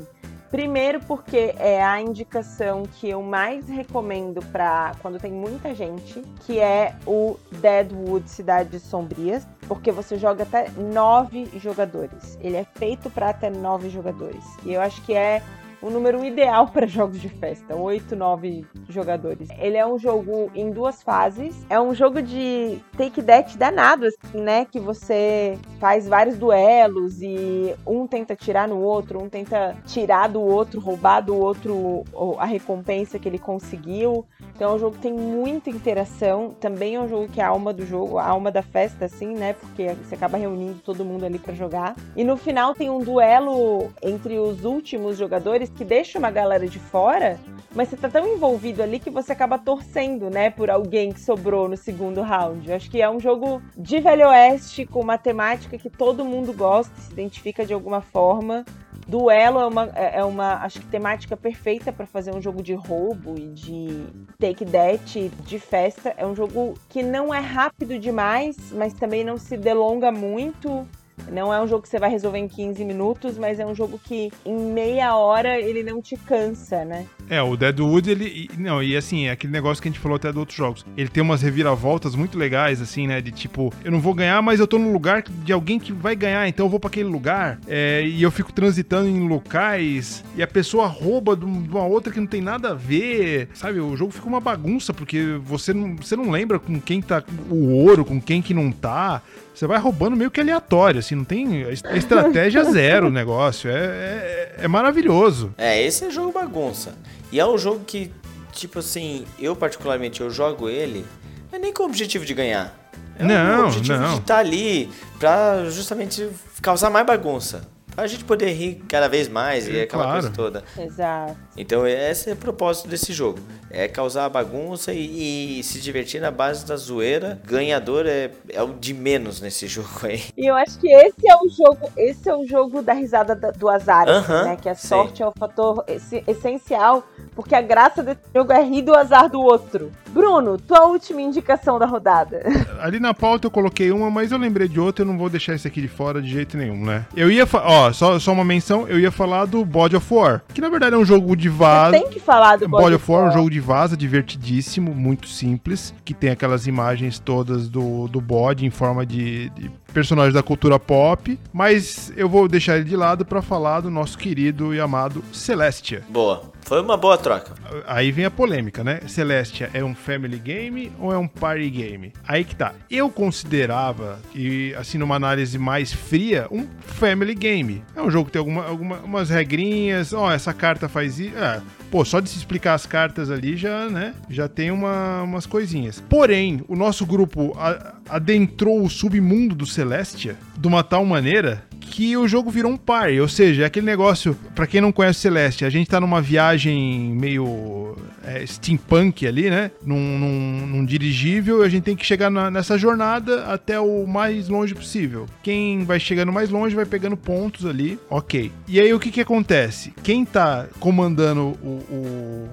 [0.50, 6.60] Primeiro, porque é a indicação que eu mais recomendo para quando tem muita gente, que
[6.60, 12.38] é o Deadwood Cidades Sombrias, porque você joga até nove jogadores.
[12.42, 14.44] Ele é feito para até nove jogadores.
[14.64, 15.42] E eu acho que é
[15.82, 19.50] o número ideal para jogos de festa, 8, 9 jogadores.
[19.60, 21.66] Ele é um jogo em duas fases.
[21.70, 24.66] É um jogo de take that danado, assim, né?
[24.66, 30.42] Que você faz vários duelos e um tenta tirar no outro, um tenta tirar do
[30.42, 32.04] outro, roubar do outro
[32.40, 34.26] a recompensa que ele conseguiu.
[34.56, 36.56] Então é um jogo que tem muita interação.
[36.60, 39.36] Também é um jogo que é a alma do jogo, a alma da festa, assim,
[39.36, 39.54] né?
[39.54, 41.96] Porque você acaba reunindo todo mundo ali para jogar.
[42.16, 46.80] E no final tem um duelo entre os últimos jogadores que deixa uma galera de
[46.80, 47.40] fora,
[47.76, 51.70] mas você tá tão envolvido ali que você acaba torcendo, né, por alguém que sobrou
[51.70, 52.68] no segundo round.
[52.68, 56.54] Eu acho que é um jogo de Velho Oeste com uma temática que todo mundo
[56.54, 58.66] gosta, se identifica de alguma forma.
[59.08, 62.74] Duelo é uma, é é uma acho que temática perfeita para fazer um jogo de
[62.74, 64.06] roubo e de
[64.40, 66.14] take that, de festa.
[66.18, 70.86] É um jogo que não é rápido demais, mas também não se delonga muito.
[71.32, 74.00] Não é um jogo que você vai resolver em 15 minutos, mas é um jogo
[74.00, 77.08] que em meia hora ele não te cansa, né?
[77.30, 78.50] É, o Deadwood, ele.
[78.58, 80.86] Não, e assim, é aquele negócio que a gente falou até de outros jogos.
[80.96, 83.22] Ele tem umas reviravoltas muito legais, assim, né?
[83.22, 86.16] De tipo, eu não vou ganhar, mas eu tô no lugar de alguém que vai
[86.16, 87.60] ganhar, então eu vou pra aquele lugar.
[87.68, 92.12] É, e eu fico transitando em locais e a pessoa rouba de um- uma outra
[92.14, 93.50] que não tem nada a ver.
[93.54, 93.80] Sabe?
[93.80, 97.74] O jogo fica uma bagunça, porque você não, você não lembra com quem tá o
[97.74, 99.22] ouro, com quem que não tá.
[99.54, 101.62] Você vai roubando meio que aleatório, assim, não tem.
[101.96, 103.70] Estratégia zero o negócio.
[103.72, 105.52] É, é, é maravilhoso.
[105.58, 106.96] É, esse é jogo bagunça.
[107.32, 108.12] E é um jogo que,
[108.52, 111.06] tipo assim, eu particularmente eu jogo ele,
[111.52, 112.74] não é nem com o objetivo de ganhar.
[113.20, 114.14] É Não, o objetivo não.
[114.14, 116.30] de estar ali pra justamente
[116.62, 117.68] causar mais bagunça.
[117.98, 120.20] Pra gente poder rir cada vez mais e É, aquela claro.
[120.22, 120.64] coisa toda.
[120.78, 121.36] Exato.
[121.58, 123.40] Então esse é o propósito desse jogo.
[123.72, 127.42] É causar bagunça e, e se divertir na base da zoeira.
[127.44, 130.22] Ganhador é, é o de menos nesse jogo aí.
[130.38, 133.50] E eu acho que esse é o jogo, esse é o jogo da risada da-
[133.50, 134.58] do azar, assim, Aham, né?
[134.62, 134.88] Que a sim.
[134.90, 137.04] sorte é o fator esse- essencial,
[137.36, 139.92] porque a graça desse jogo é rir do azar do outro.
[140.10, 142.44] Bruno, tua última indicação da rodada.
[142.80, 145.56] Ali na pauta eu coloquei uma, mas eu lembrei de outra, eu não vou deixar
[145.56, 147.06] esse aqui de fora de jeito nenhum, né?
[147.16, 150.44] Eu ia, fa- ó, só, só uma menção, eu ia falar do Body of War,
[150.54, 151.92] que na verdade é um jogo de vaza.
[151.92, 155.94] tem que falar do Body of War é um jogo de vaza divertidíssimo, muito simples,
[156.04, 160.80] que tem aquelas imagens todas do, do bode em forma de, de personagem da cultura
[160.80, 165.24] pop, mas eu vou deixar ele de lado pra falar do nosso querido e amado
[165.32, 166.04] Celestia.
[166.10, 166.57] Boa.
[166.68, 167.54] Foi uma boa troca.
[167.88, 169.00] Aí vem a polêmica, né?
[169.08, 172.12] Celestia é um family game ou é um party game?
[172.28, 172.74] Aí que tá.
[172.92, 177.82] Eu considerava, e assim, numa análise mais fria, um family game.
[177.96, 181.38] É um jogo que tem alguma, alguma, umas regrinhas, ó, essa carta faz isso.
[181.38, 184.14] É, pô, só de se explicar as cartas ali já, né?
[184.30, 186.04] Já tem uma- umas coisinhas.
[186.10, 192.18] Porém, o nosso grupo a- adentrou o submundo do Celestia de uma tal maneira que
[192.18, 195.64] o jogo virou um party, ou seja, é aquele negócio, pra quem não conhece Celeste,
[195.66, 199.72] a gente tá numa viagem meio é, steampunk ali, né?
[199.86, 204.50] Num, num- num dirigível, a gente tem que chegar na- nessa jornada até o mais
[204.50, 205.26] longe possível.
[205.42, 208.52] Quem vai chegando mais longe vai pegando pontos ali, ok.
[208.68, 209.94] E aí o que que acontece?
[210.04, 212.48] Quem tá comandando o- o,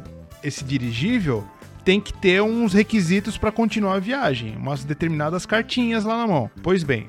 [0.44, 1.42] esse dirigível
[1.84, 6.50] tem que ter uns requisitos para continuar a viagem, umas determinadas cartinhas lá na mão.
[6.62, 7.08] Pois bem,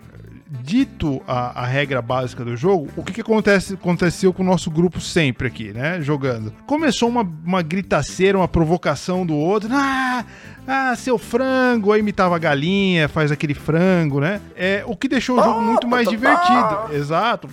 [0.61, 4.69] dito a, a regra básica do jogo, o que, que acontece, aconteceu com o nosso
[4.69, 6.01] grupo sempre aqui, né?
[6.01, 6.53] Jogando.
[6.65, 9.69] Começou uma, uma gritaceira, uma provocação do outro.
[9.71, 10.25] Ah,
[10.67, 11.91] ah, seu frango!
[11.91, 14.41] Aí imitava a galinha, faz aquele frango, né?
[14.55, 16.93] É, o que deixou o jogo muito mais divertido.
[16.93, 17.49] Exato.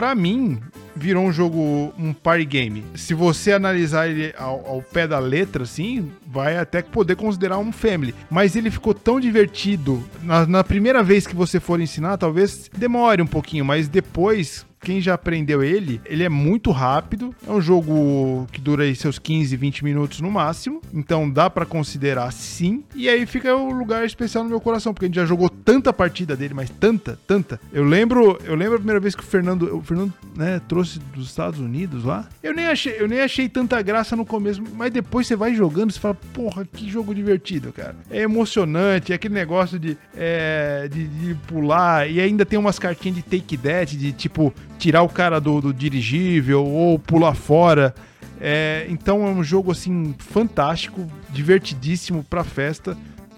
[0.00, 0.58] Pra mim,
[0.96, 2.84] virou um jogo, um party game.
[2.94, 7.70] Se você analisar ele ao, ao pé da letra, assim, vai até poder considerar um
[7.70, 8.14] family.
[8.30, 10.02] Mas ele ficou tão divertido.
[10.22, 14.64] Na, na primeira vez que você for ensinar, talvez demore um pouquinho, mas depois.
[14.80, 17.34] Quem já aprendeu ele, ele é muito rápido.
[17.46, 20.80] É um jogo que dura aí seus 15, 20 minutos no máximo.
[20.92, 22.82] Então dá pra considerar sim.
[22.94, 25.92] E aí fica o lugar especial no meu coração, porque a gente já jogou tanta
[25.92, 27.60] partida dele, mas tanta, tanta.
[27.72, 31.28] Eu lembro, eu lembro a primeira vez que o Fernando, o Fernando, né, trouxe dos
[31.28, 32.26] Estados Unidos lá.
[32.42, 35.92] Eu nem achei, eu nem achei tanta graça no começo, mas depois você vai jogando,
[35.92, 37.96] você fala, porra, que jogo divertido, cara.
[38.10, 43.16] É emocionante, é aquele negócio de, é, de, de pular e ainda tem umas cartinhas
[43.16, 47.94] de take that, de tipo tirar o cara do, do dirigível ou pular fora.
[48.40, 52.96] É, então é um jogo assim fantástico, divertidíssimo pra festa.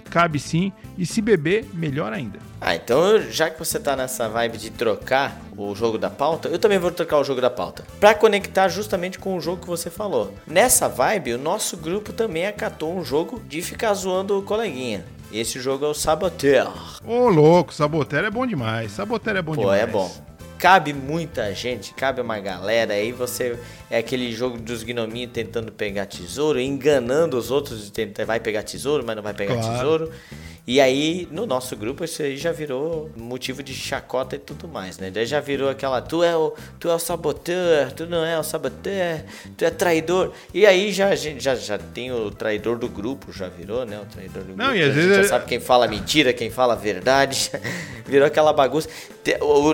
[0.08, 0.72] Cabe sim.
[0.96, 2.38] E se beber, melhor ainda.
[2.60, 6.58] Ah, então já que você tá nessa vibe de trocar o jogo da pauta, eu
[6.58, 7.82] também vou trocar o jogo da pauta.
[7.98, 10.32] Pra conectar justamente com o jogo que você falou.
[10.46, 15.04] Nessa vibe, o nosso grupo também acatou um jogo de ficar zoando o coleguinha.
[15.32, 16.70] Esse jogo é o Saboteur.
[17.06, 18.92] Ô, louco, Saboteur é bom demais.
[18.92, 19.80] Saboteur é bom Pô, demais.
[19.80, 20.10] é bom.
[20.62, 23.58] Cabe muita gente, cabe uma galera, aí você
[23.90, 27.90] é aquele jogo dos gnominhos tentando pegar tesouro, enganando os outros,
[28.24, 29.74] vai pegar tesouro, mas não vai pegar Claro.
[29.76, 30.12] tesouro.
[30.64, 34.96] E aí, no nosso grupo, isso aí já virou motivo de chacota e tudo mais,
[34.96, 35.10] né?
[35.10, 38.44] Daí já virou aquela, tu é o, tu é o saboteur, tu não é o
[38.44, 39.24] saboteur,
[39.56, 40.32] tu é traidor.
[40.54, 43.98] E aí já, a gente já, já tem o traidor do grupo, já virou, né?
[44.00, 44.74] O traidor do Não, grupo.
[44.78, 47.50] e às vezes já é- sabe quem fala mentira, quem fala verdade.
[48.06, 48.88] virou aquela bagunça.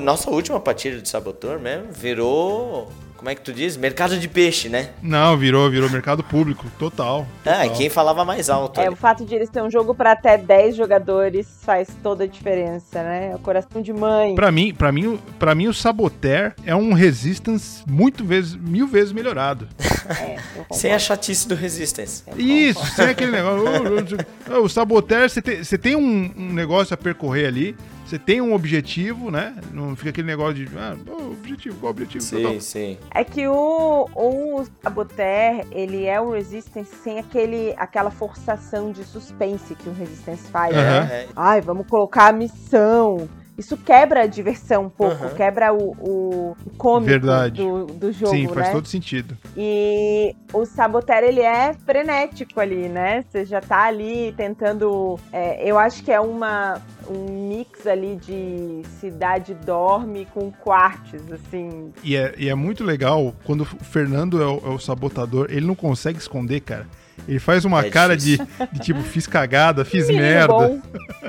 [0.02, 2.90] Nossa última partida de Saboteur mesmo virou.
[3.18, 3.76] Como é que tu diz?
[3.76, 4.90] Mercado de peixe, né?
[5.02, 7.26] Não, virou, virou mercado público, total.
[7.44, 7.76] Ah, e total.
[7.76, 8.78] quem falava mais alto.
[8.80, 8.92] É, ali.
[8.94, 13.02] o fato de eles terem um jogo pra até 10 jogadores faz toda a diferença,
[13.02, 13.30] né?
[13.32, 14.36] É o coração de mãe.
[14.36, 18.86] Pra mim, pra mim, o- pra mim, o Saboteur é um Resistance muito vezes, mil
[18.86, 19.66] vezes melhorado.
[20.08, 20.36] É,
[20.72, 22.22] Sem a chatice do Resistance.
[22.36, 23.64] Isso, sem aquele negócio.
[23.66, 27.76] ô, ô, ô, O Saboteur, você tem, você tem um, um negócio a percorrer ali,
[28.08, 29.54] você tem um objetivo, né?
[29.70, 30.78] Não fica aquele negócio de.
[30.78, 30.96] Ah,
[31.30, 32.24] objetivo, qual objetivo?
[32.24, 32.98] Sim, sim.
[33.10, 39.74] É que o, o Saboteur, ele é um Resistance sem aquele, aquela forçação de suspense
[39.74, 41.04] que o Resistance faz, Aham.
[41.04, 41.08] né?
[41.12, 43.28] É, Ai, vamos colocar a missão.
[43.58, 45.34] Isso quebra a diversão um pouco, Aham.
[45.34, 47.60] quebra o, o, o cômico Verdade.
[47.60, 48.72] do, do jogo, Sim, faz né?
[48.72, 49.36] todo sentido.
[49.56, 53.24] E o Saboteur, ele é frenético ali, né?
[53.28, 55.18] Você já tá ali tentando.
[55.32, 61.92] é, eu acho que é uma, um mix ali de cidade dorme com quartos, assim.
[62.02, 65.66] E é, e é muito legal quando o Fernando é o, é o sabotador, ele
[65.66, 66.86] não consegue esconder, cara.
[67.26, 68.36] Ele faz uma É cara de,
[68.72, 70.52] de tipo, fiz cagada, fiz Menino merda.
[70.52, 70.80] bom.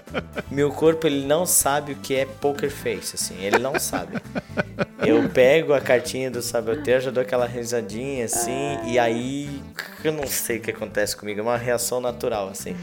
[0.51, 4.17] Meu corpo, ele não sabe o que é poker face, assim, ele não sabe.
[5.05, 9.61] Eu pego a cartinha do saboteiro, já dou aquela risadinha, assim, e aí
[10.03, 12.75] eu não sei o que acontece comigo, é uma reação natural, assim.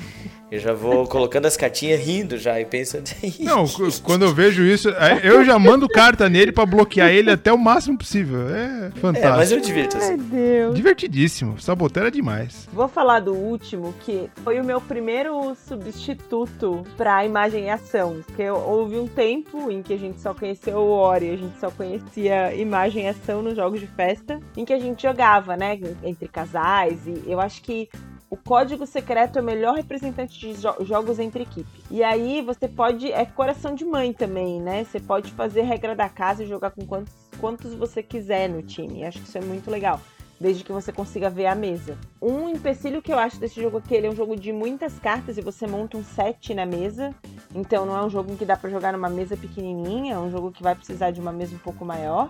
[0.48, 3.10] Eu já vou colocando as cartinhas rindo já e pensando.
[3.40, 7.32] Não, c- quando eu vejo isso, aí eu já mando carta nele pra bloquear ele
[7.32, 8.48] até o máximo possível.
[8.48, 9.36] É É, fantástico.
[9.36, 10.16] mas eu divirto, Ai, assim.
[10.18, 10.74] Deus.
[10.76, 11.58] Divertidíssimo.
[11.60, 12.68] Saboteiro é demais.
[12.72, 18.20] Vou falar do último, que foi o meu primeiro substituto pra imagem e ação.
[18.24, 21.70] Porque houve um tempo em que a gente só conheceu o Ori, a gente só
[21.72, 26.28] conhecia imagem e ação nos jogos de festa, em que a gente jogava, né, entre
[26.28, 26.98] casais.
[27.06, 27.88] E eu acho que
[28.28, 31.82] o código secreto é o melhor representante de jo- jogos entre equipe.
[31.90, 33.12] E aí você pode.
[33.12, 34.84] É coração de mãe também, né?
[34.84, 39.04] Você pode fazer regra da casa e jogar com quantos, quantos você quiser no time.
[39.04, 40.00] Acho que isso é muito legal
[40.38, 41.96] desde que você consiga ver a mesa.
[42.20, 45.38] Um empecilho que eu acho desse jogo aqui, ele é um jogo de muitas cartas
[45.38, 47.14] e você monta um set na mesa.
[47.54, 50.52] Então não é um jogo que dá pra jogar numa mesa pequenininha, é um jogo
[50.52, 52.28] que vai precisar de uma mesa um pouco maior.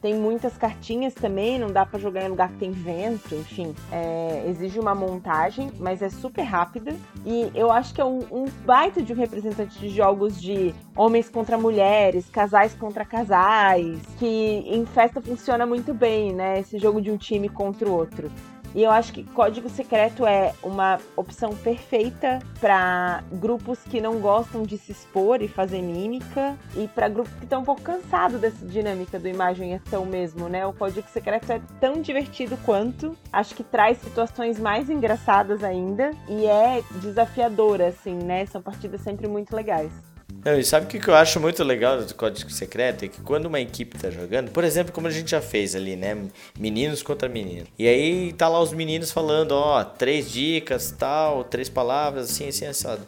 [0.00, 3.74] Tem muitas cartinhas também, não dá pra jogar em lugar que tem vento, enfim.
[3.92, 6.94] É, exige uma montagem, mas é super rápida.
[7.26, 11.28] E eu acho que é um, um baita de um representante de jogos de homens
[11.28, 16.60] contra mulheres, casais contra casais, que em festa funciona muito bem, né?
[16.60, 18.30] Esse jogo de um time contra o outro.
[18.74, 24.62] E eu acho que Código Secreto é uma opção perfeita para grupos que não gostam
[24.62, 28.64] de se expor e fazer mímica e para grupos que estão um pouco cansados dessa
[28.64, 30.64] dinâmica do imagem e ação mesmo, né?
[30.66, 36.46] O Código Secreto é tão divertido quanto, acho que traz situações mais engraçadas ainda e
[36.46, 38.46] é desafiadora, assim, né?
[38.46, 40.09] São partidas sempre muito legais.
[40.44, 43.04] Não, e sabe o que que eu acho muito legal do Código Secreto?
[43.04, 45.96] É que quando uma equipe tá jogando, por exemplo, como a gente já fez ali,
[45.96, 46.16] né?
[46.58, 47.68] Meninos contra meninos.
[47.78, 52.66] E aí tá lá os meninos falando, ó, três dicas, tal, três palavras, assim, assim,
[52.66, 53.02] assado.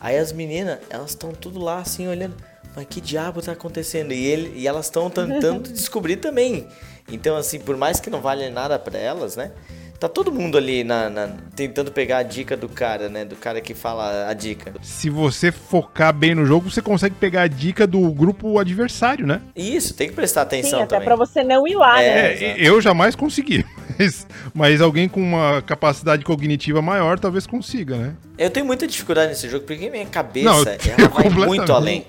[0.00, 2.34] Aí as meninas, elas estão tudo lá, assim, olhando.
[2.76, 4.12] Mas que diabo tá acontecendo?
[4.12, 6.68] E, ele, e elas estão tentando descobrir também.
[7.08, 9.52] Então, assim, por mais que não valha nada pra elas, né?
[10.04, 13.24] Tá todo mundo ali na, na- tentando pegar a dica do cara, né?
[13.24, 14.74] Do cara que fala a dica.
[14.82, 19.40] Se você focar bem no jogo, você consegue pegar a dica do grupo adversário, né?
[19.56, 21.06] Isso, tem que prestar atenção Sim, até também.
[21.06, 22.34] pra você não ir lá, É, né?
[22.42, 23.64] É, eu jamais consegui.
[23.98, 28.14] Mas, mas alguém com uma capacidade cognitiva maior talvez consiga, né?
[28.36, 32.04] Eu tenho muita dificuldade nesse jogo porque minha cabeça Não, ela eu vai muito além.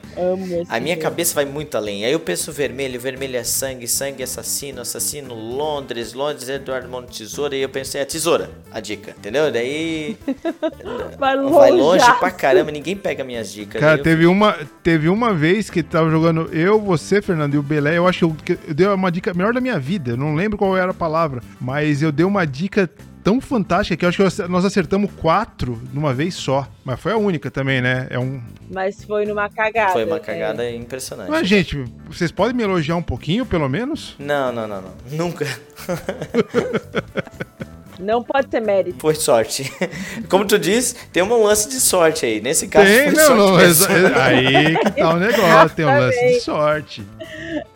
[0.70, 1.03] A minha jogo.
[1.03, 2.03] cabeça vai muito além.
[2.03, 7.03] Aí eu penso vermelho, vermelho é sangue, sangue é assassino, assassino Londres, Londres Eduardo Mão
[7.06, 9.52] de Tesoura, e eu pensei, é tesoura, a dica, entendeu?
[9.52, 10.18] Daí
[11.20, 11.53] Vai longe.
[11.53, 13.80] vai longe pra caramba, ninguém pega minhas dicas.
[13.80, 17.57] Cara, Daí eu teve uma, teve uma vez que tava jogando eu, você, Fernando, e
[17.57, 17.98] o Belé.
[17.98, 20.12] Eu acho que eu, que eu dei uma dica melhor da minha vida.
[20.12, 22.89] Eu não lembro qual era a palavra, mas eu dei uma dica
[23.23, 26.68] tão fantástica que eu acho que nós acertamos quatro numa vez só.
[26.84, 28.06] Mas foi a única também, né?
[28.11, 28.39] É um.
[28.72, 29.93] Mas foi numa cagada.
[29.93, 30.19] Foi uma é.
[30.19, 31.31] cagada impressionante.
[31.31, 34.15] Mas, gente, vocês podem me elogiar um pouquinho, pelo menos?
[34.19, 34.91] Não, não, não, não.
[35.11, 35.45] Nunca.
[37.99, 38.97] Não pode ter mérito.
[38.99, 39.72] Foi sorte.
[40.30, 42.41] Como tu diz, tem um lance de sorte aí.
[42.41, 43.57] Nesse caso, Tem, foi não, sorte não.
[43.57, 43.85] mesmo.
[43.85, 45.76] exa- Aí que tá o negócio.
[45.76, 47.03] Tem um lance de sorte.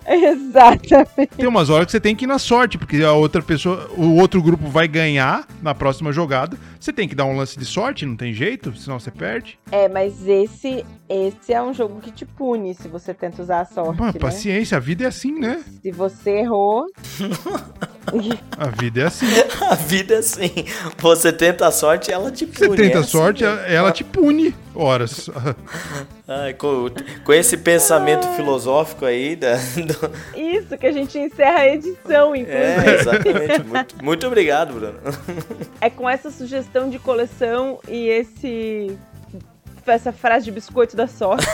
[0.07, 1.27] Exatamente.
[1.37, 4.15] Tem umas horas que você tem que ir na sorte, porque a outra pessoa, o
[4.15, 6.57] outro grupo vai ganhar na próxima jogada.
[6.79, 9.59] Você tem que dar um lance de sorte, não tem jeito, senão você perde.
[9.71, 13.65] É, mas esse, esse é um jogo que te pune se você tenta usar a
[13.65, 14.13] sorte, né?
[14.19, 15.63] paciência, a vida é assim, né?
[15.81, 16.85] Se você errou,
[18.57, 19.27] A vida é assim.
[19.69, 20.49] A vida é assim.
[20.97, 22.57] Você tenta a sorte, ela te pune.
[22.69, 24.55] Você tenta é a sorte, assim, ela te pune.
[24.73, 25.29] Horas.
[26.27, 26.87] Ai, com,
[27.23, 32.63] com esse pensamento filosófico aí da, do- isso que a gente encerra a edição, inclusive.
[32.89, 33.59] É, exatamente.
[33.69, 34.99] Muito, muito obrigado, Bruno.
[35.81, 38.97] É com essa sugestão de coleção e esse
[39.91, 41.45] essa frase de biscoito da sorte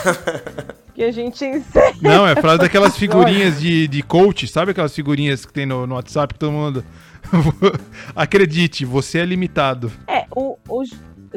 [0.94, 1.94] que a gente encerra.
[2.00, 5.94] Não, é frase daquelas figurinhas de, de coach, sabe aquelas figurinhas que tem no, no
[5.94, 6.84] WhatsApp que todo mundo.
[8.14, 9.90] Acredite, você é limitado.
[10.06, 10.82] É, o, o-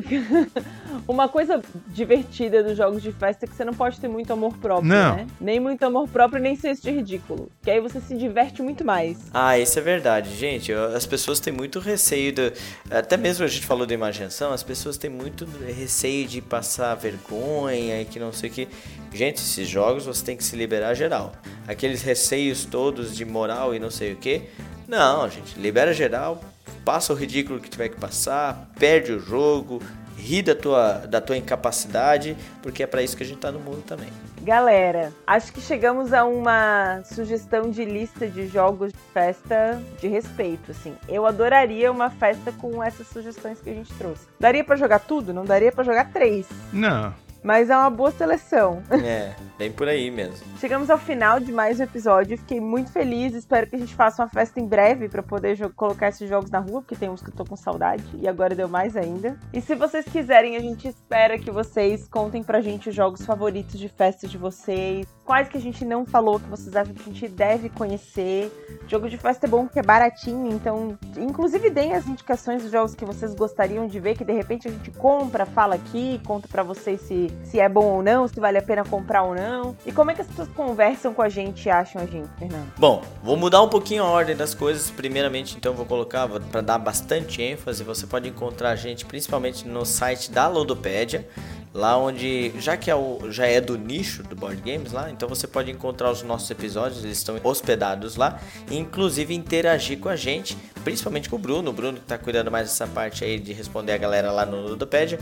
[1.07, 4.55] uma coisa divertida dos jogos de festa é que você não pode ter muito amor
[4.57, 5.15] próprio, Não.
[5.15, 5.27] né?
[5.39, 7.49] Nem muito amor próprio, nem senso de ridículo.
[7.61, 9.17] Que aí você se diverte muito mais.
[9.33, 10.71] Ah, isso é verdade, gente.
[10.73, 12.33] As pessoas têm muito receio.
[12.33, 12.53] Do,
[12.89, 18.01] até mesmo a gente falou da imaginação, as pessoas têm muito receio de passar vergonha
[18.01, 18.67] e que não sei o que.
[19.13, 21.31] Gente, esses jogos você tem que se liberar geral.
[21.67, 24.43] Aqueles receios todos de moral e não sei o que.
[24.87, 26.41] Não, gente, libera geral,
[26.85, 29.81] passa o ridículo que tiver que passar, perde o jogo,
[30.19, 33.59] ri da tua, da tua incapacidade, porque é pra isso que a gente tá no
[33.59, 34.09] mundo também.
[34.41, 40.95] Galera, acho que chegamos a uma sugestão de lista de jogos festa de respeito, assim.
[41.07, 44.27] Eu adoraria uma festa com essas sugestões que a gente trouxe.
[44.39, 45.33] Daria pra jogar tudo?
[45.33, 46.47] Não daria pra jogar três.
[46.71, 47.13] Não.
[47.43, 48.81] Mas é uma boa seleção.
[49.09, 50.45] É, bem por aí mesmo.
[50.59, 52.37] Chegamos ao final de mais um episódio.
[52.37, 53.33] Fiquei muito feliz.
[53.33, 56.59] Espero que a gente faça uma festa em breve pra poder colocar esses jogos na
[56.59, 59.37] rua, porque tem uns que eu tô com saudade e agora deu mais ainda.
[59.53, 63.79] E se vocês quiserem, a gente espera que vocês contem pra gente os jogos favoritos
[63.79, 65.07] de festa de vocês.
[65.23, 68.51] Quais que a gente não falou que vocês acham que a gente deve conhecer.
[68.87, 72.95] Jogo de festa é bom porque é baratinho, então, inclusive deem as indicações dos jogos
[72.95, 76.63] que vocês gostariam de ver, que de repente a gente compra, fala aqui, conta pra
[76.63, 79.75] vocês se, se é bom ou não, se vale a pena comprar ou não.
[79.85, 82.71] E como é que as pessoas conversam com a gente e acham a gente, Fernando?
[82.77, 84.91] Bom, vou mudar um pouquinho a ordem das coisas.
[84.91, 87.83] Primeiramente, então, vou colocar para dar bastante ênfase.
[87.83, 91.27] Você pode encontrar a gente principalmente no site da Ludopédia,
[91.73, 95.29] lá onde já que é o, já é do nicho do board games lá, então
[95.29, 97.03] você pode encontrar os nossos episódios.
[97.03, 98.39] Eles estão hospedados lá,
[98.69, 100.57] e inclusive interagir com a gente,
[100.89, 101.69] principalmente com o Bruno.
[101.69, 104.59] O Bruno que tá cuidando mais dessa parte aí de responder a galera lá no
[104.59, 105.19] Ludopédia.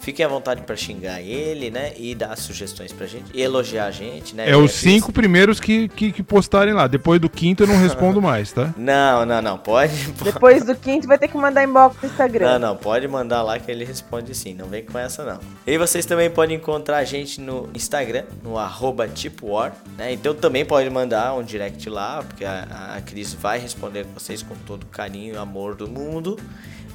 [0.00, 1.92] Fiquem à vontade para xingar ele, né?
[1.94, 3.24] E dar sugestões pra gente.
[3.34, 4.48] E elogiar a gente, né?
[4.48, 6.86] É os cinco primeiros que, que, que postarem lá.
[6.86, 8.72] Depois do quinto eu não respondo mais, tá?
[8.78, 9.58] Não, não, não.
[9.60, 9.92] Pode.
[10.22, 12.52] Depois do quinto vai ter que mandar inbox no Instagram.
[12.52, 15.38] Não, não, pode mandar lá que ele responde sim, não vem com essa não.
[15.66, 20.12] E vocês também podem encontrar a gente no Instagram, no arroba tipowar, né?
[20.12, 24.54] Então também pode mandar um direct lá, porque a, a Cris vai responder vocês com
[24.66, 26.38] todo o carinho e amor do mundo.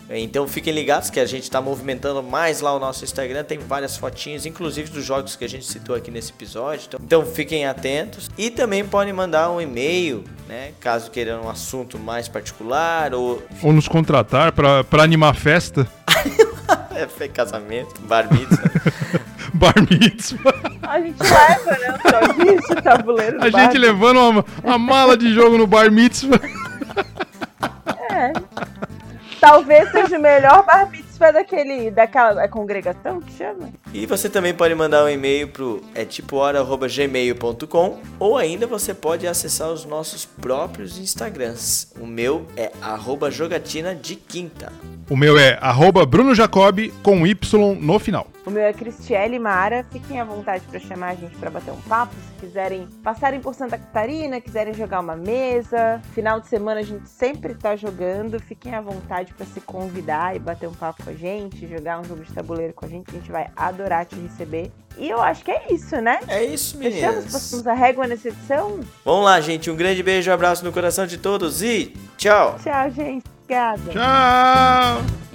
[0.08, 3.98] Então fiquem ligados que a gente está movimentando mais lá o nosso Instagram, tem várias
[3.98, 6.86] fotinhas, inclusive dos jogos que a gente citou aqui nesse episódio.
[6.88, 8.30] Então, então fiquem atentos.
[8.38, 10.74] E também podem mandar um e-mail, né?
[10.80, 15.88] Caso queiram um assunto mais particular ou Ou nos contratar pra, pra animar a festa.
[16.96, 18.72] É, foi casamento, bar mitzvah.
[19.54, 20.54] Bar mitzvah.
[20.82, 22.82] A gente leva, né?
[22.82, 23.64] Tabuleiro A bar.
[23.66, 26.40] gente levando uma, uma mala de jogo no bar mitzvah.
[28.12, 28.34] É.
[29.40, 33.70] Talvez seja o melhor bar mitzvah daquele, daquela congregação que chama?
[33.94, 36.36] e você também pode mandar um e-mail pro é tipo
[38.20, 41.94] ou ainda você pode acessar os nossos próprios Instagrams.
[42.00, 44.72] O meu é arroba jogatina de quinta.
[45.10, 48.28] O meu é arroba Bruno Jacob com Y no final.
[48.46, 49.86] O meu é Cristiele Mara.
[49.92, 52.14] Fiquem à vontade para chamar a gente para bater um papo.
[52.14, 56.02] Se quiserem passarem por Santa Catarina, quiserem jogar uma mesa.
[56.14, 58.40] Final de semana a gente sempre tá jogando.
[58.40, 62.04] Fiquem à vontade para se convidar e bater um papo com a gente, jogar um
[62.04, 63.10] jogo de tabuleiro com a gente.
[63.12, 64.72] A gente vai adorar te receber.
[64.98, 66.20] E eu acho que é isso, né?
[66.28, 67.32] É isso, Fechamos, meninas.
[67.32, 68.80] passamos a régua nessa edição.
[69.04, 69.70] Vamos lá, gente.
[69.70, 72.58] Um grande beijo, um abraço no coração de todos e tchau.
[72.64, 73.24] Tchau, gente.
[73.44, 73.92] Obrigada.
[73.92, 75.35] Tchau!